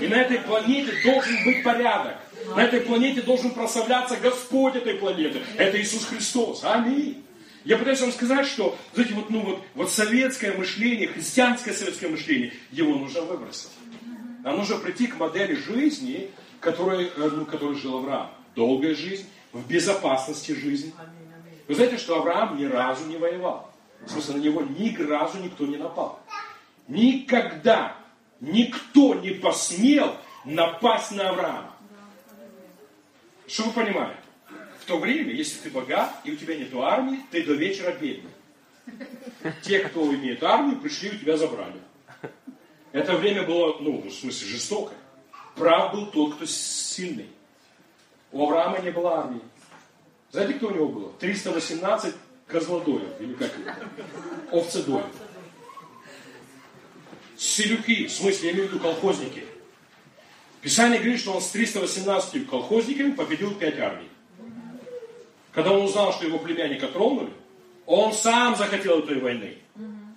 И 0.00 0.08
на 0.08 0.16
этой 0.16 0.40
планете 0.40 0.92
должен 1.04 1.44
быть 1.44 1.62
порядок. 1.62 2.16
На 2.56 2.64
этой 2.64 2.80
планете 2.80 3.22
должен 3.22 3.52
прославляться 3.52 4.16
Господь 4.16 4.74
этой 4.74 4.94
планеты. 4.94 5.42
Это 5.56 5.80
Иисус 5.80 6.06
Христос. 6.06 6.64
Аминь. 6.64 7.24
Я 7.64 7.76
пытаюсь 7.76 8.00
вам 8.00 8.10
сказать, 8.10 8.46
что, 8.46 8.76
знаете, 8.94 9.14
вот, 9.14 9.30
ну, 9.30 9.40
вот, 9.42 9.62
вот 9.74 9.92
советское 9.92 10.52
мышление, 10.52 11.06
христианское 11.06 11.72
советское 11.72 12.08
мышление, 12.08 12.52
его 12.72 12.96
нужно 12.96 13.20
выбросить. 13.22 13.70
Нам 14.42 14.56
нужно 14.56 14.76
прийти 14.76 15.06
к 15.06 15.18
модели 15.18 15.54
жизни, 15.54 16.30
которой, 16.60 17.06
э, 17.06 17.10
ну, 17.16 17.44
которой 17.44 17.76
жил 17.76 17.98
Авраам. 17.98 18.30
Долгая 18.56 18.94
жизнь, 18.94 19.26
в 19.52 19.66
безопасности 19.66 20.52
жизни. 20.52 20.92
Вы 21.66 21.74
знаете, 21.74 21.98
что 21.98 22.18
Авраам 22.18 22.56
ни 22.56 22.64
разу 22.64 23.06
не 23.06 23.16
воевал. 23.16 23.72
В 24.02 24.10
смысле, 24.10 24.34
на 24.36 24.38
него 24.38 24.62
ни 24.62 24.96
разу 24.96 25.38
никто 25.38 25.66
не 25.66 25.76
напал. 25.76 26.20
Никогда 26.86 27.96
никто 28.40 29.14
не 29.14 29.30
посмел 29.30 30.16
напасть 30.44 31.12
на 31.12 31.30
Авраама. 31.30 31.74
Что 33.46 33.64
вы 33.64 33.72
понимаете? 33.72 34.20
В 34.80 34.84
то 34.86 34.98
время, 34.98 35.32
если 35.32 35.58
ты 35.58 35.70
богат 35.70 36.14
и 36.24 36.32
у 36.32 36.36
тебя 36.36 36.56
нет 36.56 36.74
армии, 36.74 37.20
ты 37.30 37.44
до 37.44 37.54
вечера 37.54 37.92
бедный. 37.92 38.30
Те, 39.62 39.80
кто 39.80 40.14
имеет 40.14 40.42
армию, 40.42 40.80
пришли 40.80 41.10
у 41.10 41.18
тебя 41.18 41.36
забрали. 41.36 41.80
Это 42.92 43.16
время 43.16 43.42
было, 43.42 43.76
ну, 43.80 44.00
в 44.00 44.10
смысле, 44.10 44.48
жестокое. 44.48 44.96
Прав 45.56 45.92
был 45.92 46.06
тот, 46.06 46.36
кто 46.36 46.46
сильный. 46.46 47.28
У 48.32 48.42
Авраама 48.42 48.78
не 48.80 48.90
было 48.90 49.20
армии. 49.20 49.40
Знаете, 50.30 50.54
кто 50.54 50.68
у 50.68 50.70
него 50.70 50.88
было? 50.88 51.12
318 51.20 52.14
козлодоев, 52.46 53.20
или 53.20 53.34
как 53.34 53.50
это? 53.58 53.76
Овцедоев. 54.52 55.06
Селюки, 57.36 58.06
в 58.06 58.12
смысле, 58.12 58.48
я 58.48 58.54
имею 58.54 58.68
в 58.68 58.72
виду 58.72 58.82
колхозники. 58.82 59.44
Писание 60.60 60.98
говорит, 60.98 61.20
что 61.20 61.34
он 61.34 61.40
с 61.40 61.50
318 61.50 62.48
колхозниками 62.48 63.12
победил 63.12 63.54
5 63.54 63.78
армий. 63.78 64.08
Когда 65.52 65.72
он 65.72 65.84
узнал, 65.84 66.12
что 66.12 66.26
его 66.26 66.38
племянника 66.38 66.88
тронули, 66.88 67.30
Он 67.86 68.12
сам 68.12 68.54
захотел 68.54 68.98
этой 68.98 69.18
войны. 69.18 69.56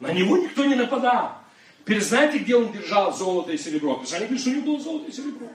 На 0.01 0.11
него 0.11 0.35
никто 0.37 0.65
не 0.65 0.75
нападал. 0.75 1.37
Теперь 1.79 2.01
знаете, 2.01 2.39
где 2.39 2.57
он 2.57 2.69
держал 2.73 3.13
золото 3.13 3.53
и 3.53 3.57
серебро? 3.57 3.95
Писание 3.95 4.27
говорит, 4.27 4.41
что 4.41 4.49
у 4.49 4.53
него 4.53 4.65
было 4.65 4.79
золото 4.81 5.09
и 5.09 5.13
серебро. 5.13 5.47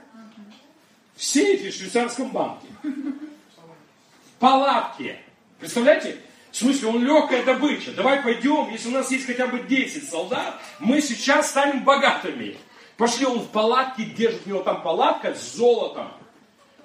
В 1.17 1.23
сейфе 1.23 1.71
в 1.71 1.73
швейцарском 1.73 2.29
банке. 2.29 2.67
В 2.83 4.39
палатке. 4.39 5.17
Представляете? 5.59 6.17
В 6.51 6.55
смысле, 6.55 6.89
он 6.89 7.03
легкая 7.03 7.43
добыча. 7.43 7.91
Давай 7.91 8.21
пойдем, 8.21 8.69
если 8.71 8.89
у 8.89 8.91
нас 8.91 9.11
есть 9.11 9.25
хотя 9.25 9.47
бы 9.47 9.59
10 9.59 10.07
солдат, 10.07 10.61
мы 10.79 11.01
сейчас 11.01 11.49
станем 11.49 11.83
богатыми. 11.83 12.55
Пошли, 12.97 13.25
он 13.25 13.39
в 13.39 13.49
палатке 13.49 14.05
держит, 14.05 14.41
у 14.45 14.49
него 14.49 14.61
там 14.61 14.83
палатка 14.83 15.33
с 15.33 15.55
золотом. 15.55 16.11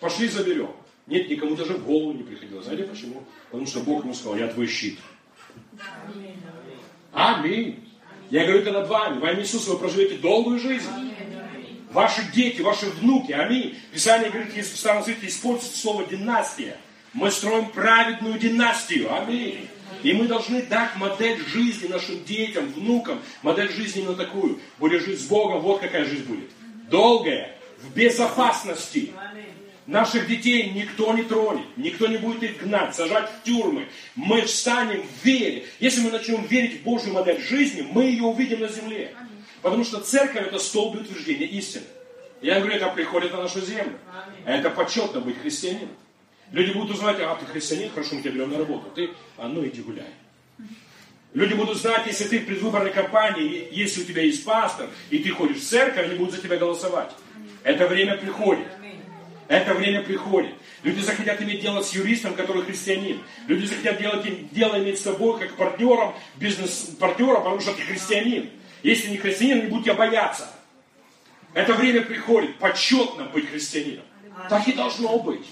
Пошли 0.00 0.28
заберем. 0.28 0.72
Нет, 1.06 1.28
никому 1.28 1.54
даже 1.54 1.74
в 1.74 1.84
голову 1.84 2.12
не 2.12 2.22
приходило. 2.22 2.62
Знаете 2.62 2.84
почему? 2.84 3.24
Потому 3.50 3.66
что 3.66 3.80
Бог 3.80 4.02
ему 4.02 4.14
сказал, 4.14 4.36
я 4.36 4.48
твой 4.48 4.66
щит. 4.66 4.98
Аминь. 7.12 7.86
Я 8.30 8.44
говорю 8.44 8.62
это 8.62 8.72
над 8.72 8.88
вами. 8.88 9.20
Во 9.20 9.30
имя 9.30 9.42
Иисуса 9.42 9.72
вы 9.72 9.78
проживете 9.78 10.16
долгую 10.16 10.58
жизнь. 10.58 10.88
Ваши 11.92 12.22
дети, 12.32 12.62
ваши 12.62 12.86
внуки. 12.86 13.32
Аминь. 13.32 13.78
Писание 13.92 14.30
говорит, 14.30 14.56
если 14.56 14.74
в 14.74 14.78
Старом 14.78 15.04
Завете 15.04 15.26
используется 15.26 15.78
слово 15.78 16.06
династия. 16.06 16.76
Мы 17.12 17.30
строим 17.30 17.66
праведную 17.70 18.38
династию. 18.38 19.14
Аминь. 19.14 19.68
И 20.02 20.12
мы 20.14 20.26
должны 20.26 20.62
дать 20.62 20.96
модель 20.96 21.38
жизни 21.46 21.86
нашим 21.86 22.24
детям, 22.24 22.72
внукам. 22.72 23.20
Модель 23.42 23.70
жизни 23.70 24.00
именно 24.02 24.16
такую. 24.16 24.58
Будешь 24.78 25.04
жить 25.04 25.20
с 25.20 25.26
Богом, 25.26 25.60
вот 25.60 25.80
какая 25.80 26.04
жизнь 26.06 26.24
будет. 26.24 26.50
Долгая, 26.88 27.56
в 27.82 27.94
безопасности. 27.94 29.12
Наших 29.86 30.28
детей 30.28 30.70
никто 30.70 31.12
не 31.12 31.24
тронет, 31.24 31.66
никто 31.76 32.06
не 32.06 32.16
будет 32.16 32.42
их 32.44 32.62
гнать, 32.62 32.94
сажать 32.94 33.28
в 33.28 33.44
тюрьмы. 33.44 33.88
Мы 34.14 34.42
встанем 34.42 35.02
в 35.02 35.24
вере. 35.24 35.66
Если 35.80 36.00
мы 36.00 36.12
начнем 36.12 36.44
верить 36.44 36.80
в 36.80 36.84
Божью 36.84 37.12
модель 37.12 37.42
жизни, 37.42 37.86
мы 37.92 38.04
ее 38.04 38.22
увидим 38.22 38.60
на 38.60 38.68
земле. 38.68 39.12
Потому 39.62 39.84
что 39.84 40.00
церковь 40.00 40.48
это 40.48 40.58
столб 40.58 40.96
утверждения 40.96 41.46
истины. 41.46 41.84
Я 42.40 42.58
говорю, 42.58 42.74
это 42.74 42.88
приходит 42.88 43.32
на 43.32 43.42
нашу 43.42 43.60
землю. 43.60 43.96
Это 44.44 44.70
почетно 44.70 45.20
быть 45.20 45.40
христианином. 45.40 45.90
Люди 46.50 46.72
будут 46.72 46.96
узнать, 46.96 47.16
а 47.20 47.34
ты 47.36 47.46
христианин, 47.46 47.90
хорошо, 47.90 48.16
мы 48.16 48.20
тебя 48.20 48.32
берем 48.32 48.50
на 48.50 48.58
работу. 48.58 48.90
Ты, 48.94 49.10
а 49.38 49.48
ну 49.48 49.64
иди 49.66 49.80
гуляй. 49.80 50.10
Люди 51.32 51.54
будут 51.54 51.78
знать, 51.78 52.06
если 52.06 52.24
ты 52.24 52.40
в 52.40 52.46
предвыборной 52.46 52.90
кампании, 52.90 53.68
если 53.70 54.02
у 54.02 54.04
тебя 54.04 54.22
есть 54.22 54.44
пастор, 54.44 54.90
и 55.08 55.18
ты 55.20 55.30
ходишь 55.30 55.58
в 55.58 55.66
церковь, 55.66 56.04
они 56.06 56.16
будут 56.16 56.34
за 56.34 56.42
тебя 56.42 56.58
голосовать. 56.58 57.10
Это 57.62 57.86
время 57.86 58.18
приходит. 58.18 58.66
Это 59.48 59.72
время 59.72 60.02
приходит. 60.02 60.54
Люди 60.82 61.00
захотят 61.00 61.40
иметь 61.40 61.60
дело 61.60 61.80
с 61.82 61.94
юристом, 61.94 62.34
который 62.34 62.62
христианин. 62.64 63.22
Люди 63.46 63.66
захотят 63.66 63.98
делать, 63.98 64.52
дело 64.52 64.78
иметь 64.82 64.98
с 64.98 65.02
тобой 65.02 65.38
как 65.38 65.56
партнером, 65.56 66.14
бизнес-партнером, 66.36 67.42
потому 67.42 67.60
что 67.60 67.72
ты 67.72 67.82
христианин. 67.82 68.50
Если 68.82 69.10
не 69.10 69.16
христианин, 69.16 69.60
они 69.60 69.66
будут 69.68 69.84
тебя 69.84 69.94
бояться. 69.94 70.48
Это 71.54 71.74
время 71.74 72.02
приходит. 72.02 72.58
Почетно 72.58 73.24
быть 73.24 73.48
христианином. 73.48 74.04
Так 74.48 74.66
и 74.66 74.72
должно 74.72 75.18
быть. 75.18 75.46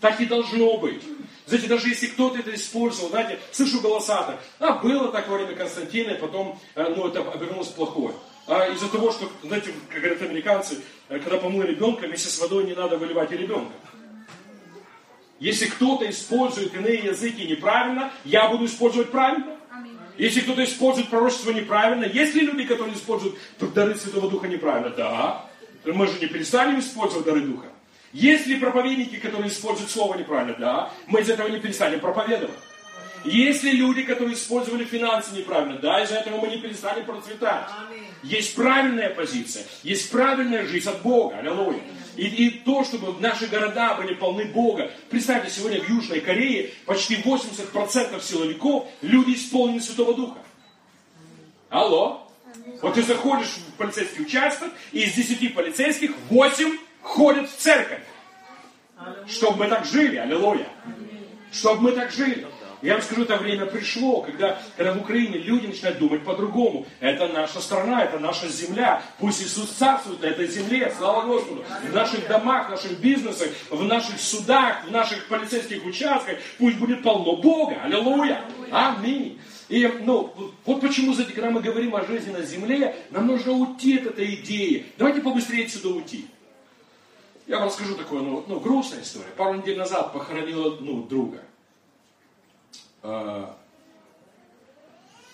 Так 0.00 0.20
и 0.20 0.26
должно 0.26 0.78
быть. 0.78 1.02
Знаете, 1.46 1.68
даже 1.68 1.88
если 1.88 2.06
кто-то 2.06 2.38
это 2.38 2.54
использовал, 2.54 3.10
знаете, 3.10 3.38
слышу 3.50 3.80
голоса 3.80 4.22
так, 4.22 4.42
а 4.58 4.78
было 4.78 5.12
так 5.12 5.28
во 5.28 5.36
время 5.36 5.54
Константина, 5.54 6.12
и 6.12 6.20
потом, 6.20 6.58
э, 6.74 6.94
ну, 6.96 7.08
это 7.08 7.20
обернулось 7.30 7.68
плохое. 7.68 8.14
А 8.46 8.68
из-за 8.68 8.88
того, 8.88 9.12
что, 9.12 9.30
знаете, 9.42 9.72
как 9.88 10.00
говорят 10.00 10.22
американцы, 10.22 10.80
э, 11.08 11.18
когда 11.18 11.38
помыл 11.38 11.62
ребенка, 11.62 12.06
вместе 12.06 12.28
с 12.28 12.38
водой 12.40 12.64
не 12.64 12.74
надо 12.74 12.96
выливать 12.96 13.32
и 13.32 13.36
ребенка. 13.36 13.72
Если 15.40 15.66
кто-то 15.66 16.08
использует 16.08 16.74
иные 16.74 17.00
языки 17.00 17.44
неправильно, 17.44 18.12
я 18.24 18.48
буду 18.48 18.66
использовать 18.66 19.10
правильно. 19.10 19.58
Если 20.22 20.42
кто-то 20.42 20.62
использует 20.62 21.08
пророчество 21.08 21.50
неправильно, 21.50 22.04
есть 22.04 22.36
ли 22.36 22.42
люди, 22.42 22.62
которые 22.62 22.94
используют 22.94 23.34
дары 23.58 23.96
Святого 23.96 24.30
Духа 24.30 24.46
неправильно? 24.46 24.90
Да. 24.90 25.46
Мы 25.84 26.06
же 26.06 26.20
не 26.20 26.28
перестанем 26.28 26.78
использовать 26.78 27.26
дары 27.26 27.40
Духа. 27.40 27.66
Есть 28.12 28.46
ли 28.46 28.54
проповедники, 28.54 29.16
которые 29.16 29.48
используют 29.48 29.90
слово 29.90 30.14
неправильно? 30.14 30.54
Да. 30.56 30.92
Мы 31.08 31.22
из 31.22 31.28
этого 31.28 31.48
не 31.48 31.58
перестанем 31.58 31.98
проповедовать. 31.98 32.54
Есть 33.24 33.64
ли 33.64 33.72
люди, 33.72 34.02
которые 34.02 34.34
использовали 34.34 34.84
финансы 34.84 35.34
неправильно? 35.34 35.80
Да, 35.80 36.00
из-за 36.04 36.18
этого 36.18 36.40
мы 36.40 36.46
не 36.46 36.58
перестанем 36.58 37.04
процветать. 37.04 37.66
Есть 38.22 38.54
правильная 38.54 39.10
позиция, 39.10 39.64
есть 39.82 40.08
правильная 40.12 40.64
жизнь 40.66 40.88
от 40.88 41.02
Бога. 41.02 41.36
Аллилуйя. 41.38 41.80
И, 42.16 42.26
и 42.26 42.50
то, 42.50 42.84
чтобы 42.84 43.18
наши 43.20 43.46
города 43.46 43.94
были 43.94 44.14
полны 44.14 44.44
Бога. 44.44 44.90
Представьте, 45.08 45.50
сегодня 45.50 45.80
в 45.82 45.88
Южной 45.88 46.20
Корее 46.20 46.72
почти 46.84 47.16
80% 47.16 48.22
силовиков 48.22 48.88
люди 49.00 49.34
исполнены 49.34 49.80
Святого 49.80 50.14
Духа. 50.14 50.38
Алло. 51.70 52.28
Вот 52.82 52.94
ты 52.94 53.02
заходишь 53.02 53.48
в 53.48 53.72
полицейский 53.78 54.24
участок, 54.24 54.70
и 54.92 55.00
из 55.00 55.14
10 55.14 55.54
полицейских 55.54 56.12
8 56.28 56.78
ходят 57.00 57.48
в 57.48 57.56
церковь. 57.56 58.02
Чтобы 59.26 59.64
мы 59.64 59.68
так 59.68 59.86
жили, 59.86 60.16
аллилуйя. 60.16 60.68
Чтобы 61.50 61.82
мы 61.82 61.92
так 61.92 62.12
жили. 62.12 62.46
Я 62.82 62.94
вам 62.94 63.02
скажу, 63.02 63.22
это 63.22 63.36
время 63.36 63.66
пришло, 63.66 64.22
когда, 64.22 64.60
когда 64.76 64.92
в 64.92 64.98
Украине 64.98 65.38
люди 65.38 65.68
начинают 65.68 66.00
думать 66.00 66.24
по-другому. 66.24 66.84
Это 66.98 67.28
наша 67.28 67.60
страна, 67.60 68.02
это 68.02 68.18
наша 68.18 68.48
земля. 68.48 69.02
Пусть 69.20 69.40
Иисус 69.40 69.70
царствует 69.70 70.20
на 70.20 70.26
этой 70.26 70.48
земле, 70.48 70.92
слава 70.98 71.24
Господу. 71.24 71.64
В 71.88 71.94
наших 71.94 72.26
домах, 72.26 72.66
в 72.66 72.70
наших 72.72 72.98
бизнесах, 72.98 73.48
в 73.70 73.84
наших 73.84 74.20
судах, 74.20 74.84
в 74.84 74.90
наших 74.90 75.28
полицейских 75.28 75.86
участках. 75.86 76.38
Пусть 76.58 76.76
будет 76.78 77.04
полно 77.04 77.36
Бога. 77.36 77.78
Аллилуйя. 77.84 78.44
Аминь. 78.72 79.40
И 79.68 79.86
ну, 80.04 80.34
вот 80.66 80.80
почему, 80.80 81.14
знаете, 81.14 81.34
когда 81.34 81.50
мы 81.50 81.60
говорим 81.60 81.94
о 81.94 82.04
жизни 82.04 82.32
на 82.32 82.42
земле, 82.42 82.96
нам 83.10 83.28
нужно 83.28 83.52
уйти 83.52 83.98
от 83.98 84.06
этой 84.06 84.34
идеи. 84.34 84.86
Давайте 84.98 85.20
побыстрее 85.20 85.66
отсюда 85.66 85.90
уйти. 85.90 86.26
Я 87.46 87.58
вам 87.58 87.68
расскажу 87.68 87.94
такую, 87.94 88.24
ну, 88.24 88.44
ну, 88.48 88.58
грустную 88.58 89.04
историю. 89.04 89.30
Пару 89.36 89.54
недель 89.54 89.78
назад 89.78 90.12
похоронила, 90.12 90.76
ну, 90.80 91.04
друга. 91.04 91.42
А, 93.02 93.58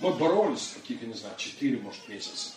мы 0.00 0.12
боролись 0.14 0.74
каких-то, 0.74 1.06
не 1.06 1.14
знаю, 1.14 1.34
4, 1.36 1.78
может, 1.78 2.08
месяца. 2.08 2.52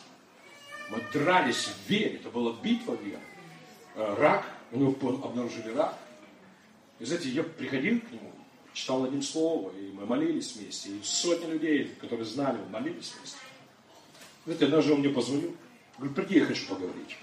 Мы 0.89 1.01
дрались 1.13 1.67
в 1.67 1.89
вере. 1.89 2.15
Это 2.15 2.29
была 2.29 2.53
битва 2.61 2.95
веры. 2.95 3.21
А, 3.95 4.15
рак, 4.15 4.45
него 4.71 4.95
обнаружили 5.23 5.73
рак. 5.73 5.97
И 6.99 7.05
знаете, 7.05 7.29
я 7.29 7.43
приходил 7.43 7.99
к 7.99 8.11
нему, 8.11 8.31
читал 8.73 9.03
одним 9.03 9.21
словом, 9.21 9.75
и 9.75 9.91
мы 9.91 10.05
молились 10.05 10.55
вместе. 10.55 10.89
И 10.89 11.01
сотни 11.03 11.51
людей, 11.51 11.95
которые 11.99 12.25
знали, 12.25 12.59
молились 12.69 13.13
вместе. 13.17 13.39
Знаете, 14.45 14.65
однажды 14.65 14.93
он 14.93 14.99
мне 14.99 15.09
позвонил. 15.09 15.55
Говорит, 15.97 16.15
приди, 16.15 16.39
я 16.39 16.45
хочу 16.45 16.67
поговорить. 16.67 17.17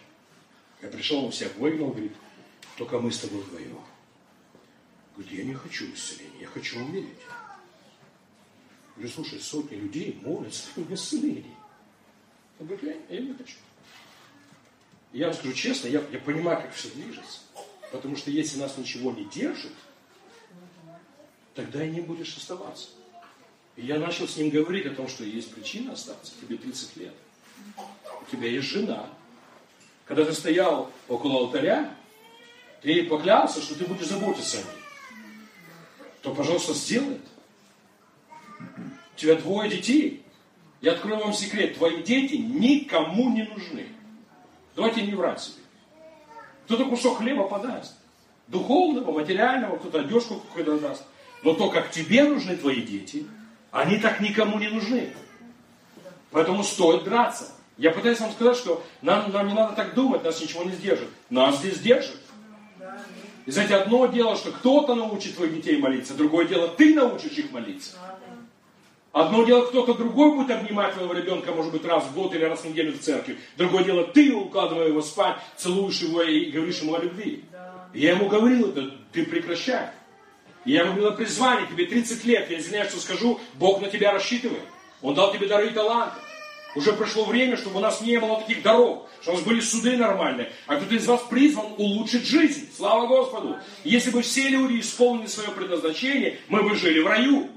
Я 0.82 0.89
пришел, 0.89 1.24
он 1.24 1.30
всех 1.30 1.55
выгнал, 1.57 1.89
говорит, 1.89 2.12
только 2.76 2.99
мы 2.99 3.11
с 3.11 3.18
тобой 3.18 3.41
вдвоем. 3.43 3.78
Говорит, 5.16 5.39
я 5.39 5.45
не 5.45 5.55
хочу 5.55 5.93
исцеления, 5.93 6.43
я 6.43 6.47
хочу 6.47 6.78
умереть. 6.78 7.18
Говорю, 8.99 9.14
слушай, 9.14 9.40
сотни 9.40 9.76
людей 9.76 10.18
молятся 10.24 10.70
на 10.74 10.92
исцелении. 10.92 11.55
Он 12.59 12.66
говорит, 12.66 12.99
я, 13.09 13.16
я 13.16 13.22
не 13.22 13.32
хочу. 13.32 13.55
я 15.12 15.26
вам 15.26 15.36
скажу 15.36 15.53
честно, 15.53 15.86
я, 15.86 16.03
я 16.11 16.18
понимаю, 16.18 16.61
как 16.61 16.74
все 16.74 16.88
движется. 16.90 17.38
Потому 17.92 18.16
что 18.16 18.32
если 18.32 18.59
нас 18.59 18.76
ничего 18.76 19.12
не 19.12 19.24
держит, 19.26 19.72
тогда 21.55 21.84
и 21.84 21.90
не 21.90 22.01
будешь 22.01 22.36
оставаться. 22.36 22.88
И 23.76 23.86
я 23.86 24.01
начал 24.01 24.26
с 24.26 24.36
ним 24.36 24.51
говорить 24.51 24.86
о 24.86 24.94
том, 24.94 25.07
что 25.07 25.22
есть 25.22 25.55
причина 25.55 25.92
остаться. 25.92 26.32
Тебе 26.40 26.57
30 26.57 26.96
лет. 26.96 27.14
У 27.76 28.30
тебя 28.32 28.49
есть 28.49 28.66
жена. 28.66 29.09
Когда 30.07 30.24
ты 30.24 30.32
стоял 30.32 30.90
около 31.07 31.38
алтаря, 31.38 31.94
ты 32.82 32.90
ей 32.90 33.05
поклялся, 33.05 33.62
что 33.62 33.76
ты 33.76 33.84
будешь 33.84 34.09
заботиться 34.09 34.59
о 34.59 34.62
ней. 34.62 34.82
То, 36.20 36.34
пожалуйста, 36.34 36.74
сделай 36.74 37.14
это. 37.14 37.38
У 39.19 39.21
тебя 39.21 39.35
двое 39.35 39.69
детей. 39.69 40.23
Я 40.81 40.93
открою 40.93 41.19
вам 41.19 41.33
секрет. 41.33 41.77
Твои 41.77 42.05
дети 42.05 42.37
никому 42.37 43.31
не 43.31 43.43
нужны. 43.43 43.89
Давайте 44.77 45.03
не 45.03 45.12
врать 45.12 45.41
себе. 45.41 45.57
Кто-то 46.66 46.85
кусок 46.85 47.19
хлеба 47.19 47.49
подаст. 47.49 47.97
Духовного, 48.47 49.11
материального, 49.11 49.77
кто-то 49.77 50.01
одежку 50.01 50.37
какую-то 50.37 50.79
даст. 50.79 51.03
Но 51.43 51.53
то, 51.55 51.69
как 51.69 51.91
тебе 51.91 52.23
нужны 52.23 52.57
твои 52.57 52.81
дети, 52.81 53.27
они 53.73 53.99
так 53.99 54.21
никому 54.21 54.61
не 54.61 54.69
нужны. 54.69 55.12
Поэтому 56.31 56.62
стоит 56.62 57.03
драться. 57.03 57.51
Я 57.77 57.91
пытаюсь 57.91 58.21
вам 58.21 58.31
сказать, 58.31 58.57
что 58.57 58.85
нам, 59.03 59.33
нам 59.33 59.49
не 59.49 59.55
надо 59.55 59.75
так 59.75 59.95
думать, 59.95 60.23
нас 60.23 60.41
ничего 60.41 60.62
не 60.62 60.73
сдержит. 60.73 61.09
Нас 61.29 61.59
здесь 61.59 61.81
держит. 61.81 62.21
И 63.47 63.51
знаете, 63.51 63.75
одно 63.75 64.07
дело, 64.07 64.37
что 64.37 64.53
кто-то 64.53 64.95
научит 64.95 65.35
твоих 65.35 65.57
детей 65.57 65.79
молиться, 65.79 66.14
другое 66.14 66.47
дело, 66.47 66.69
ты 66.69 66.95
научишь 66.95 67.33
их 67.33 67.51
молиться. 67.51 67.97
Одно 69.12 69.44
дело, 69.44 69.64
кто-то 69.64 69.94
другой 69.94 70.34
будет 70.34 70.50
обнимать 70.50 70.94
твоего 70.94 71.14
ребенка, 71.14 71.52
может 71.52 71.72
быть, 71.72 71.84
раз 71.84 72.04
в 72.04 72.14
год 72.14 72.34
или 72.34 72.44
раз 72.44 72.61
в 72.61 72.64
неделю 72.66 72.92
в 72.92 73.00
церкви. 73.00 73.38
Другое 73.56 73.84
дело, 73.84 74.04
ты 74.04 74.32
укладывая 74.34 74.88
его 74.88 75.00
спать, 75.00 75.36
целуешь 75.56 76.00
его 76.00 76.22
и 76.22 76.50
говоришь 76.50 76.80
ему 76.80 76.94
о 76.94 77.00
любви. 77.00 77.44
Да. 77.50 77.88
Я 77.94 78.12
ему 78.12 78.28
говорил 78.28 78.68
это, 78.68 78.94
ты 79.12 79.24
прекращай. 79.24 79.88
Я 80.64 80.84
говорю, 80.84 81.04
на 81.04 81.11
призвание, 81.12 81.66
тебе 81.66 81.86
30 81.86 82.24
лет, 82.24 82.50
я 82.50 82.59
извиняюсь, 82.59 82.90
что 82.90 83.00
скажу, 83.00 83.40
Бог 83.54 83.80
на 83.80 83.88
тебя 83.88 84.12
рассчитывает. 84.12 84.62
Он 85.00 85.14
дал 85.14 85.32
тебе 85.32 85.46
дары 85.46 85.68
и 85.68 85.70
таланты. 85.70 86.18
Уже 86.74 86.92
прошло 86.92 87.24
время, 87.24 87.56
чтобы 87.56 87.78
у 87.78 87.80
нас 87.80 88.02
не 88.02 88.20
было 88.20 88.40
таких 88.40 88.62
даров, 88.62 89.09
чтобы 89.22 89.36
у 89.36 89.38
нас 89.38 89.48
были 89.48 89.61
суды 89.61 89.96
нормальные. 89.96 90.52
А 90.66 90.76
кто-то 90.76 90.94
из 90.94 91.06
вас 91.06 91.22
призван 91.30 91.66
улучшить 91.78 92.26
жизнь. 92.26 92.68
Слава 92.76 93.06
Господу. 93.06 93.56
Если 93.84 94.11
бы 94.11 94.20
все 94.20 94.48
люди 94.48 94.80
исполнили 94.80 95.26
свое 95.26 95.50
предназначение, 95.50 96.38
мы 96.48 96.62
бы 96.62 96.76
жили 96.76 97.00
в 97.00 97.06
раю. 97.06 97.48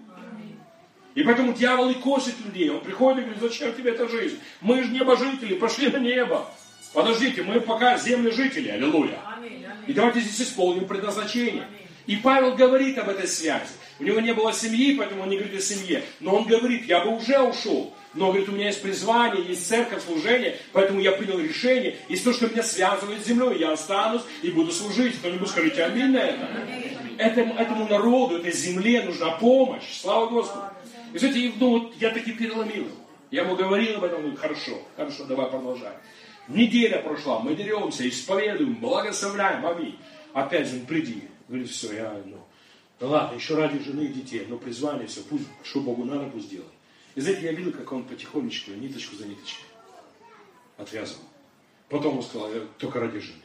И 1.16 1.24
поэтому 1.24 1.54
дьявол 1.54 1.90
и 1.90 1.96
косит 1.96 2.36
людей. 2.46 2.70
Он 2.70 2.80
приходит 2.80 3.20
и 3.20 3.22
говорит, 3.24 3.42
зачем 3.42 3.74
тебе 3.74 3.92
эта 3.92 4.08
жизнь? 4.08 4.40
Мы 4.62 4.84
же 4.84 4.90
небожители, 4.92 5.56
пошли 5.56 5.90
на 5.90 5.98
небо. 5.98 6.50
Подождите, 6.94 7.44
мы 7.44 7.60
пока 7.62 7.98
землежители, 7.98 8.70
аллилуйя. 8.70 9.20
И 9.88 9.94
давайте 9.94 10.22
здесь 10.22 10.48
исполним 10.48 10.86
предназначение. 10.86 11.68
И 12.08 12.16
Павел 12.18 12.56
говорит 12.56 12.98
об 12.98 13.10
этой 13.10 13.28
связи. 13.28 13.72
У 14.00 14.04
него 14.04 14.20
не 14.20 14.34
было 14.34 14.52
семьи, 14.52 14.96
поэтому 14.96 15.24
он 15.24 15.30
не 15.30 15.38
говорит 15.38 15.60
о 15.60 15.62
семье. 15.62 16.04
Но 16.20 16.36
он 16.36 16.46
говорит, 16.46 16.86
я 16.86 17.06
бы 17.06 17.16
уже 17.16 17.40
ушел. 17.40 17.94
Но, 18.14 18.28
говорит, 18.28 18.50
у 18.50 18.52
меня 18.52 18.66
есть 18.68 18.82
призвание, 18.82 19.46
есть 19.46 19.66
церковь, 19.66 20.04
служение, 20.04 20.58
поэтому 20.74 21.00
я 21.00 21.14
принял 21.14 21.40
решение. 21.40 21.96
И 22.10 22.18
то, 22.18 22.34
что 22.34 22.48
меня 22.48 22.64
связывает 22.64 23.24
с 23.24 23.28
землей, 23.28 23.60
я 23.60 23.72
останусь 23.72 24.24
и 24.42 24.50
буду 24.50 24.72
служить. 24.72 25.18
Кто-нибудь 25.20 25.48
скажите 25.48 25.84
аминь 25.84 26.12
на 26.12 26.18
это. 26.18 26.48
Этому, 27.18 27.56
этому 27.56 27.88
народу, 27.88 28.38
этой 28.38 28.52
земле 28.52 29.04
нужна 29.04 29.32
помощь. 29.32 30.02
Слава 30.02 30.28
Господу. 30.28 30.66
И 31.14 31.18
знаете, 31.18 31.54
ну, 31.60 31.80
вот 31.80 31.96
я 31.98 32.12
таки 32.12 32.34
переломил 32.34 32.86
его. 32.86 32.96
Я 33.32 33.44
ему 33.44 33.56
говорил 33.56 33.98
об 33.98 34.04
этом, 34.04 34.18
он 34.18 34.22
говорит, 34.24 34.40
хорошо, 34.40 34.82
хорошо, 34.96 35.26
давай 35.26 35.50
продолжай. 35.50 35.94
Неделя 36.48 37.02
прошла, 37.02 37.40
мы 37.40 37.56
деремся, 37.56 38.08
исповедуем, 38.08 38.76
благословляем, 38.76 39.66
аминь. 39.66 39.98
Опять 40.34 40.68
же, 40.68 40.80
приди. 40.82 41.24
Говорит, 41.48 41.70
все, 41.70 41.94
я, 41.94 42.22
ну, 42.26 42.38
да 43.00 43.08
ладно, 43.08 43.36
еще 43.36 43.56
ради 43.56 43.80
жены 43.80 44.02
и 44.02 44.08
детей, 44.10 44.46
но 44.48 44.58
призвание, 44.58 45.08
все, 45.08 45.22
пусть, 45.22 45.46
что 45.64 45.80
Богу 45.82 46.04
надо, 46.04 46.30
пусть 46.30 46.50
делает. 46.50 46.72
И 47.16 47.22
знаете, 47.22 47.44
я 47.44 47.52
видел, 47.52 47.72
как 47.72 47.92
он 47.92 48.04
потихонечку, 48.04 48.72
ниточку 48.72 49.16
за 49.16 49.28
ниточкой 49.28 49.66
отвязывал. 50.78 51.24
Потом 51.90 52.18
он 52.18 52.24
сказал, 52.24 52.50
только 52.78 53.00
ради 53.00 53.20
жены. 53.20 53.42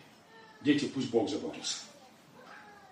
Дети, 0.63 0.87
пусть 0.87 1.11
Бог 1.11 1.29
заботится. 1.29 1.79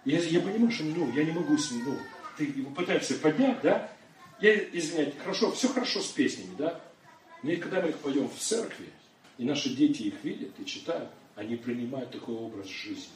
Я, 0.04 0.18
я 0.20 0.40
понимаю, 0.40 0.70
что 0.70 0.84
ну, 0.84 1.10
я 1.12 1.24
не 1.24 1.32
могу 1.32 1.56
с 1.56 1.70
ним, 1.70 1.84
ну, 1.86 1.98
ты 2.36 2.44
его 2.44 2.70
пытаешься 2.70 3.14
поднять, 3.14 3.60
да? 3.62 3.90
Я, 4.40 4.58
извиняюсь, 4.58 5.14
хорошо, 5.18 5.52
все 5.52 5.68
хорошо 5.68 6.00
с 6.00 6.08
песнями, 6.08 6.54
да? 6.58 6.80
Но 7.42 7.54
когда 7.56 7.82
мы 7.82 7.92
пойдем 7.92 8.28
в 8.28 8.38
церкви, 8.38 8.88
и 9.38 9.44
наши 9.44 9.70
дети 9.74 10.02
их 10.04 10.24
видят 10.24 10.50
и 10.58 10.64
читают, 10.64 11.10
они 11.36 11.56
принимают 11.56 12.10
такой 12.10 12.34
образ 12.34 12.68
жизни. 12.68 13.12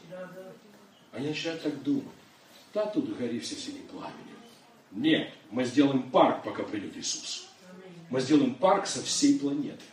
Они 1.13 1.29
начинают 1.29 1.63
так 1.63 1.83
думать. 1.83 2.05
Да, 2.75 2.87
тут 2.87 3.17
гори 3.17 3.39
все 3.41 3.55
синим 3.55 3.87
пламенем. 3.89 4.15
Нет, 4.91 5.33
мы 5.51 5.65
сделаем 5.65 6.11
парк, 6.11 6.45
пока 6.45 6.63
придет 6.63 6.97
Иисус. 6.97 7.49
Мы 8.11 8.21
сделаем 8.21 8.55
парк 8.55 8.87
со 8.87 9.03
всей 9.03 9.39
планеты. 9.39 9.85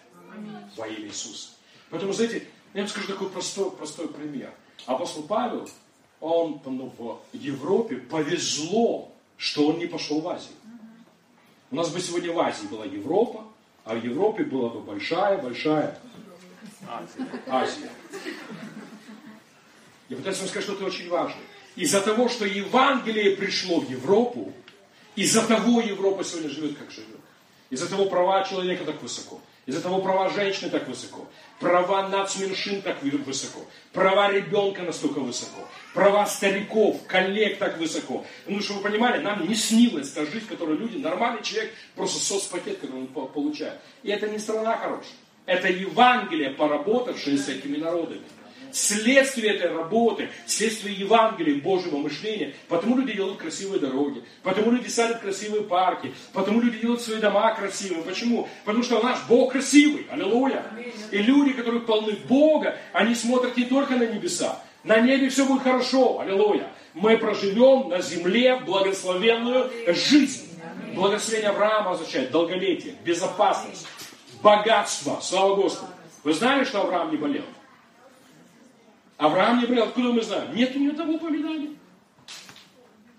Во 0.76 0.88
имя 0.88 1.08
Иисуса. 1.08 1.50
Поэтому, 1.90 2.12
знаете, 2.12 2.46
я 2.74 2.82
вам 2.82 2.90
скажу 2.90 3.08
такой 3.08 3.30
простой, 3.30 3.72
простой 3.72 4.10
пример. 4.10 4.54
Апостол 4.86 5.24
Павел, 5.24 5.70
он 6.20 6.60
ну, 6.66 6.94
в 6.98 7.22
Европе 7.36 7.98
повезло, 7.98 9.12
что 9.38 9.68
он 9.68 9.80
не 9.80 9.86
пошел 9.86 10.20
в 10.20 10.28
Азию. 10.28 10.56
У 11.72 11.76
нас 11.76 11.90
бы 11.90 12.00
сегодня 12.00 12.32
в 12.32 12.40
Азии 12.40 12.68
была 12.68 12.86
Европа, 12.86 13.44
а 13.84 13.96
в 13.96 14.04
Европе 14.04 14.44
была 14.44 14.70
бы 14.70 14.82
большая-большая 14.82 15.98
Азия. 17.48 17.90
Я 20.10 20.18
пытаюсь 20.18 20.40
вам 20.40 20.48
сказать 20.48 20.64
что-то 20.64 20.86
очень 20.86 21.10
важное. 21.10 21.44
Из-за 21.76 22.02
того, 22.02 22.30
что 22.30 22.46
Евангелие 22.46 23.36
пришло 23.36 23.80
в 23.80 23.90
Европу, 23.90 24.54
из-за 25.16 25.46
того 25.48 25.82
Европа 25.82 26.24
сегодня 26.24 26.50
живет, 26.50 26.78
как 26.78 26.92
живет. 26.92 27.20
Из-за 27.70 27.90
того 27.90 28.06
права 28.06 28.44
человека 28.44 28.86
так 28.86 29.02
высоко. 29.02 29.42
Из-за 29.66 29.82
того 29.82 30.00
права 30.02 30.30
женщины 30.30 30.70
так 30.70 30.88
высоко. 30.88 31.28
Права 31.60 32.08
нацменьшин 32.10 32.82
так 32.82 33.02
высоко. 33.02 33.66
Права 33.94 34.32
ребенка 34.32 34.82
настолько 34.82 35.20
высоко. 35.20 35.68
Права 35.94 36.26
стариков, 36.26 37.00
коллег 37.08 37.58
так 37.58 37.78
высоко. 37.78 38.26
Ну, 38.46 38.60
чтобы 38.62 38.82
вы 38.82 38.90
понимали, 38.90 39.22
нам 39.22 39.48
не 39.48 39.56
снилась 39.56 40.12
та 40.12 40.26
жизнь, 40.26 40.48
которую 40.48 40.80
люди, 40.80 40.98
нормальный 40.98 41.44
человек, 41.44 41.74
просто 41.96 42.20
соцпакет, 42.20 42.80
который 42.80 43.02
он 43.02 43.08
получает. 43.08 43.80
И 44.04 44.10
это 44.10 44.28
не 44.28 44.40
страна 44.40 44.78
хорошая. 44.78 45.16
Это 45.46 45.70
Евангелие, 45.70 46.50
поработавшее 46.50 47.38
с 47.38 47.48
этими 47.48 47.78
народами 47.78 48.24
следствие 48.76 49.56
этой 49.56 49.72
работы, 49.72 50.30
следствие 50.46 50.96
Евангелия, 50.96 51.62
Божьего 51.62 51.98
мышления. 51.98 52.54
Потому 52.68 52.98
люди 52.98 53.14
делают 53.14 53.38
красивые 53.38 53.80
дороги, 53.80 54.24
потому 54.44 54.72
люди 54.72 54.90
садят 54.90 55.22
красивые 55.22 55.64
парки, 55.64 56.14
потому 56.34 56.60
люди 56.60 56.80
делают 56.80 57.02
свои 57.02 57.20
дома 57.20 57.54
красивыми. 57.56 58.02
Почему? 58.02 58.50
Потому 58.66 58.84
что 58.84 59.02
наш 59.02 59.20
Бог 59.28 59.54
красивый. 59.54 60.06
Аллилуйя. 60.12 60.64
И 61.12 61.18
люди, 61.18 61.54
которые 61.54 61.82
полны 61.82 62.18
Бога, 62.28 62.78
они 62.92 63.16
смотрят 63.16 63.56
не 63.56 63.66
только 63.66 63.96
на 63.96 64.06
небеса. 64.06 64.62
На 64.84 65.00
небе 65.00 65.30
все 65.30 65.46
будет 65.46 65.64
хорошо. 65.64 66.20
Аллилуйя. 66.20 66.70
Мы 66.94 67.18
проживем 67.18 67.90
на 67.90 68.02
земле 68.02 68.58
благословенную 68.58 69.72
жизнь. 69.88 70.50
Благословение 70.94 71.50
Авраама 71.50 71.92
означает 71.92 72.32
долголетие, 72.32 72.96
безопасность, 73.04 73.88
богатство. 74.42 75.20
Слава 75.22 75.56
Господу. 75.56 75.92
Вы 76.24 76.34
знали, 76.34 76.64
что 76.64 76.82
Авраам 76.82 77.12
не 77.12 77.18
болел? 77.18 77.44
Авраам 79.18 79.60
не 79.60 79.66
болел, 79.66 79.86
откуда 79.86 80.12
мы 80.12 80.22
знаем? 80.22 80.56
Нет 80.56 80.76
у 80.76 80.80
него 80.80 80.96
того 80.96 81.14
упоминания. 81.14 81.70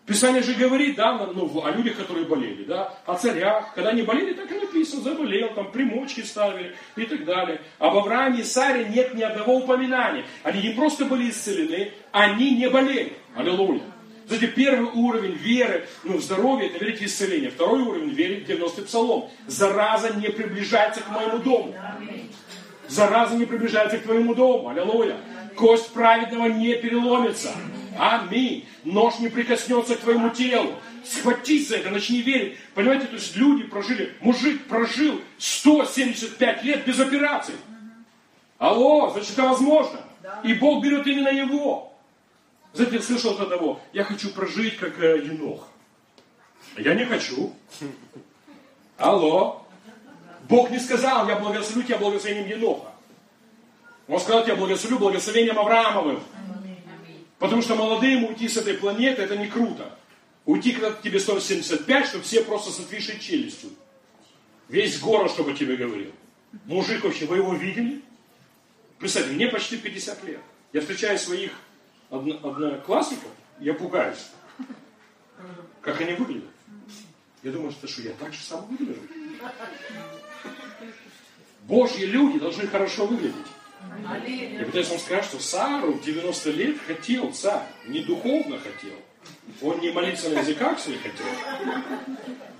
Писание 0.06 0.40
же 0.40 0.54
говорит, 0.54 0.94
да, 0.94 1.14
ну, 1.34 1.64
о 1.64 1.70
людях, 1.72 1.96
которые 1.96 2.26
болели, 2.26 2.62
да, 2.62 2.94
о 3.06 3.16
царях. 3.16 3.74
Когда 3.74 3.90
они 3.90 4.02
болели, 4.02 4.34
так 4.34 4.50
и 4.52 4.54
написано, 4.54 5.02
заболел, 5.02 5.52
там 5.54 5.72
примочки 5.72 6.20
ставили 6.20 6.76
и 6.94 7.02
так 7.06 7.24
далее. 7.24 7.60
Об 7.80 7.96
Аврааме 7.96 8.40
и 8.40 8.44
Саре 8.44 8.84
нет 8.84 9.14
ни 9.14 9.22
одного 9.22 9.56
упоминания. 9.56 10.24
Они 10.44 10.62
не 10.62 10.74
просто 10.74 11.06
были 11.06 11.30
исцелены, 11.30 11.92
они 12.12 12.52
не 12.52 12.70
болели. 12.70 13.14
Аллилуйя. 13.34 13.82
Знаете, 14.28 14.46
первый 14.48 14.90
уровень 14.90 15.34
веры, 15.34 15.88
ну, 16.04 16.18
здоровья, 16.18 16.66
это 16.66 16.84
верить 16.84 17.00
в 17.00 17.04
исцеление. 17.04 17.50
Второй 17.50 17.82
уровень 17.82 18.10
верить 18.10 18.46
в 18.46 18.50
90-й 18.50 18.84
псалом. 18.84 19.28
Зараза 19.48 20.14
не 20.14 20.28
приближается 20.28 21.00
к 21.00 21.10
моему 21.10 21.38
дому. 21.38 21.74
Зараза 22.86 23.34
не 23.34 23.44
приближается 23.44 23.98
к 23.98 24.02
твоему 24.02 24.36
дому. 24.36 24.68
Аллилуйя. 24.68 25.16
Кость 25.56 25.92
праведного 25.92 26.46
не 26.46 26.74
переломится. 26.74 27.52
Аминь. 27.98 28.66
Нож 28.84 29.18
не 29.18 29.28
прикоснется 29.28 29.96
к 29.96 30.00
твоему 30.00 30.30
телу. 30.30 30.74
Схватись 31.04 31.68
за 31.68 31.76
это, 31.76 31.90
начни 31.90 32.20
верить. 32.20 32.58
Понимаете, 32.74 33.06
то 33.06 33.14
есть 33.14 33.36
люди 33.36 33.64
прожили, 33.64 34.14
мужик 34.20 34.66
прожил 34.66 35.20
175 35.38 36.62
лет 36.64 36.84
без 36.84 37.00
операции. 37.00 37.54
Алло, 38.58 39.10
значит 39.10 39.32
это 39.32 39.42
возможно. 39.42 40.00
И 40.42 40.54
Бог 40.54 40.82
берет 40.82 41.06
именно 41.06 41.28
его. 41.28 41.94
Знаете, 42.72 42.96
я 42.96 43.02
слышал 43.02 43.32
от 43.32 43.40
одного, 43.40 43.80
я 43.92 44.04
хочу 44.04 44.30
прожить 44.30 44.76
как 44.76 44.98
э, 45.02 45.24
енох. 45.24 45.68
Я 46.76 46.94
не 46.94 47.04
хочу. 47.04 47.54
Алло. 48.98 49.64
Бог 50.48 50.70
не 50.70 50.78
сказал, 50.78 51.28
я 51.28 51.36
благословлю 51.36 51.84
тебя 51.84 51.98
благословением 51.98 52.48
еноха. 52.48 52.92
Он 54.08 54.20
сказал, 54.20 54.46
я 54.46 54.54
благословлю 54.54 54.98
благословением 54.98 55.58
Авраамовым. 55.58 56.22
Потому 57.38 57.62
что 57.62 57.74
молодым 57.74 58.24
уйти 58.24 58.48
с 58.48 58.56
этой 58.56 58.74
планеты, 58.74 59.22
это 59.22 59.36
не 59.36 59.48
круто. 59.48 59.96
Уйти, 60.44 60.72
когда 60.72 60.92
тебе 60.92 61.18
175, 61.18 62.06
чтобы 62.06 62.24
все 62.24 62.44
просто 62.44 62.70
с 62.70 62.78
отвисшей 62.78 63.18
челюстью. 63.18 63.70
Весь 64.68 64.98
город, 65.00 65.30
чтобы 65.30 65.54
тебе 65.54 65.76
говорил. 65.76 66.12
Мужик 66.64 67.04
вообще, 67.04 67.26
вы 67.26 67.38
его 67.38 67.54
видели? 67.54 68.02
Представьте, 68.98 69.32
мне 69.32 69.48
почти 69.48 69.76
50 69.76 70.24
лет. 70.24 70.40
Я 70.72 70.80
встречаю 70.80 71.18
своих 71.18 71.52
одно, 72.10 72.34
одноклассников, 72.48 73.30
я 73.60 73.74
пугаюсь. 73.74 74.26
Как 75.80 76.00
они 76.00 76.14
выглядят. 76.14 76.50
Я 77.42 77.52
думаю, 77.52 77.70
что, 77.72 77.86
что 77.86 78.02
я 78.02 78.12
так 78.12 78.32
же 78.32 78.42
сам 78.42 78.66
выгляжу. 78.66 79.00
Божьи 81.62 82.04
люди 82.04 82.38
должны 82.38 82.66
хорошо 82.66 83.06
выглядеть. 83.06 83.46
Я 84.58 84.64
пытаюсь 84.64 84.88
вам 84.88 84.98
сказать, 84.98 85.24
что 85.24 85.40
Сару 85.40 85.92
в 85.92 86.02
90 86.02 86.50
лет 86.50 86.76
хотел 86.86 87.32
царь, 87.32 87.66
не 87.86 88.00
духовно 88.00 88.58
хотел. 88.58 88.96
Он 89.62 89.80
не 89.80 89.90
молиться 89.90 90.28
на 90.30 90.40
языках 90.40 90.78
своих 90.78 91.02
хотел. 91.02 91.26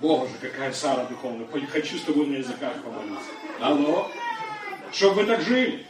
Боже, 0.01 0.31
какая 0.41 0.71
Сара 0.73 1.05
духовная. 1.05 1.47
Хочу 1.71 1.97
с 1.97 2.01
тобой 2.01 2.27
на 2.27 2.35
языках 2.37 2.73
помолиться. 2.83 3.29
Алло. 3.59 4.11
Чтобы 4.91 5.21
вы 5.21 5.25
так 5.25 5.41
жили. 5.41 5.85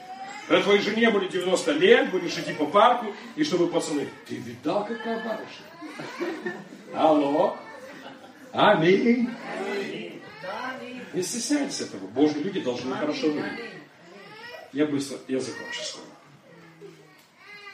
Когда 0.47 0.63
твоей 0.63 0.81
жене 0.81 1.09
были 1.09 1.27
90 1.27 1.71
лет, 1.73 2.09
будешь 2.09 2.38
идти 2.38 2.53
по 2.53 2.65
парку, 2.65 3.13
и 3.35 3.43
чтобы 3.43 3.67
пацаны, 3.67 4.07
ты 4.27 4.35
видал, 4.35 4.85
какая 4.85 5.21
барышня? 5.23 6.53
Алло. 6.95 7.57
Аминь. 8.53 9.29
Не 11.13 11.21
стесняйтесь 11.21 11.81
этого. 11.81 12.07
Божьи 12.07 12.39
люди 12.39 12.61
должны 12.61 12.95
хорошо 12.95 13.27
выглядеть. 13.27 13.76
Я 14.74 14.86
быстро, 14.86 15.18
я 15.28 15.39
закончу 15.39 15.84
скоро. 15.84 16.05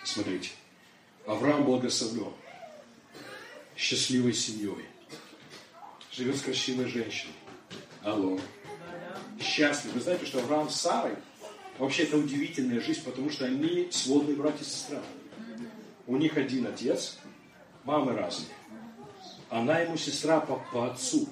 Смотрите. 0.04 0.52
Авраам 1.26 1.64
благословлен. 1.64 2.34
С 3.76 3.80
счастливой 3.80 4.34
семьей. 4.34 4.86
Живет 6.12 6.38
с 6.38 6.42
красивой 6.42 6.86
женщиной. 6.86 7.34
Алло. 8.04 8.40
Счастлив. 9.42 9.94
Вы 9.94 10.02
знаете, 10.02 10.26
что 10.26 10.40
Авраам 10.40 10.70
с 10.70 10.76
Сарой, 10.76 11.16
вообще 11.80 12.04
это 12.04 12.18
удивительная 12.18 12.82
жизнь, 12.82 13.04
потому 13.04 13.30
что 13.30 13.46
они 13.46 13.88
сводные 13.92 14.36
братья 14.36 14.64
и 14.64 14.68
сестра. 14.68 15.02
У 16.06 16.18
них 16.18 16.38
один 16.38 16.68
отец, 16.68 17.18
мамы 17.86 18.14
разные. 18.14 18.50
Она 19.50 19.80
ему 19.80 19.98
сестра 19.98 20.40
по, 20.40 20.58
по 20.72 20.88
отцу. 20.92 21.28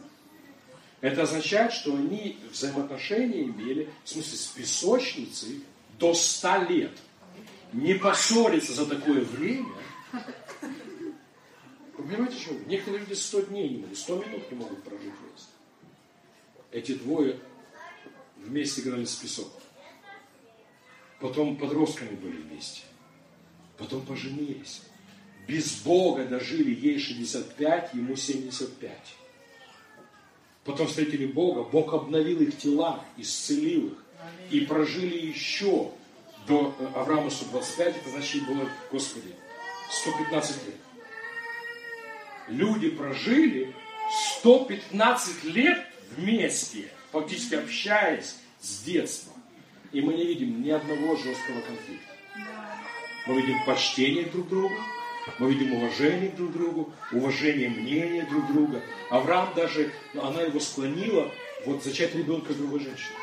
Это 1.01 1.23
означает, 1.23 1.73
что 1.73 1.95
они 1.95 2.37
взаимоотношения 2.51 3.43
имели, 3.43 3.89
в 4.03 4.09
смысле, 4.09 4.37
с 4.37 4.47
песочницей 4.47 5.63
до 5.97 6.13
100 6.13 6.63
лет. 6.69 6.91
Не 7.73 7.95
поссориться 7.95 8.73
за 8.73 8.85
такое 8.85 9.21
время. 9.21 9.73
Вы 11.97 12.03
понимаете, 12.03 12.39
что? 12.39 12.53
Некоторые 12.67 13.01
люди 13.01 13.13
100 13.13 13.41
дней 13.41 13.69
не 13.69 13.77
могут, 13.79 13.97
100 13.97 14.15
минут 14.23 14.51
не 14.51 14.57
могут 14.57 14.83
прожить 14.83 15.13
вместе. 15.19 15.49
Эти 16.71 16.93
двое 16.93 17.39
вместе 18.37 18.81
играли 18.81 19.05
с 19.05 19.15
песок. 19.15 19.51
Потом 21.19 21.57
подростками 21.57 22.15
были 22.15 22.37
вместе. 22.37 22.81
Потом 23.77 24.05
поженились. 24.05 24.81
Без 25.47 25.81
Бога 25.81 26.25
дожили 26.25 26.73
ей 26.73 26.99
65, 26.99 27.93
ему 27.95 28.15
75. 28.15 28.91
Потом 30.63 30.87
встретили 30.87 31.25
Бога, 31.25 31.63
Бог 31.63 31.93
обновил 31.93 32.41
их 32.41 32.57
тела, 32.57 33.03
исцелил 33.17 33.87
их. 33.87 33.93
И 34.51 34.61
прожили 34.61 35.17
еще 35.17 35.91
до 36.47 36.75
э, 36.77 36.87
Авраама 36.95 37.29
125, 37.29 37.97
это 37.97 38.09
значит 38.09 38.45
было, 38.45 38.69
Господи, 38.91 39.33
115 39.89 40.67
лет. 40.67 40.75
Люди 42.47 42.89
прожили 42.89 43.73
115 44.39 45.43
лет 45.45 45.85
вместе, 46.15 46.91
фактически 47.11 47.55
общаясь 47.55 48.35
с 48.59 48.83
детства. 48.83 49.33
И 49.91 50.01
мы 50.01 50.13
не 50.13 50.25
видим 50.25 50.61
ни 50.61 50.69
одного 50.69 51.15
жесткого 51.15 51.61
конфликта. 51.61 52.15
Мы 53.27 53.41
видим 53.41 53.57
почтение 53.65 54.25
друг 54.25 54.47
к 54.47 54.49
другу, 54.49 54.75
мы 55.39 55.53
видим 55.53 55.73
уважение 55.73 56.29
друг 56.29 56.49
к 56.51 56.53
другу, 56.53 56.93
уважение 57.11 57.69
мнения 57.69 58.25
друг 58.29 58.47
друга. 58.47 58.81
Авраам 59.09 59.53
даже, 59.55 59.91
она 60.13 60.41
его 60.41 60.59
склонила 60.59 61.31
вот 61.65 61.83
зачать 61.83 62.15
ребенка 62.15 62.53
другой 62.53 62.79
женщины. 62.79 63.15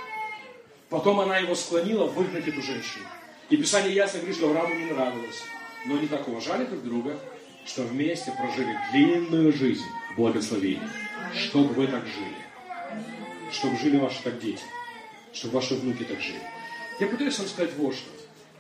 Потом 0.89 1.21
она 1.21 1.39
его 1.39 1.55
склонила 1.55 2.05
выгнать 2.07 2.47
эту 2.47 2.63
женщину. 2.63 3.05
И 3.51 3.57
Писание 3.57 3.95
ясно 3.95 4.19
говорит, 4.21 4.37
что 4.37 4.49
Аврааму 4.49 4.75
не 4.75 4.93
нравилось. 4.93 5.43
Но 5.87 5.97
они 5.97 6.07
так 6.07 6.27
уважали 6.29 6.65
друг 6.65 6.83
друга, 6.83 7.19
что 7.67 7.83
вместе 7.83 8.33
прожили 8.33 8.79
длинную 8.93 9.53
жизнь 9.53 9.85
в 10.13 10.17
благословении. 10.17 10.89
Чтобы 11.35 11.75
вы 11.75 11.87
так 11.87 12.05
жили. 12.07 12.37
Чтобы 13.53 13.77
жили 13.79 13.99
ваши 13.99 14.23
так 14.23 14.39
дети. 14.41 14.63
Чтобы 15.33 15.55
ваши 15.55 15.75
внуки 15.75 16.05
так 16.05 16.21
жили. 16.21 16.41
Я 17.01 17.07
пытаюсь 17.07 17.39
вам 17.39 17.49
сказать 17.49 17.75
вот 17.77 17.95
что. 17.95 18.11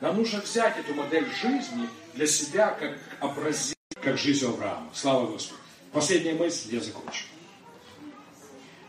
Нам 0.00 0.16
нужно 0.16 0.40
взять 0.40 0.78
эту 0.78 0.94
модель 0.94 1.26
жизни 1.40 1.88
для 2.18 2.26
себя 2.26 2.70
как 2.70 2.98
образец, 3.20 3.76
как 4.02 4.18
жизнь 4.18 4.44
Авраама. 4.44 4.90
Слава 4.92 5.28
Господу. 5.28 5.60
Последняя 5.92 6.34
мысль, 6.34 6.74
я 6.74 6.80
закончу. 6.80 7.26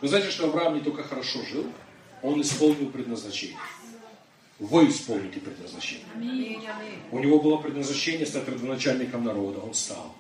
Вы 0.02 0.08
знаете, 0.08 0.32
что 0.32 0.48
Авраам 0.48 0.74
не 0.74 0.82
только 0.82 1.04
хорошо 1.04 1.44
жил, 1.46 1.72
он 2.24 2.42
исполнил 2.42 2.90
предназначение. 2.90 3.60
Вы 4.58 4.90
исполните 4.90 5.40
предназначение. 5.42 6.60
У 7.12 7.20
него 7.20 7.40
было 7.40 7.58
предназначение 7.58 8.26
стать 8.26 8.50
родоначальником 8.50 9.24
народа, 9.24 9.60
он 9.60 9.76
стал. 9.76 10.16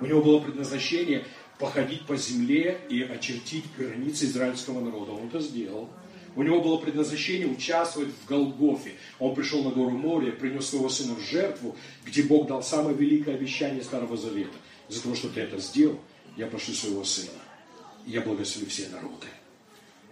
У 0.00 0.06
него 0.06 0.20
было 0.20 0.40
предназначение 0.40 1.24
походить 1.60 2.06
по 2.06 2.16
земле 2.16 2.80
и 2.88 3.02
очертить 3.02 3.66
границы 3.76 4.24
израильского 4.24 4.80
народа. 4.80 5.12
Он 5.12 5.28
это 5.28 5.38
сделал. 5.38 5.88
У 6.38 6.44
него 6.44 6.60
было 6.60 6.76
предназначение 6.76 7.48
участвовать 7.48 8.10
в 8.10 8.28
Голгофе. 8.28 8.92
Он 9.18 9.34
пришел 9.34 9.64
на 9.64 9.70
гору 9.70 9.90
Море, 9.90 10.30
принес 10.30 10.66
своего 10.66 10.88
сына 10.88 11.16
в 11.16 11.20
жертву, 11.20 11.74
где 12.04 12.22
Бог 12.22 12.46
дал 12.46 12.62
самое 12.62 12.96
великое 12.96 13.34
обещание 13.34 13.82
Старого 13.82 14.16
Завета. 14.16 14.56
За 14.88 15.02
того, 15.02 15.16
что 15.16 15.30
ты 15.30 15.40
это 15.40 15.58
сделал, 15.58 15.98
я 16.36 16.46
прошу 16.46 16.74
своего 16.74 17.02
сына. 17.02 17.40
Я 18.06 18.20
благословлю 18.20 18.70
все 18.70 18.88
народы. 18.88 19.26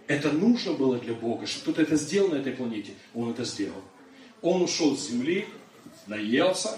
Это 0.07 0.33
нужно 0.33 0.73
было 0.73 0.99
для 0.99 1.13
Бога, 1.13 1.47
чтобы 1.47 1.71
кто-то 1.71 1.83
это 1.83 1.95
сделал 1.95 2.31
на 2.31 2.35
этой 2.35 2.51
планете. 2.51 2.91
Он 3.13 3.31
это 3.31 3.45
сделал. 3.45 3.81
Он 4.41 4.61
ушел 4.61 4.97
с 4.97 5.07
земли, 5.07 5.45
наелся, 6.07 6.77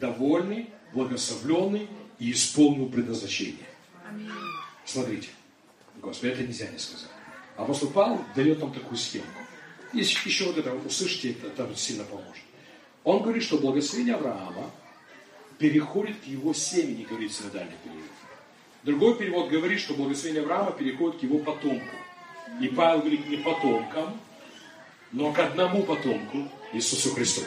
довольный, 0.00 0.68
благословленный 0.92 1.88
и 2.18 2.32
исполнил 2.32 2.90
предназначение. 2.90 3.68
Смотрите, 4.84 5.30
Господи, 6.02 6.32
это 6.32 6.42
нельзя 6.42 6.68
не 6.68 6.78
сказать. 6.78 7.11
Апостол 7.56 7.90
Павел 7.90 8.24
дает 8.34 8.60
нам 8.60 8.72
такую 8.72 8.96
схему. 8.96 9.24
Если 9.92 10.28
еще 10.28 10.46
вот 10.46 10.58
это 10.58 10.72
услышите, 10.74 11.32
это, 11.32 11.48
это 11.64 11.76
сильно 11.76 12.04
поможет. 12.04 12.42
Он 13.04 13.22
говорит, 13.22 13.42
что 13.42 13.58
благословение 13.58 14.14
Авраама 14.14 14.70
переходит 15.58 16.16
к 16.20 16.26
его 16.26 16.54
семени, 16.54 17.04
говорит 17.04 17.32
синодальный 17.32 17.76
перевод. 17.84 18.02
Другой 18.84 19.16
перевод 19.16 19.50
говорит, 19.50 19.80
что 19.80 19.94
благословение 19.94 20.42
Авраама 20.42 20.72
переходит 20.72 21.20
к 21.20 21.22
его 21.22 21.38
потомку. 21.38 21.96
И 22.60 22.68
Павел 22.68 23.00
говорит 23.00 23.28
не 23.28 23.36
потомкам, 23.36 24.18
но 25.12 25.32
к 25.32 25.38
одному 25.38 25.82
потомку, 25.82 26.48
Иисусу 26.72 27.14
Христу. 27.14 27.42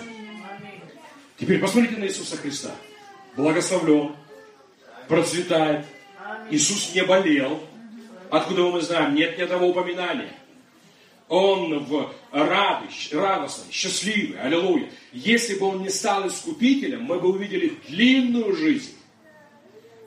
Теперь 1.37 1.59
посмотрите 1.59 1.97
на 1.97 2.05
Иисуса 2.05 2.37
Христа. 2.37 2.71
Благословлен, 3.35 4.15
процветает. 5.07 5.85
Иисус 6.49 6.93
не 6.93 7.03
болел, 7.03 7.61
Откуда 8.35 8.63
мы 8.63 8.81
знаем? 8.81 9.15
Нет 9.15 9.37
ни 9.37 9.43
одного 9.43 9.67
упоминания. 9.67 10.33
Он 11.29 11.85
в 11.85 12.13
радость, 12.33 13.13
радостный, 13.13 13.71
счастливый, 13.71 14.37
аллилуйя. 14.41 14.89
Если 15.13 15.55
бы 15.55 15.67
он 15.67 15.81
не 15.81 15.89
стал 15.89 16.27
искупителем, 16.27 17.03
мы 17.03 17.17
бы 17.17 17.29
увидели 17.29 17.77
длинную 17.87 18.53
жизнь. 18.53 18.93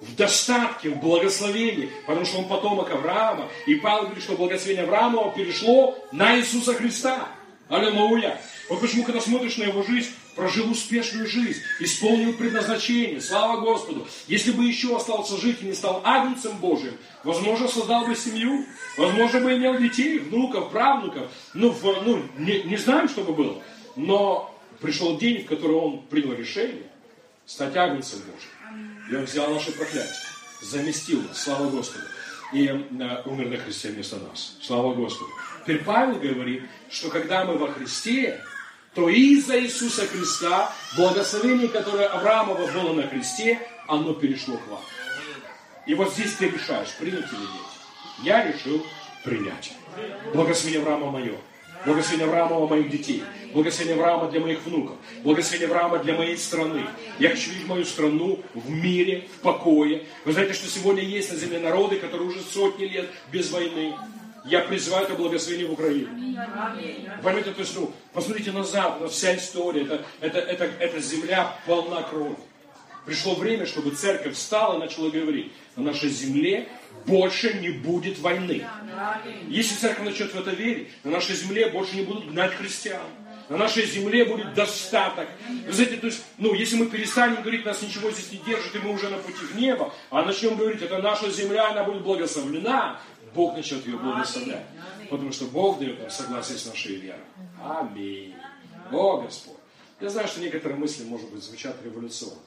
В 0.02 0.14
достатке, 0.14 0.90
в 0.90 1.00
благословении, 1.00 1.88
потому 2.06 2.26
что 2.26 2.40
он 2.40 2.48
потомок 2.48 2.90
Авраама. 2.90 3.48
И 3.66 3.76
Павел 3.76 4.04
говорит, 4.04 4.22
что 4.22 4.36
благословение 4.36 4.84
Авраама 4.84 5.32
перешло 5.34 5.98
на 6.12 6.38
Иисуса 6.38 6.74
Христа. 6.74 7.30
Аллилуйя. 7.70 8.38
Вот 8.68 8.82
почему, 8.82 9.04
когда 9.04 9.22
смотришь 9.22 9.56
на 9.56 9.64
его 9.64 9.82
жизнь, 9.82 10.10
прожил 10.38 10.70
успешную 10.70 11.26
жизнь, 11.26 11.60
исполнил 11.80 12.32
предназначение, 12.32 13.20
слава 13.20 13.60
Господу. 13.60 14.06
Если 14.28 14.52
бы 14.52 14.64
еще 14.64 14.96
остался 14.96 15.36
жить 15.36 15.58
и 15.62 15.66
не 15.66 15.72
стал 15.74 16.00
агнцем 16.04 16.58
Божьим, 16.58 16.96
возможно, 17.24 17.66
создал 17.66 18.06
бы 18.06 18.14
семью, 18.14 18.64
возможно, 18.96 19.40
бы 19.40 19.56
имел 19.56 19.76
детей, 19.78 20.20
внуков, 20.20 20.70
правнуков. 20.70 21.28
Ну, 21.54 21.70
в, 21.70 21.82
ну 21.82 22.22
не, 22.38 22.62
не 22.62 22.76
знаем, 22.76 23.08
что 23.08 23.24
бы 23.24 23.32
было. 23.32 23.60
Но 23.96 24.56
пришел 24.80 25.18
день, 25.18 25.42
в 25.42 25.46
который 25.46 25.74
он 25.76 26.02
принял 26.02 26.32
решение 26.32 26.84
стать 27.44 27.74
агнцем 27.74 28.20
Божьим. 28.20 29.10
И 29.10 29.16
он 29.16 29.24
взял 29.24 29.52
наше 29.52 29.72
проклятие, 29.72 30.14
заместил 30.62 31.20
нас, 31.22 31.42
слава 31.42 31.68
Господу. 31.68 32.04
И 32.52 32.64
э, 32.66 33.22
умер 33.24 33.48
на 33.48 33.56
Христе 33.56 33.88
вместо 33.88 34.16
нас. 34.18 34.56
Слава 34.62 34.94
Господу. 34.94 35.32
Теперь 35.64 35.82
Павел 35.82 36.20
говорит, 36.20 36.62
что 36.90 37.08
когда 37.08 37.44
мы 37.44 37.58
во 37.58 37.66
Христе, 37.72 38.40
то 38.94 39.08
из-за 39.08 39.60
Иисуса 39.60 40.06
Христа 40.06 40.72
благословение, 40.96 41.68
которое 41.68 42.06
Авраамова 42.06 42.66
было 42.72 42.92
на 42.92 43.02
кресте, 43.04 43.60
оно 43.86 44.14
перешло 44.14 44.56
к 44.56 44.66
вам. 44.68 44.80
И 45.86 45.94
вот 45.94 46.12
здесь 46.12 46.34
ты 46.34 46.48
решаешь, 46.48 46.94
принять 46.98 47.32
или 47.32 47.40
нет. 47.40 47.68
Я 48.22 48.46
решил 48.46 48.84
принять. 49.24 49.72
Благословение 50.34 50.82
Авраама 50.82 51.10
мое. 51.10 51.34
Благословение 51.84 52.26
Авраама 52.26 52.66
моих 52.66 52.90
детей. 52.90 53.22
Благословение 53.52 53.98
Авраама 53.98 54.30
для 54.30 54.40
моих 54.40 54.64
внуков. 54.64 54.96
Благословение 55.22 55.68
Авраама 55.68 55.98
для 55.98 56.14
моей 56.14 56.36
страны. 56.36 56.84
Я 57.18 57.30
хочу 57.30 57.50
видеть 57.50 57.66
мою 57.66 57.84
страну 57.84 58.42
в 58.54 58.70
мире, 58.70 59.28
в 59.38 59.40
покое. 59.40 60.04
Вы 60.24 60.32
знаете, 60.32 60.54
что 60.54 60.68
сегодня 60.68 61.02
есть 61.02 61.32
на 61.32 61.38
земле 61.38 61.60
народы, 61.60 61.96
которые 61.96 62.28
уже 62.28 62.40
сотни 62.40 62.84
лет 62.84 63.08
без 63.32 63.50
войны. 63.50 63.94
Я 64.48 64.60
призываю 64.60 65.04
это 65.04 65.14
благословение 65.14 65.66
в 65.68 65.72
Украину. 65.72 66.08
Поймите, 67.22 67.52
то 67.52 67.60
есть, 67.60 67.76
ну, 67.76 67.92
посмотрите 68.12 68.52
назад, 68.52 69.00
на 69.00 69.08
вся 69.08 69.36
история, 69.36 69.82
это, 69.82 70.04
это, 70.20 70.38
это, 70.38 70.64
эта 70.64 71.00
земля 71.00 71.54
полна 71.66 72.02
крови. 72.02 72.36
Пришло 73.04 73.34
время, 73.34 73.66
чтобы 73.66 73.90
церковь 73.90 74.34
встала 74.34 74.76
и 74.76 74.80
начала 74.80 75.10
говорить, 75.10 75.52
на 75.76 75.84
нашей 75.84 76.08
земле 76.10 76.68
больше 77.06 77.54
не 77.54 77.70
будет 77.70 78.18
войны. 78.18 78.66
Если 79.48 79.74
церковь 79.74 80.04
начнет 80.04 80.32
в 80.32 80.38
это 80.38 80.50
верить, 80.50 80.88
на 81.04 81.12
нашей 81.12 81.34
земле 81.34 81.68
больше 81.70 81.96
не 81.96 82.02
будут 82.02 82.30
гнать 82.30 82.54
христиан. 82.54 83.00
На 83.48 83.56
нашей 83.56 83.86
земле 83.86 84.26
будет 84.26 84.52
достаток. 84.52 85.26
Вы 85.66 85.72
знаете, 85.72 85.96
то 85.96 86.06
есть, 86.06 86.22
ну, 86.36 86.52
если 86.52 86.76
мы 86.76 86.86
перестанем 86.86 87.40
говорить, 87.40 87.64
нас 87.64 87.80
ничего 87.80 88.10
здесь 88.10 88.30
не 88.30 88.38
держит, 88.38 88.74
и 88.74 88.78
мы 88.78 88.92
уже 88.92 89.08
на 89.08 89.16
пути 89.16 89.38
в 89.40 89.56
небо, 89.56 89.92
а 90.10 90.22
начнем 90.22 90.56
говорить, 90.56 90.82
это 90.82 90.98
наша 90.98 91.30
земля, 91.30 91.70
она 91.70 91.84
будет 91.84 92.02
благословлена, 92.02 93.00
Бог 93.38 93.54
начнет 93.54 93.86
ее 93.86 93.96
благословлять. 93.96 94.66
Потому 95.08 95.30
что 95.30 95.44
Бог 95.44 95.78
дает 95.78 96.00
нам 96.00 96.10
согласие 96.10 96.58
с 96.58 96.66
нашей 96.66 96.96
верой. 96.96 97.20
Аминь. 97.62 98.34
О, 98.90 99.20
Господь. 99.20 99.54
Я 100.00 100.10
знаю, 100.10 100.26
что 100.26 100.40
некоторые 100.40 100.76
мысли, 100.76 101.04
может 101.04 101.30
быть, 101.30 101.44
звучат 101.44 101.76
революционно. 101.84 102.42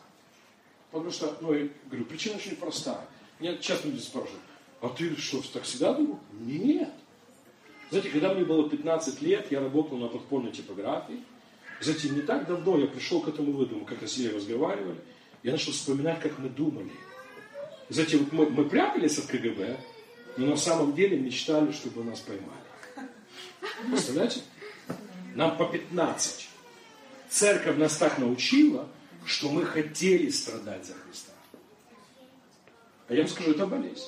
Потому 0.91 1.11
что, 1.11 1.37
ну, 1.39 1.53
я 1.53 1.69
говорю, 1.85 2.03
причина 2.05 2.35
очень 2.35 2.57
простая. 2.57 3.07
Меня 3.39 3.57
часто 3.57 3.87
люди 3.87 4.01
спрашивают, 4.01 4.41
а 4.81 4.89
ты 4.89 5.15
что, 5.15 5.41
так 5.53 5.63
всегда 5.63 5.93
думал? 5.93 6.19
Нет. 6.41 6.91
Знаете, 7.89 8.09
когда 8.09 8.33
мне 8.33 8.43
было 8.43 8.69
15 8.69 9.21
лет, 9.21 9.49
я 9.49 9.61
работал 9.61 9.97
на 9.97 10.09
подпольной 10.09 10.51
типографии. 10.51 11.23
Затем 11.79 12.15
не 12.15 12.21
так 12.21 12.47
давно 12.47 12.77
я 12.77 12.87
пришел 12.87 13.21
к 13.21 13.29
этому 13.29 13.53
выводу, 13.53 13.79
как 13.85 14.05
Сирии 14.09 14.35
разговаривали. 14.35 14.99
Я 15.43 15.53
начал 15.53 15.71
вспоминать, 15.71 16.19
как 16.19 16.37
мы 16.37 16.49
думали. 16.49 16.91
Затем 17.87 18.27
мы, 18.33 18.49
мы 18.49 18.65
прятались 18.65 19.17
от 19.17 19.27
КГБ, 19.27 19.77
но 20.37 20.47
на 20.47 20.57
самом 20.57 20.93
деле 20.93 21.17
мечтали, 21.17 21.71
чтобы 21.71 22.03
нас 22.03 22.19
поймали. 22.19 22.61
Представляете? 23.87 24.41
Нам 25.35 25.57
по 25.57 25.65
15. 25.65 26.49
Церковь 27.29 27.77
нас 27.77 27.97
так 27.97 28.17
научила, 28.17 28.87
что 29.25 29.49
мы 29.49 29.65
хотели 29.65 30.29
страдать 30.29 30.85
за 30.85 30.93
Христа. 30.93 31.31
А 33.07 33.13
я 33.13 33.21
вам 33.21 33.29
скажу, 33.29 33.51
это 33.51 33.65
болезнь. 33.65 34.07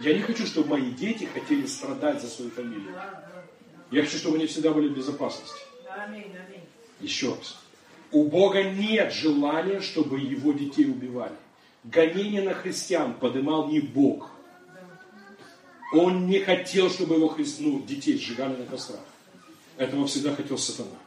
Я 0.00 0.14
не 0.14 0.20
хочу, 0.20 0.46
чтобы 0.46 0.70
мои 0.70 0.90
дети 0.90 1.24
хотели 1.24 1.66
страдать 1.66 2.20
за 2.20 2.28
свою 2.28 2.50
фамилию. 2.50 2.94
Я 3.90 4.02
хочу, 4.02 4.18
чтобы 4.18 4.36
они 4.36 4.46
всегда 4.46 4.70
были 4.70 4.88
в 4.88 4.96
безопасности. 4.96 5.60
Еще 7.00 7.34
раз. 7.34 7.58
У 8.10 8.24
Бога 8.24 8.62
нет 8.62 9.12
желания, 9.12 9.80
чтобы 9.80 10.20
его 10.20 10.52
детей 10.52 10.86
убивали. 10.86 11.34
Гонение 11.84 12.42
на 12.42 12.54
христиан 12.54 13.14
поднимал 13.14 13.68
не 13.68 13.80
Бог. 13.80 14.30
Он 15.94 16.26
не 16.26 16.40
хотел, 16.40 16.90
чтобы 16.90 17.16
его 17.16 17.28
христ... 17.28 17.60
ну, 17.60 17.80
детей 17.82 18.18
сжигали 18.18 18.56
на 18.56 18.66
кострах. 18.66 19.00
Этого 19.76 20.06
всегда 20.06 20.34
хотел 20.34 20.58
сатана. 20.58 20.98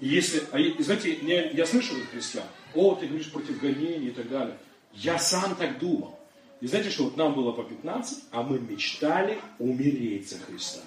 И 0.00 0.08
если, 0.08 0.42
а, 0.50 0.82
знаете, 0.82 1.14
я, 1.22 1.50
я 1.50 1.66
слышал 1.66 1.96
от 1.96 2.04
христиан, 2.04 2.46
о, 2.74 2.94
ты 2.94 3.06
говоришь 3.06 3.30
против 3.30 3.60
гонений 3.60 4.08
и 4.08 4.10
так 4.10 4.28
далее. 4.28 4.58
Я 4.94 5.18
сам 5.18 5.54
так 5.54 5.78
думал. 5.78 6.18
И 6.60 6.66
знаете, 6.66 6.90
что 6.90 7.04
вот 7.04 7.16
нам 7.16 7.34
было 7.34 7.52
по 7.52 7.62
15, 7.62 8.24
а 8.30 8.42
мы 8.42 8.58
мечтали 8.58 9.38
умереть 9.58 10.30
за 10.30 10.38
Христа. 10.38 10.80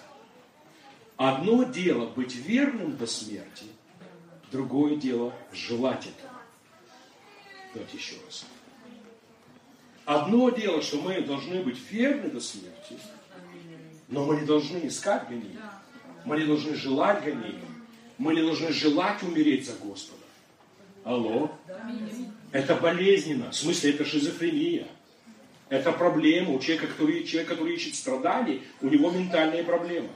Одно 1.18 1.64
дело 1.64 2.08
быть 2.08 2.36
верным 2.36 2.98
до 2.98 3.08
смерти, 3.08 3.66
другое 4.52 4.96
дело 4.96 5.34
желать 5.54 6.08
этого. 6.08 6.42
Давайте 7.74 7.98
еще 7.98 8.16
раз. 8.26 8.46
Одно 10.06 10.50
дело, 10.52 10.82
что 10.82 10.98
мы 10.98 11.22
должны 11.22 11.62
быть 11.64 11.80
верны 11.90 12.30
до 12.30 12.40
смерти, 12.40 12.98
но 14.08 14.24
мы 14.26 14.40
не 14.40 14.46
должны 14.46 14.88
искать 14.88 15.28
гонения. 15.28 15.60
Мы 16.26 16.40
не 16.40 16.46
должны 16.46 16.76
желать 16.76 17.24
гонения. 17.24 17.66
Мы 18.18 18.36
не 18.36 18.42
должны 18.42 18.72
желать 18.72 19.22
умереть 19.24 19.66
за 19.66 19.74
Господа. 19.74 20.22
Алло? 21.04 21.52
Это 22.52 22.76
болезненно. 22.76 23.52
В 23.52 23.56
смысле, 23.56 23.92
это 23.92 24.06
шизофрения. 24.06 24.88
Это 25.70 25.92
проблема 25.92 26.52
у 26.52 26.60
человека, 26.60 26.88
который, 26.88 27.24
человек, 27.24 27.50
который 27.50 27.76
ищет 27.76 27.96
страданий, 27.96 28.62
у 28.82 28.88
него 28.88 29.10
ментальные 29.10 29.64
проблемы. 29.64 30.10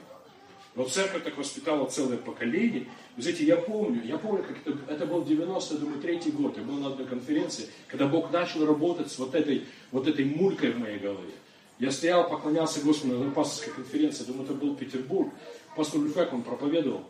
Но 0.76 0.84
церковь 0.84 1.24
так 1.24 1.36
воспитала 1.36 1.86
целое 1.86 2.16
поколение. 2.16 2.86
Вы 3.16 3.22
знаете, 3.22 3.44
я 3.44 3.56
помню, 3.56 4.02
я 4.04 4.18
помню, 4.18 4.44
как 4.44 4.56
это, 4.64 4.78
это 4.92 5.06
был 5.06 5.24
90 5.24 5.78
думаю, 5.78 6.00
третий 6.00 6.30
год. 6.30 6.56
Я 6.56 6.62
был 6.62 6.74
на 6.74 6.88
одной 6.88 7.06
конференции, 7.06 7.68
когда 7.88 8.06
Бог 8.06 8.30
начал 8.30 8.64
работать 8.64 9.10
с 9.10 9.18
вот 9.18 9.34
этой, 9.34 9.66
вот 9.90 10.06
этой 10.06 10.24
мулькой 10.24 10.72
в 10.72 10.78
моей 10.78 10.98
голове. 10.98 11.32
Я 11.80 11.90
стоял, 11.90 12.28
поклонялся 12.28 12.80
Господу 12.82 13.18
на 13.18 13.30
пасторской 13.30 13.72
конференции, 13.72 14.24
думаю, 14.24 14.44
это 14.44 14.54
был 14.54 14.76
Петербург. 14.76 15.32
Пастор 15.76 16.02
Люфек, 16.02 16.32
он 16.32 16.42
проповедовал. 16.42 17.04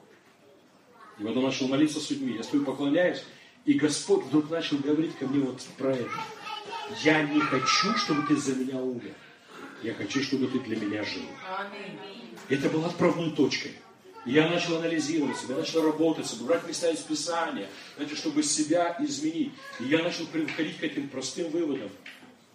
И 1.19 1.23
вот 1.23 1.37
он 1.37 1.45
начал 1.45 1.69
молиться 1.69 2.01
с 2.01 2.09
людьми. 2.11 2.37
Я 2.37 2.43
стою, 2.43 2.65
поклоняюсь, 2.65 3.23
и 3.67 3.75
Господь 3.75 4.25
вдруг 4.25 4.49
начал 4.49 4.79
говорить 4.79 5.17
ко 5.17 5.27
мне 5.27 5.45
вот 5.45 5.61
про 5.77 5.93
это. 5.93 6.11
Я 7.03 7.23
не 7.23 7.41
хочу, 7.41 7.95
чтобы 7.97 8.27
ты 8.27 8.37
за 8.37 8.55
меня 8.55 8.81
умер. 8.81 9.13
Я 9.83 9.95
хочу, 9.95 10.23
чтобы 10.23 10.47
ты 10.47 10.59
для 10.61 10.77
меня 10.77 11.03
жил. 11.05 11.23
Это 12.51 12.69
было 12.69 12.89
отправной 12.89 13.31
точкой. 13.31 13.73
Я 14.27 14.49
начал 14.49 14.77
анализировать 14.77 15.39
себя, 15.39 15.57
начал 15.57 15.83
работать, 15.83 16.27
собрать 16.27 16.67
места 16.67 16.91
из 16.91 16.99
Писания, 16.99 17.69
знаете, 17.97 18.17
чтобы 18.17 18.43
себя 18.43 18.97
изменить. 18.99 19.53
И 19.79 19.85
я 19.85 20.03
начал 20.03 20.27
приходить 20.27 20.77
к 20.77 20.83
этим 20.83 21.09
простым 21.09 21.51
выводам. 21.51 21.89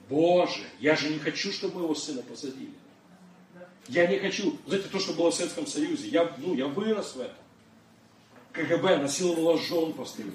Боже, 0.07 0.61
я 0.79 0.95
же 0.95 1.09
не 1.09 1.17
хочу, 1.17 1.51
чтобы 1.51 1.79
моего 1.79 1.95
сына 1.95 2.21
посадили. 2.21 2.73
Я 3.87 4.05
не 4.05 4.19
хочу. 4.19 4.57
Знаете, 4.67 4.89
то, 4.89 4.99
что 4.99 5.13
было 5.13 5.31
в 5.31 5.33
Советском 5.33 5.65
Союзе, 5.65 6.09
я, 6.09 6.31
ну, 6.37 6.53
я 6.53 6.67
вырос 6.67 7.15
в 7.15 7.21
этом. 7.21 7.37
КГБ 8.51 8.97
насиловало 8.97 9.57
жен 9.57 9.93
постоянно 9.93 10.33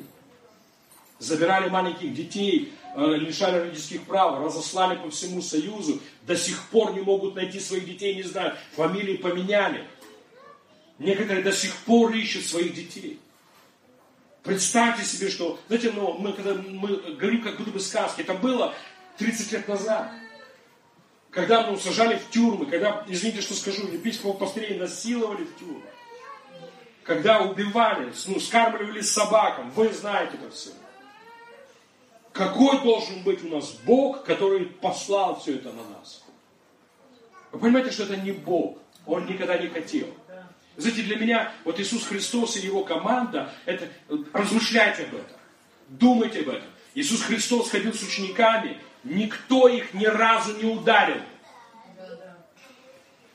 забирали 1.21 1.69
маленьких 1.69 2.13
детей, 2.13 2.73
лишали 2.97 3.59
родительских 3.59 4.03
прав, 4.05 4.45
разослали 4.45 4.97
по 4.97 5.11
всему 5.11 5.43
Союзу, 5.43 6.01
до 6.23 6.37
сих 6.37 6.69
пор 6.71 6.95
не 6.95 7.01
могут 7.01 7.35
найти 7.35 7.61
своих 7.61 7.87
детей, 7.87 8.15
не 8.17 8.23
знаю, 8.23 8.57
фамилии 8.75 9.17
поменяли. 9.17 9.87
Некоторые 10.99 11.43
до 11.43 11.53
сих 11.53 11.75
пор 11.77 12.13
ищут 12.13 12.45
своих 12.45 12.75
детей. 12.75 13.21
Представьте 14.43 15.05
себе, 15.05 15.31
что, 15.31 15.59
знаете, 15.69 15.93
ну, 15.93 16.15
мы, 16.15 16.33
когда 16.33 16.55
мы 16.55 16.97
говорим 16.97 17.43
как 17.43 17.59
будто 17.59 17.71
бы 17.71 17.81
сказки, 17.81 18.23
это 18.23 18.35
было 18.35 18.75
30 19.19 19.53
лет 19.53 19.69
назад. 19.69 20.11
Когда 21.31 21.67
ну, 21.67 21.77
сажали 21.77 22.17
в 22.17 22.31
тюрьмы, 22.31 22.67
когда, 22.67 23.05
извините, 23.07 23.41
что 23.41 23.55
скажу, 23.55 23.87
епископов 23.87 24.39
пастырей 24.39 24.79
насиловали 24.79 25.45
в 25.45 25.59
тюрьмы. 25.59 25.83
Когда 27.05 27.41
убивали, 27.41 28.13
ну, 28.27 28.41
скармливали 28.41 29.01
собакам, 29.01 29.71
вы 29.71 29.93
знаете 29.93 30.35
это 30.35 30.51
все. 30.51 30.71
Какой 32.33 32.81
должен 32.83 33.23
быть 33.23 33.45
у 33.45 33.49
нас 33.49 33.73
Бог, 33.85 34.25
который 34.25 34.67
послал 34.67 35.41
все 35.41 35.57
это 35.57 35.73
на 35.73 35.83
нас? 35.99 36.25
Вы 37.53 37.59
понимаете, 37.59 37.91
что 37.91 38.05
это 38.05 38.17
не 38.17 38.33
Бог. 38.33 38.79
Он 39.07 39.27
никогда 39.27 39.59
не 39.59 39.69
хотел. 39.69 40.07
Знаете, 40.77 41.03
для 41.03 41.17
меня 41.17 41.53
вот 41.65 41.81
Иисус 41.81 42.05
Христос 42.05 42.57
и 42.57 42.61
Его 42.61 42.85
команда, 42.85 43.53
это 43.67 43.89
размышляйте 44.33 45.03
об 45.03 45.15
этом. 45.15 45.37
Думайте 45.89 46.41
об 46.41 46.51
этом. 46.51 46.69
Иисус 46.95 47.23
Христос 47.23 47.71
ходил 47.71 47.93
с 47.93 48.03
учениками, 48.03 48.79
никто 49.05 49.69
их 49.69 49.93
ни 49.95 50.07
разу 50.07 50.57
не 50.57 50.65
ударил. 50.65 51.21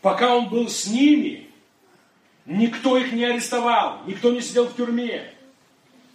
Пока 0.01 0.35
Он 0.35 0.49
был 0.49 0.69
с 0.69 0.87
ними, 0.87 1.49
никто 2.45 2.97
их 2.97 3.11
не 3.11 3.25
арестовал, 3.25 4.01
никто 4.05 4.31
не 4.31 4.41
сидел 4.41 4.67
в 4.67 4.75
тюрьме, 4.75 5.33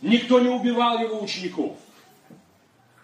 никто 0.00 0.40
не 0.40 0.48
убивал 0.48 0.98
Его 1.00 1.22
учеников. 1.22 1.76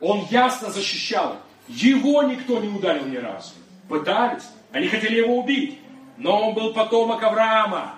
Он 0.01 0.27
ясно 0.31 0.71
защищал. 0.71 1.39
Его 1.69 2.23
никто 2.23 2.59
не 2.61 2.69
ударил 2.69 3.07
ни 3.07 3.17
разу. 3.17 3.53
Пытались. 3.89 4.45
Они 4.73 4.89
хотели 4.89 5.17
его 5.17 5.39
убить. 5.39 5.79
Но 6.17 6.49
он 6.49 6.55
был 6.55 6.73
потомок 6.73 7.23
Авраама. 7.23 7.97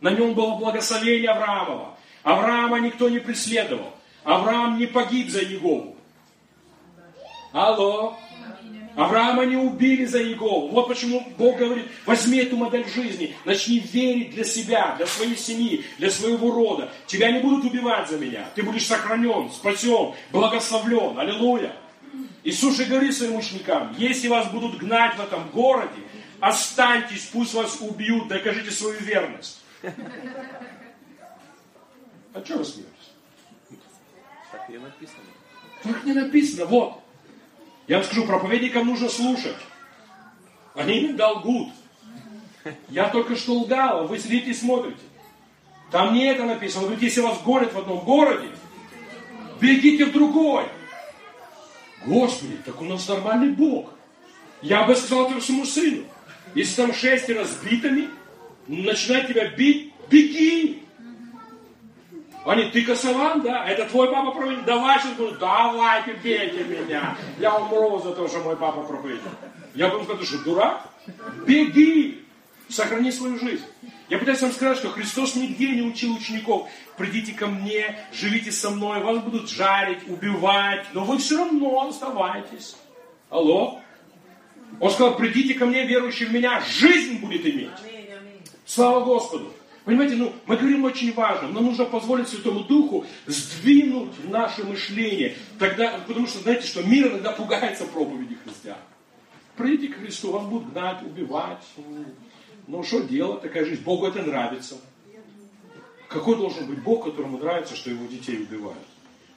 На 0.00 0.10
нем 0.10 0.34
было 0.34 0.56
благословение 0.56 1.30
Авраамова. 1.30 1.96
Авраама 2.22 2.80
никто 2.80 3.08
не 3.08 3.18
преследовал. 3.18 3.92
Авраам 4.24 4.78
не 4.78 4.86
погиб 4.86 5.30
за 5.30 5.40
Егову. 5.40 5.96
Алло. 7.52 8.16
Авраама 9.00 9.46
не 9.46 9.56
убили 9.56 10.04
за 10.04 10.22
Иегову. 10.22 10.68
Вот 10.68 10.88
почему 10.88 11.26
Бог 11.38 11.56
говорит, 11.56 11.86
возьми 12.04 12.38
эту 12.38 12.58
модель 12.58 12.86
жизни, 12.86 13.34
начни 13.46 13.78
верить 13.78 14.32
для 14.32 14.44
себя, 14.44 14.94
для 14.98 15.06
своей 15.06 15.38
семьи, 15.38 15.86
для 15.96 16.10
своего 16.10 16.52
рода. 16.52 16.92
Тебя 17.06 17.32
не 17.32 17.40
будут 17.40 17.64
убивать 17.64 18.10
за 18.10 18.18
меня. 18.18 18.46
Ты 18.54 18.62
будешь 18.62 18.86
сохранен, 18.86 19.50
спасен, 19.50 20.12
благословлен. 20.32 21.18
Аллилуйя. 21.18 21.74
Иисус 22.44 22.76
же 22.76 22.84
говорит 22.84 23.16
своим 23.16 23.36
ученикам, 23.36 23.94
если 23.96 24.28
вас 24.28 24.50
будут 24.50 24.76
гнать 24.76 25.16
в 25.16 25.20
этом 25.20 25.48
городе, 25.48 26.02
останьтесь, 26.38 27.30
пусть 27.32 27.54
вас 27.54 27.78
убьют, 27.80 28.28
докажите 28.28 28.70
свою 28.70 29.00
верность. 29.00 29.62
А 32.34 32.44
что 32.44 32.58
вы 32.58 32.64
смеетесь? 32.66 33.12
Так 34.52 34.68
не 34.68 34.76
написано. 34.76 35.20
Так 35.84 36.04
не 36.04 36.12
написано, 36.12 36.66
вот. 36.66 36.99
Я 37.90 37.96
вам 37.96 38.04
скажу, 38.04 38.24
проповедникам 38.24 38.86
нужно 38.86 39.08
слушать. 39.08 39.56
Они 40.76 41.00
иногда 41.00 41.30
лгут. 41.32 41.70
Я 42.88 43.08
только 43.08 43.34
что 43.34 43.54
лгал, 43.54 44.02
а 44.02 44.02
вы 44.04 44.16
сидите 44.20 44.52
и 44.52 44.54
смотрите. 44.54 45.00
Там 45.90 46.14
не 46.14 46.24
это 46.26 46.44
написано. 46.44 46.82
Он 46.82 46.90
говорит, 46.90 47.02
если 47.02 47.20
вас 47.20 47.42
горят 47.42 47.72
в 47.72 47.78
одном 47.80 47.98
городе, 48.04 48.46
бегите 49.60 50.04
в 50.04 50.12
другой. 50.12 50.66
Господи, 52.06 52.58
так 52.64 52.80
у 52.80 52.84
нас 52.84 53.08
нормальный 53.08 53.50
Бог. 53.50 53.90
Я 54.62 54.84
бы 54.84 54.94
сказал 54.94 55.28
это 55.28 55.40
своему 55.40 55.64
сыну. 55.64 56.04
Если 56.54 56.76
там 56.76 56.94
шестеро 56.94 57.44
с 57.44 57.56
битами, 57.56 58.08
начинают 58.68 59.26
тебя 59.26 59.48
бить, 59.48 59.92
беги. 60.08 60.84
Они, 62.44 62.70
ты 62.70 62.82
косован, 62.84 63.42
да? 63.42 63.66
Это 63.66 63.84
твой 63.86 64.10
папа 64.10 64.30
проповедник? 64.30 64.64
Давай 64.64 64.98
сейчас 64.98 65.12
буду, 65.12 65.36
давайте, 65.38 66.14
бейте 66.14 66.64
меня. 66.64 67.16
Я 67.38 67.54
умру 67.56 68.00
за 68.00 68.12
то, 68.12 68.26
что 68.28 68.38
мой 68.40 68.56
папа 68.56 68.82
проповедник. 68.82 69.32
Я 69.74 69.88
бы 69.88 70.02
сказать, 70.04 70.26
что 70.26 70.38
дурак? 70.38 70.88
Беги! 71.46 72.24
Сохрани 72.68 73.10
свою 73.10 73.38
жизнь. 73.38 73.64
Я 74.08 74.18
пытаюсь 74.18 74.40
вам 74.40 74.52
сказать, 74.52 74.78
что 74.78 74.90
Христос 74.90 75.34
нигде 75.36 75.68
не 75.68 75.82
учил 75.82 76.14
учеников. 76.14 76.68
Придите 76.96 77.32
ко 77.32 77.46
мне, 77.46 77.98
живите 78.12 78.52
со 78.52 78.70
мной, 78.70 79.00
вас 79.00 79.18
будут 79.18 79.50
жарить, 79.50 80.08
убивать, 80.08 80.86
но 80.92 81.04
вы 81.04 81.18
все 81.18 81.38
равно 81.38 81.88
оставайтесь. 81.88 82.76
Алло? 83.28 83.80
Он 84.80 84.90
сказал, 84.90 85.16
придите 85.16 85.54
ко 85.54 85.66
мне, 85.66 85.84
верующие 85.84 86.28
в 86.28 86.32
меня, 86.32 86.60
жизнь 86.60 87.18
будет 87.18 87.44
иметь. 87.44 87.70
Слава 88.66 89.04
Господу. 89.04 89.52
Понимаете, 89.90 90.14
ну, 90.14 90.32
мы 90.46 90.56
говорим 90.56 90.84
очень 90.84 91.12
важно, 91.12 91.48
нам 91.48 91.64
нужно 91.64 91.84
позволить 91.84 92.28
Святому 92.28 92.60
Духу 92.60 93.04
сдвинуть 93.26 94.12
наше 94.30 94.62
мышление. 94.62 95.36
Тогда, 95.58 95.98
потому 96.06 96.28
что, 96.28 96.38
знаете, 96.38 96.64
что 96.64 96.84
мир 96.84 97.08
иногда 97.08 97.32
пугается 97.32 97.86
проповеди 97.86 98.38
христиан. 98.44 98.78
Придите 99.56 99.92
к 99.92 99.98
Христу, 99.98 100.30
вас 100.30 100.46
будут 100.46 100.70
гнать, 100.70 101.02
убивать. 101.02 101.64
Ну, 102.68 102.84
что 102.84 103.00
делать, 103.00 103.42
такая 103.42 103.64
жизнь. 103.64 103.82
Богу 103.82 104.06
это 104.06 104.22
нравится. 104.22 104.76
Какой 106.08 106.36
должен 106.36 106.68
быть 106.68 106.80
Бог, 106.84 107.06
которому 107.06 107.38
нравится, 107.38 107.74
что 107.74 107.90
его 107.90 108.06
детей 108.06 108.44
убивают? 108.44 108.78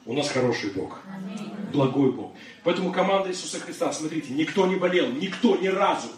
У 0.06 0.14
нас 0.14 0.30
хороший 0.30 0.70
Бог. 0.70 1.02
Благой 1.72 2.12
Бог. 2.12 2.32
Поэтому 2.64 2.92
команда 2.92 3.32
Иисуса 3.32 3.60
Христа, 3.60 3.92
смотрите, 3.92 4.32
никто 4.32 4.68
не 4.68 4.76
болел, 4.76 5.10
никто 5.14 5.56
ни 5.56 5.68
разу. 5.68 6.10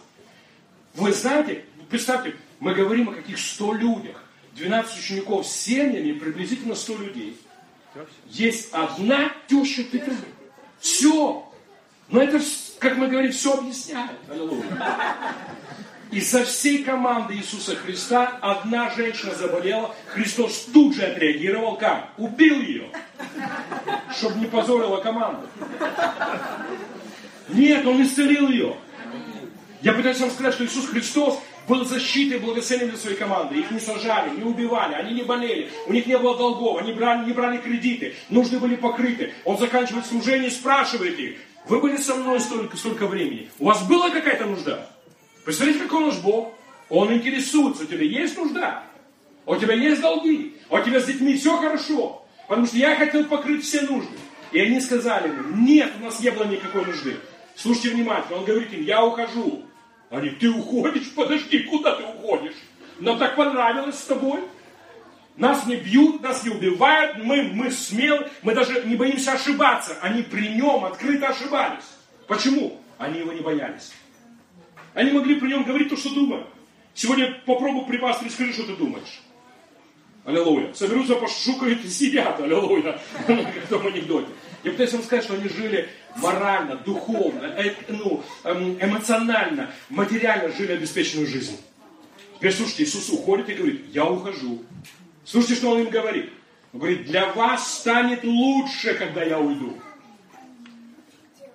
Вы 0.94 1.14
знаете, 1.14 1.64
представьте, 1.90 2.36
мы 2.60 2.74
говорим 2.74 3.08
о 3.08 3.14
каких 3.14 3.40
100 3.40 3.74
людях. 3.76 4.25
12 4.56 5.00
учеников 5.00 5.46
с 5.46 5.52
семьями, 5.52 6.14
приблизительно 6.14 6.76
100 6.76 6.98
людей. 6.98 7.38
Есть 8.28 8.70
одна 8.74 9.32
теща 9.48 9.84
Петра. 9.84 10.16
Все. 10.80 11.50
Но 12.10 12.22
это, 12.22 12.40
как 12.80 12.98
мы 12.98 13.08
говорим, 13.08 13.32
все 13.32 13.54
объясняет. 13.58 14.18
Аллилуйя. 14.30 14.64
И 16.12 16.22
со 16.22 16.46
всей 16.46 16.84
команды 16.84 17.36
Иисуса 17.36 17.76
Христа 17.76 18.38
одна 18.42 18.90
женщина 18.92 19.34
заболела. 19.34 19.94
Христос 20.08 20.68
тут 20.72 20.96
же 20.96 21.04
отреагировал 21.04 21.78
как? 21.78 22.12
Убил 22.18 22.62
ее. 22.62 22.90
Чтобы 24.16 24.40
не 24.40 24.46
позорила 24.46 24.98
команду. 24.98 25.50
Нет, 27.50 27.86
Он 27.86 28.02
исцелил 28.04 28.50
ее. 28.50 28.78
Я 29.82 29.94
пытаюсь 29.94 30.20
вам 30.20 30.32
сказать, 30.32 30.54
что 30.54 30.66
Иисус 30.66 30.88
Христос 30.88 31.40
был 31.68 31.86
защитой, 31.86 32.40
благословением 32.40 32.92
для 32.92 33.00
своей 33.00 33.18
команды. 33.18 33.60
Их 33.60 33.72
не 33.72 33.80
сажали, 33.80 34.36
не 34.36 34.44
убивали, 34.44 34.94
они 34.94 35.14
не 35.14 35.24
болели, 35.24 35.70
у 35.88 35.94
них 35.94 36.06
не 36.06 36.18
было 36.18 36.38
долгов, 36.38 36.82
они 36.82 36.94
брали, 36.94 37.26
не 37.26 37.34
брали 37.34 37.58
кредиты, 37.58 38.16
нужды 38.30 38.60
были 38.60 38.76
покрыты. 38.76 39.34
Он 39.44 39.58
заканчивает 39.58 40.06
служение 40.06 40.48
и 40.48 40.52
спрашивает 40.52 41.20
их, 41.20 41.38
вы 41.68 41.80
были 41.80 41.98
со 41.98 42.16
мной 42.16 42.40
столько, 42.40 42.78
столько 42.78 43.08
времени, 43.08 43.50
у 43.60 43.66
вас 43.66 43.84
была 43.88 44.10
какая-то 44.10 44.46
нужда? 44.46 44.90
Представляете, 45.44 45.84
какой 45.84 46.06
наш 46.06 46.18
Бог? 46.20 46.54
Он 46.90 47.12
интересуется, 47.14 47.84
у 47.84 47.88
тебя 47.88 48.04
есть 48.04 48.38
нужда? 48.38 48.84
У 49.46 49.56
тебя 49.56 49.74
есть 49.74 50.02
долги? 50.02 50.56
У 50.70 50.80
тебя 50.80 51.00
с 51.00 51.06
детьми 51.06 51.36
все 51.36 51.58
хорошо? 51.58 52.26
Потому 52.48 52.68
что 52.68 52.78
я 52.78 52.96
хотел 52.96 53.26
покрыть 53.26 53.64
все 53.64 53.82
нужды. 53.82 54.16
И 54.52 54.60
они 54.60 54.80
сказали 54.80 55.28
ему, 55.28 55.56
нет, 55.58 55.92
у 56.00 56.06
нас 56.06 56.20
не 56.20 56.30
было 56.30 56.46
никакой 56.46 56.86
нужды. 56.86 57.18
Слушайте 57.56 57.90
внимательно, 57.90 58.40
он 58.40 58.46
говорит 58.46 58.74
им, 58.74 58.84
я 58.84 59.04
ухожу. 59.04 59.64
Они, 60.10 60.30
ты 60.30 60.50
уходишь? 60.50 61.12
Подожди, 61.16 61.64
куда 61.64 61.96
ты 61.96 62.04
уходишь? 62.04 62.56
Нам 63.00 63.18
так 63.18 63.36
понравилось 63.36 64.00
с 64.00 64.06
тобой. 64.06 64.42
Нас 65.38 65.66
не 65.66 65.76
бьют, 65.76 66.22
нас 66.22 66.46
не 66.46 66.52
убивают, 66.52 67.18
мы, 67.18 67.44
мы 67.44 67.70
смелы, 67.70 68.30
мы 68.42 68.56
даже 68.56 68.84
не 68.86 68.96
боимся 68.96 69.34
ошибаться. 69.34 69.98
Они 70.02 70.22
при 70.22 70.48
нем 70.48 70.86
открыто 70.86 71.28
ошибались. 71.28 71.84
Почему? 72.28 72.80
Они 72.98 73.20
его 73.20 73.34
не 73.34 73.42
боялись. 73.42 73.92
Они 74.94 75.12
могли 75.12 75.36
при 75.36 75.50
нем 75.50 75.64
говорить 75.64 75.90
то, 75.90 75.98
что 75.98 76.14
думают. 76.14 76.48
Сегодня 76.94 77.38
попробуй 77.46 77.86
при 77.86 77.98
пасторе 77.98 78.32
скажи, 78.32 78.54
что 78.54 78.64
ты 78.64 78.76
думаешь. 78.78 79.22
Аллилуйя. 80.24 80.74
Соберутся, 80.74 81.16
пошукают 81.16 81.84
и 81.84 81.90
сидят. 81.90 82.40
Аллилуйя. 82.40 82.98
В 83.28 83.70
том 83.70 83.86
анекдоте. 83.86 84.30
Я 84.66 84.72
пытаюсь 84.72 84.94
вам 84.94 85.04
сказать, 85.04 85.24
что 85.24 85.36
они 85.36 85.48
жили 85.48 85.88
морально, 86.16 86.76
духовно, 86.78 87.46
э, 87.56 87.76
ну, 87.88 88.24
эм, 88.44 88.80
эмоционально, 88.82 89.72
материально 89.90 90.52
жили 90.52 90.72
обеспеченную 90.72 91.28
жизнь. 91.28 91.56
Теперь 92.38 92.52
слушайте, 92.52 92.84
Иисус 92.84 93.10
уходит 93.10 93.48
и 93.50 93.54
говорит, 93.54 93.86
я 93.94 94.06
ухожу. 94.06 94.64
Слушайте, 95.24 95.56
что 95.58 95.70
Он 95.70 95.82
им 95.82 95.90
говорит. 95.92 96.32
Он 96.74 96.80
говорит, 96.80 97.06
для 97.06 97.32
вас 97.34 97.76
станет 97.76 98.24
лучше, 98.24 98.96
когда 98.96 99.24
я 99.24 99.40
уйду. 99.40 99.78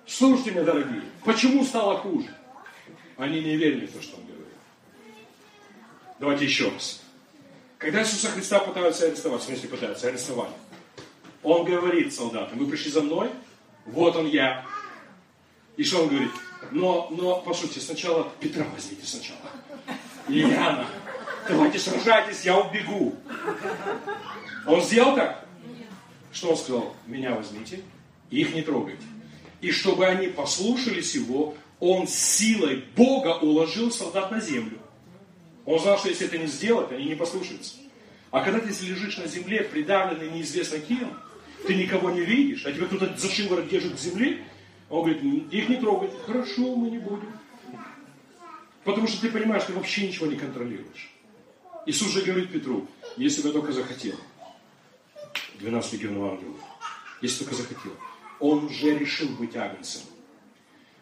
Слушайте 0.07 0.51
меня, 0.51 0.63
дорогие, 0.63 1.01
почему 1.25 1.65
стало 1.65 1.97
хуже? 1.97 2.33
Они 3.17 3.41
не 3.41 3.57
верили 3.57 3.87
в 3.87 3.91
то, 3.91 4.01
что 4.01 4.15
Он 4.15 4.23
говорит. 4.23 4.55
Давайте 6.17 6.45
еще 6.45 6.69
раз. 6.69 7.01
Когда 7.77 8.03
Иисуса 8.03 8.29
Христа 8.29 8.59
пытаются 8.59 9.05
арестовать, 9.07 9.41
в 9.41 9.45
смысле 9.45 9.67
пытаются 9.67 10.07
арестовать, 10.07 10.51
он 11.43 11.65
говорит 11.65 12.13
солдатам, 12.13 12.59
вы 12.59 12.67
пришли 12.67 12.91
за 12.91 13.01
мной, 13.01 13.29
вот 13.85 14.15
он 14.15 14.27
я. 14.27 14.65
И 15.77 15.83
что 15.83 16.03
он 16.03 16.09
говорит? 16.09 16.31
Но, 16.71 17.07
но, 17.11 17.41
послушайте, 17.41 17.81
сначала 17.81 18.31
Петра 18.39 18.65
возьмите 18.73 19.05
сначала. 19.05 19.39
И 20.27 20.41
Иоанна. 20.41 20.87
Давайте 21.47 21.79
сражайтесь, 21.79 22.45
я 22.45 22.57
убегу. 22.57 23.15
Он 24.67 24.81
сделал 24.81 25.15
так? 25.15 25.45
Что 26.31 26.51
он 26.51 26.57
сказал? 26.57 26.95
Меня 27.07 27.33
возьмите, 27.33 27.81
их 28.29 28.53
не 28.53 28.61
трогайте. 28.61 29.03
И 29.59 29.71
чтобы 29.71 30.05
они 30.05 30.27
послушались 30.27 31.15
его, 31.15 31.55
он 31.79 32.07
силой 32.07 32.85
Бога 32.95 33.39
уложил 33.39 33.91
солдат 33.91 34.31
на 34.31 34.39
землю. 34.39 34.77
Он 35.65 35.79
знал, 35.79 35.97
что 35.97 36.09
если 36.09 36.27
это 36.27 36.37
не 36.37 36.47
сделать, 36.47 36.91
они 36.91 37.05
не 37.05 37.15
послушаются. 37.15 37.75
А 38.29 38.43
когда 38.43 38.59
ты 38.59 38.69
лежишь 38.69 39.17
на 39.17 39.27
земле, 39.27 39.63
придавленный 39.63 40.29
неизвестно 40.31 40.79
кем, 40.79 41.17
ты 41.65 41.75
никого 41.75 42.11
не 42.11 42.21
видишь, 42.21 42.65
а 42.65 42.71
тебя 42.71 42.85
кто-то 42.85 43.15
за 43.17 43.29
шиворот 43.29 43.69
держит 43.69 43.95
к 43.95 43.99
земле, 43.99 44.43
он 44.89 45.03
говорит, 45.03 45.53
их 45.53 45.69
не 45.69 45.75
трогайте. 45.77 46.15
Хорошо, 46.25 46.75
мы 46.75 46.89
не 46.89 46.97
будем. 46.97 47.31
Потому 48.83 49.07
что 49.07 49.21
ты 49.21 49.31
понимаешь, 49.31 49.63
ты 49.63 49.73
вообще 49.73 50.07
ничего 50.07 50.27
не 50.27 50.35
контролируешь. 50.35 51.11
Иисус 51.85 52.11
же 52.11 52.21
говорит 52.21 52.51
Петру, 52.51 52.87
если 53.15 53.41
бы 53.41 53.49
я 53.49 53.53
только 53.53 53.71
захотел, 53.71 54.15
12 55.59 55.93
легионов 55.93 56.33
ангелов, 56.33 56.57
если 57.21 57.43
только 57.43 57.55
захотел, 57.55 57.93
он 58.39 58.65
уже 58.65 58.97
решил 58.97 59.29
быть 59.29 59.55
агнцем. 59.55 60.01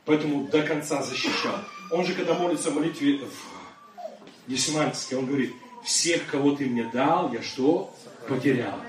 Поэтому 0.05 0.47
до 0.47 0.63
конца 0.63 1.01
защищал. 1.01 1.63
Он 1.91 2.05
же, 2.05 2.13
когда 2.13 2.33
молится 2.33 2.71
в 2.71 2.75
молитве 2.75 3.19
в 3.19 4.49
Гефсиманской, 4.49 5.17
он 5.17 5.25
говорит, 5.25 5.53
всех, 5.83 6.25
кого 6.27 6.55
ты 6.55 6.65
мне 6.65 6.89
дал, 6.91 7.31
я 7.33 7.41
что? 7.41 7.95
Потерял. 8.27 8.79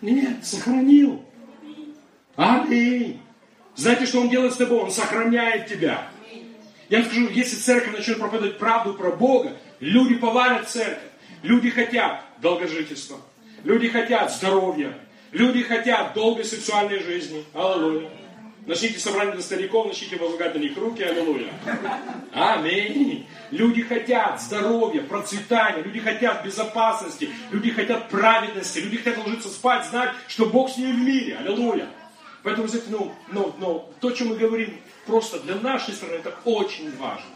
Нет, 0.00 0.44
сохранил. 0.44 1.24
Аминь. 2.36 3.20
Знаете, 3.76 4.06
что 4.06 4.20
Он 4.20 4.28
делает 4.28 4.54
с 4.54 4.56
тобой? 4.56 4.80
Он 4.80 4.90
сохраняет 4.90 5.68
тебя. 5.68 6.08
Я 6.88 6.98
вам 6.98 7.06
скажу, 7.06 7.28
если 7.28 7.56
церковь 7.56 7.96
начнет 7.96 8.18
проповедовать 8.18 8.58
правду 8.58 8.94
про 8.94 9.10
Бога, 9.10 9.56
люди 9.78 10.16
поварят 10.16 10.68
церковь. 10.68 11.04
Люди 11.42 11.70
хотят 11.70 12.24
долгожительства. 12.42 13.18
Люди 13.64 13.88
хотят 13.88 14.32
здоровья. 14.32 14.94
Люди 15.32 15.62
хотят 15.62 16.14
долгой 16.14 16.44
сексуальной 16.44 17.00
жизни. 17.00 17.44
Аллилуйя. 17.54 18.10
Начните 18.66 18.98
собрание 18.98 19.34
для 19.34 19.42
стариков, 19.42 19.86
начните 19.86 20.16
возлагать 20.16 20.54
на 20.54 20.58
них 20.58 20.76
руки. 20.76 21.02
Аллилуйя. 21.02 21.52
Аминь. 22.32 23.26
Люди 23.50 23.82
хотят 23.82 24.40
здоровья, 24.40 25.02
процветания, 25.02 25.82
люди 25.82 26.00
хотят 26.00 26.44
безопасности, 26.44 27.30
люди 27.50 27.70
хотят 27.70 28.08
праведности, 28.10 28.78
люди 28.78 28.98
хотят 28.98 29.18
ложиться 29.18 29.48
спать, 29.48 29.86
знать, 29.86 30.10
что 30.28 30.46
Бог 30.46 30.70
с 30.70 30.76
ними 30.76 30.92
в 30.92 30.98
мире. 30.98 31.36
Аллилуйя. 31.36 31.88
Поэтому, 32.42 32.68
ну, 32.88 33.14
ну, 33.28 33.54
ну, 33.58 33.92
то, 34.00 34.10
чем 34.12 34.28
мы 34.28 34.36
говорим, 34.36 34.80
просто 35.06 35.40
для 35.40 35.56
нашей 35.56 35.94
страны, 35.94 36.14
это 36.14 36.34
очень 36.44 36.96
важно. 36.96 37.26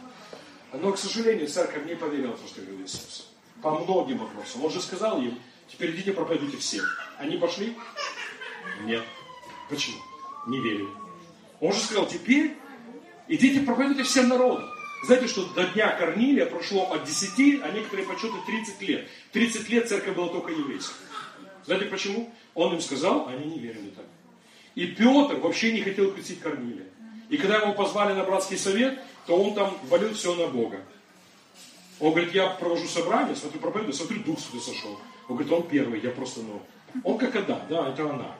Но, 0.73 0.91
к 0.91 0.97
сожалению, 0.97 1.47
церковь 1.47 1.85
не 1.85 1.95
поверила 1.95 2.35
в 2.35 2.39
то, 2.39 2.47
что 2.47 2.61
говорил 2.61 2.85
Иисус. 2.85 3.29
По 3.61 3.71
многим 3.71 4.17
вопросам. 4.19 4.63
Он 4.63 4.71
же 4.71 4.81
сказал 4.81 5.21
им, 5.21 5.39
теперь 5.67 5.91
идите 5.91 6.11
проповедуйте 6.11 6.57
всем. 6.57 6.85
Они 7.17 7.37
пошли? 7.37 7.75
Нет. 8.83 9.03
Почему? 9.69 9.97
Не 10.47 10.59
верили. 10.59 11.04
Он 11.59 11.73
же 11.73 11.79
сказал, 11.79 12.07
теперь 12.07 12.55
идите 13.27 13.61
проповедуйте 13.61 14.03
всем 14.03 14.27
народам. 14.29 14.69
Знаете, 15.05 15.27
что 15.27 15.45
до 15.53 15.65
дня 15.65 15.95
Корнилия 15.95 16.45
прошло 16.45 16.91
от 16.91 17.03
10, 17.05 17.61
а 17.63 17.69
некоторые 17.71 18.07
подсчеты 18.07 18.33
30 18.45 18.81
лет. 18.81 19.07
30 19.33 19.69
лет 19.69 19.87
церковь 19.87 20.15
была 20.15 20.29
только 20.29 20.51
еврейская. 20.51 20.95
Знаете 21.65 21.85
почему? 21.85 22.33
Он 22.53 22.73
им 22.73 22.81
сказал, 22.81 23.27
они 23.27 23.45
не 23.45 23.59
верили 23.59 23.89
так. 23.89 24.05
И 24.73 24.87
Петр 24.87 25.35
вообще 25.35 25.73
не 25.73 25.81
хотел 25.81 26.11
крестить 26.11 26.39
Корнилия. 26.39 26.87
И 27.29 27.37
когда 27.37 27.57
его 27.57 27.73
позвали 27.73 28.13
на 28.13 28.23
братский 28.23 28.57
совет, 28.57 28.99
то 29.25 29.35
он 29.35 29.53
там 29.55 29.77
валил 29.89 30.13
все 30.13 30.35
на 30.35 30.47
Бога. 30.47 30.81
Он 31.99 32.11
говорит, 32.11 32.33
я 32.33 32.47
провожу 32.47 32.87
собрание, 32.87 33.35
смотрю 33.35 33.61
проповедую, 33.61 33.93
смотрю, 33.93 34.21
дух 34.23 34.39
сюда 34.39 34.61
сошел. 34.61 34.99
Он 35.27 35.37
говорит, 35.37 35.51
он 35.51 35.67
первый, 35.67 36.01
я 36.01 36.11
просто, 36.11 36.41
ну, 36.41 36.61
он 37.03 37.17
как 37.17 37.35
Адам, 37.35 37.61
да, 37.69 37.89
это 37.89 38.09
она. 38.09 38.35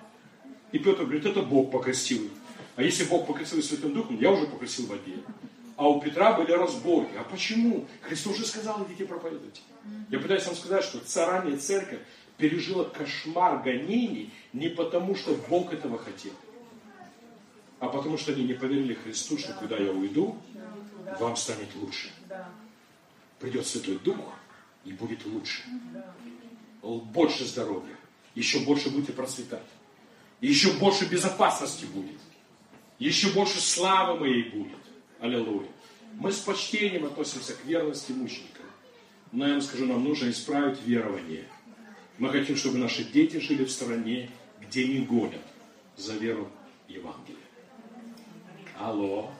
И 0.71 0.79
Петр 0.79 1.03
говорит, 1.03 1.25
это 1.25 1.41
Бог 1.41 1.71
покрестил. 1.71 2.29
А 2.75 2.83
если 2.83 3.05
Бог 3.05 3.27
покрестил 3.27 3.61
Святым 3.63 3.93
Духом, 3.93 4.19
я 4.19 4.31
уже 4.31 4.47
покрестил 4.47 4.85
в 4.85 4.89
воде. 4.89 5.15
А 5.77 5.89
у 5.89 6.01
Петра 6.01 6.33
были 6.33 6.51
разборки. 6.51 7.15
А 7.17 7.23
почему? 7.23 7.87
Христос 8.01 8.35
уже 8.35 8.45
сказал, 8.45 8.85
идите 8.85 9.05
проповедуйте. 9.05 9.61
Я 10.09 10.19
пытаюсь 10.19 10.45
вам 10.45 10.55
сказать, 10.55 10.83
что 10.83 10.99
ранняя 11.25 11.57
церковь 11.57 11.99
пережила 12.37 12.83
кошмар 12.83 13.61
гонений 13.63 14.33
не 14.53 14.69
потому, 14.69 15.15
что 15.15 15.35
Бог 15.49 15.73
этого 15.73 15.97
хотел, 15.97 16.33
а 17.79 17.87
потому 17.87 18.17
что 18.17 18.33
они 18.33 18.43
не 18.43 18.53
поверили 18.53 18.93
Христу, 18.93 19.37
что 19.37 19.53
когда 19.53 19.77
я 19.77 19.91
уйду, 19.91 20.37
вам 21.19 21.35
станет 21.37 21.73
лучше. 21.75 22.09
Придет 23.39 23.65
Святой 23.67 23.99
Дух, 23.99 24.17
и 24.85 24.91
будет 24.91 25.25
лучше. 25.25 25.63
Больше 26.81 27.45
здоровья, 27.45 27.95
еще 28.33 28.59
больше 28.59 28.89
будете 28.89 29.13
процветать. 29.13 29.65
Еще 30.41 30.71
больше 30.73 31.05
безопасности 31.05 31.85
будет. 31.85 32.19
Еще 32.99 33.29
больше 33.31 33.59
славы 33.59 34.19
моей 34.19 34.49
будет. 34.49 34.77
Аллилуйя. 35.19 35.67
Мы 36.13 36.31
с 36.31 36.39
почтением 36.39 37.05
относимся 37.05 37.53
к 37.53 37.65
верности 37.65 38.11
мученикам. 38.11 38.65
Но 39.31 39.45
я 39.45 39.53
вам 39.53 39.61
скажу, 39.61 39.85
нам 39.85 40.03
нужно 40.03 40.29
исправить 40.29 40.81
верование. 40.85 41.45
Мы 42.17 42.29
хотим, 42.29 42.55
чтобы 42.55 42.77
наши 42.77 43.03
дети 43.03 43.37
жили 43.37 43.65
в 43.65 43.71
стране, 43.71 44.29
где 44.61 44.87
не 44.87 44.99
гонят 44.99 45.41
за 45.97 46.13
веру 46.13 46.49
Евангелия. 46.87 47.37
Алло. 48.79 49.31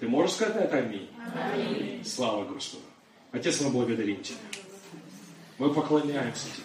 Ты 0.00 0.08
можешь 0.08 0.36
сказать 0.36 0.56
это 0.56 0.78
аминь? 0.78 1.10
аминь? 1.34 2.04
Слава 2.04 2.44
Господу. 2.44 2.84
Отец, 3.32 3.60
мы 3.60 3.70
благодарим 3.70 4.22
Тебя. 4.22 4.38
Мы 5.58 5.74
поклоняемся 5.74 6.46
Тебе. 6.46 6.64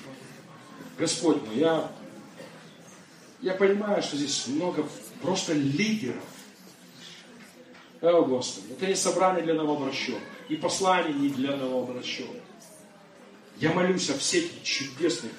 Господь 0.97 1.41
мой, 1.47 1.57
я, 1.57 1.91
я 3.41 3.55
понимаю, 3.55 4.01
что 4.03 4.15
здесь 4.15 4.47
много 4.47 4.87
просто 5.23 5.53
лидеров. 5.53 6.23
О, 8.01 8.23
Господи, 8.23 8.73
это 8.73 8.85
не 8.85 8.95
собрание 8.95 9.43
для 9.43 9.53
новообращенных. 9.53 10.21
И 10.49 10.55
послание 10.55 11.13
не 11.13 11.29
для 11.29 11.55
новообращенных. 11.55 12.43
Я 13.57 13.71
молюсь 13.71 14.09
о 14.09 14.17
всех 14.17 14.43
чудесных 14.63 15.31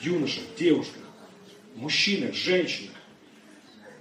юношах, 0.00 0.44
девушках, 0.58 1.02
мужчинах, 1.74 2.34
женщинах. 2.34 2.94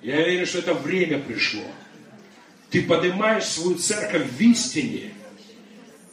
Я 0.01 0.17
верю, 0.17 0.45
что 0.45 0.59
это 0.59 0.73
время 0.73 1.19
пришло. 1.19 1.63
Ты 2.69 2.83
поднимаешь 2.83 3.45
свою 3.45 3.77
церковь 3.77 4.29
в 4.29 4.41
истине. 4.41 5.13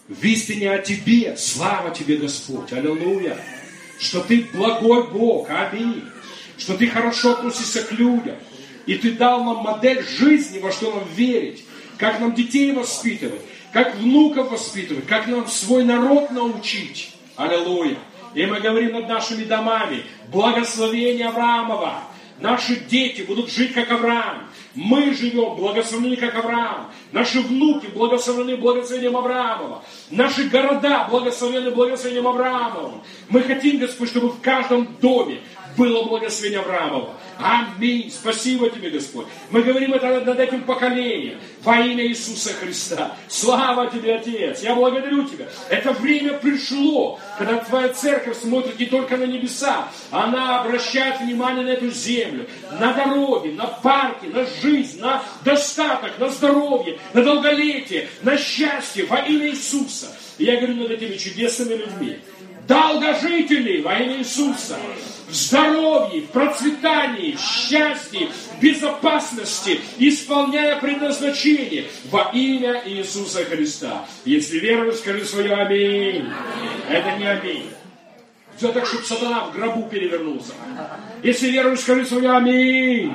В 0.06 0.22
истине 0.24 0.72
о 0.72 0.78
тебе. 0.78 1.36
Слава 1.36 1.94
тебе, 1.94 2.16
Господь. 2.16 2.72
Аллилуйя. 2.72 3.38
Что 3.98 4.20
ты 4.20 4.46
благой 4.52 5.10
Бог. 5.10 5.50
Аминь. 5.50 6.04
Что 6.56 6.76
ты 6.76 6.86
хорошо 6.86 7.32
относишься 7.32 7.82
к 7.82 7.92
людям. 7.92 8.36
И 8.88 8.94
ты 8.94 9.12
дал 9.12 9.44
нам 9.44 9.58
модель 9.58 10.02
жизни, 10.02 10.60
во 10.60 10.72
что 10.72 10.90
нам 10.90 11.04
верить. 11.14 11.62
Как 11.98 12.20
нам 12.20 12.34
детей 12.34 12.72
воспитывать. 12.72 13.42
Как 13.70 13.96
внуков 13.96 14.50
воспитывать. 14.50 15.06
Как 15.06 15.26
нам 15.26 15.46
свой 15.46 15.84
народ 15.84 16.30
научить. 16.30 17.12
Аллилуйя. 17.36 17.98
И 18.34 18.46
мы 18.46 18.60
говорим 18.60 18.94
над 18.94 19.06
нашими 19.06 19.44
домами. 19.44 20.04
Благословение 20.32 21.28
Авраамова. 21.28 22.02
Наши 22.40 22.76
дети 22.76 23.22
будут 23.22 23.50
жить 23.50 23.74
как 23.74 23.92
Авраам. 23.92 24.48
Мы 24.74 25.12
живем 25.12 25.56
благословены 25.56 26.16
как 26.16 26.36
Авраам. 26.36 26.90
Наши 27.12 27.40
внуки 27.40 27.88
благословены 27.88 28.56
благословением 28.56 29.18
Авраамова. 29.18 29.84
Наши 30.10 30.44
города 30.44 31.06
благословены 31.10 31.72
благословением 31.72 32.28
Авраамова. 32.28 33.02
Мы 33.28 33.42
хотим, 33.42 33.80
Господь, 33.80 34.08
чтобы 34.08 34.30
в 34.30 34.40
каждом 34.40 34.96
доме 34.98 35.40
было 35.78 36.02
благословение 36.02 36.60
Авраамова. 36.60 37.14
Аминь. 37.38 38.10
Спасибо 38.10 38.68
тебе, 38.68 38.90
Господь. 38.90 39.26
Мы 39.50 39.62
говорим 39.62 39.94
это 39.94 40.20
над 40.20 40.38
этим 40.40 40.64
поколением. 40.64 41.38
Во 41.62 41.78
имя 41.78 42.04
Иисуса 42.06 42.52
Христа. 42.52 43.16
Слава 43.28 43.88
тебе, 43.88 44.16
Отец. 44.16 44.60
Я 44.62 44.74
благодарю 44.74 45.24
тебя. 45.24 45.46
Это 45.70 45.92
время 45.92 46.34
пришло, 46.34 47.20
когда 47.38 47.58
твоя 47.58 47.88
церковь 47.90 48.38
смотрит 48.38 48.78
не 48.78 48.86
только 48.86 49.16
на 49.16 49.24
небеса. 49.24 49.88
Она 50.10 50.60
обращает 50.60 51.20
внимание 51.20 51.64
на 51.64 51.70
эту 51.70 51.90
землю. 51.90 52.46
На 52.80 52.92
дороги, 52.92 53.50
на 53.50 53.66
парки, 53.66 54.26
на 54.26 54.44
жизнь, 54.60 55.00
на 55.00 55.22
достаток, 55.44 56.18
на 56.18 56.28
здоровье, 56.28 56.98
на 57.14 57.22
долголетие, 57.22 58.08
на 58.22 58.36
счастье 58.36 59.04
во 59.04 59.18
имя 59.18 59.48
Иисуса. 59.48 60.08
И 60.38 60.44
я 60.44 60.56
говорю 60.56 60.74
над 60.74 60.90
этими 60.90 61.16
чудесными 61.16 61.74
людьми. 61.74 62.18
Долгожители 62.68 63.80
во 63.80 63.94
имя 63.98 64.18
Иисуса 64.18 64.76
в 65.26 65.34
здоровье, 65.34 66.20
в 66.20 66.26
процветании, 66.28 67.32
в 67.32 67.40
счастье, 67.40 68.28
в 68.28 68.62
безопасности, 68.62 69.80
исполняя 69.98 70.78
предназначение 70.78 71.86
во 72.10 72.30
имя 72.34 72.82
Иисуса 72.84 73.44
Христа. 73.46 74.06
Если 74.26 74.58
веруешь, 74.58 74.96
скажи 74.96 75.24
свое 75.24 75.54
аминь. 75.54 76.30
Это 76.90 77.16
не 77.16 77.26
аминь. 77.26 77.70
Все 78.58 78.70
так, 78.70 78.84
чтобы 78.84 79.04
сатана 79.04 79.44
в 79.46 79.52
гробу 79.52 79.88
перевернулся. 79.88 80.52
Если 81.22 81.50
веруешь, 81.50 81.80
скажи 81.80 82.04
свое 82.04 82.30
аминь. 82.30 83.14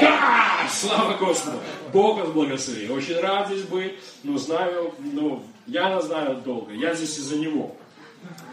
Да! 0.00 0.68
Слава 0.70 1.16
Господу. 1.16 1.58
Бог 1.92 2.18
вас 2.18 2.28
благослови. 2.30 2.88
Очень 2.88 3.18
рад 3.20 3.48
здесь 3.48 3.62
быть, 3.62 3.94
но 4.22 4.38
знаю, 4.38 4.94
ну, 4.98 5.42
я 5.66 6.00
знаю 6.00 6.36
долго. 6.44 6.72
Я 6.72 6.94
здесь 6.94 7.18
из-за 7.18 7.36
него. 7.36 7.76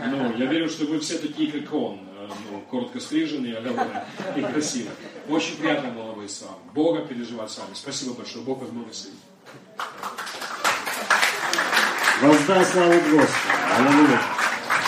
Ну, 0.06 0.38
я 0.38 0.46
верю, 0.46 0.70
что 0.70 0.86
вы 0.86 1.00
все 1.00 1.18
такие, 1.18 1.52
как 1.52 1.74
он 1.74 2.00
ну, 2.52 2.62
коротко 2.70 3.00
стриженный, 3.00 3.54
оголенный 3.54 4.02
и 4.36 4.42
красивый. 4.42 4.94
Очень 5.30 5.58
приятно 5.58 5.92
было 5.92 6.14
быть 6.14 6.32
с 6.32 6.42
вами. 6.42 6.56
Бога 6.74 7.06
переживать 7.06 7.52
с 7.52 7.58
вами. 7.58 7.74
Спасибо 7.74 8.14
большое. 8.14 8.44
Бог 8.44 8.62
вас 8.62 8.70
благословит. 8.70 9.20
Воздай 12.22 12.66
славу 12.66 12.94
Господу. 12.94 13.28
Аллилуйя. 13.78 14.41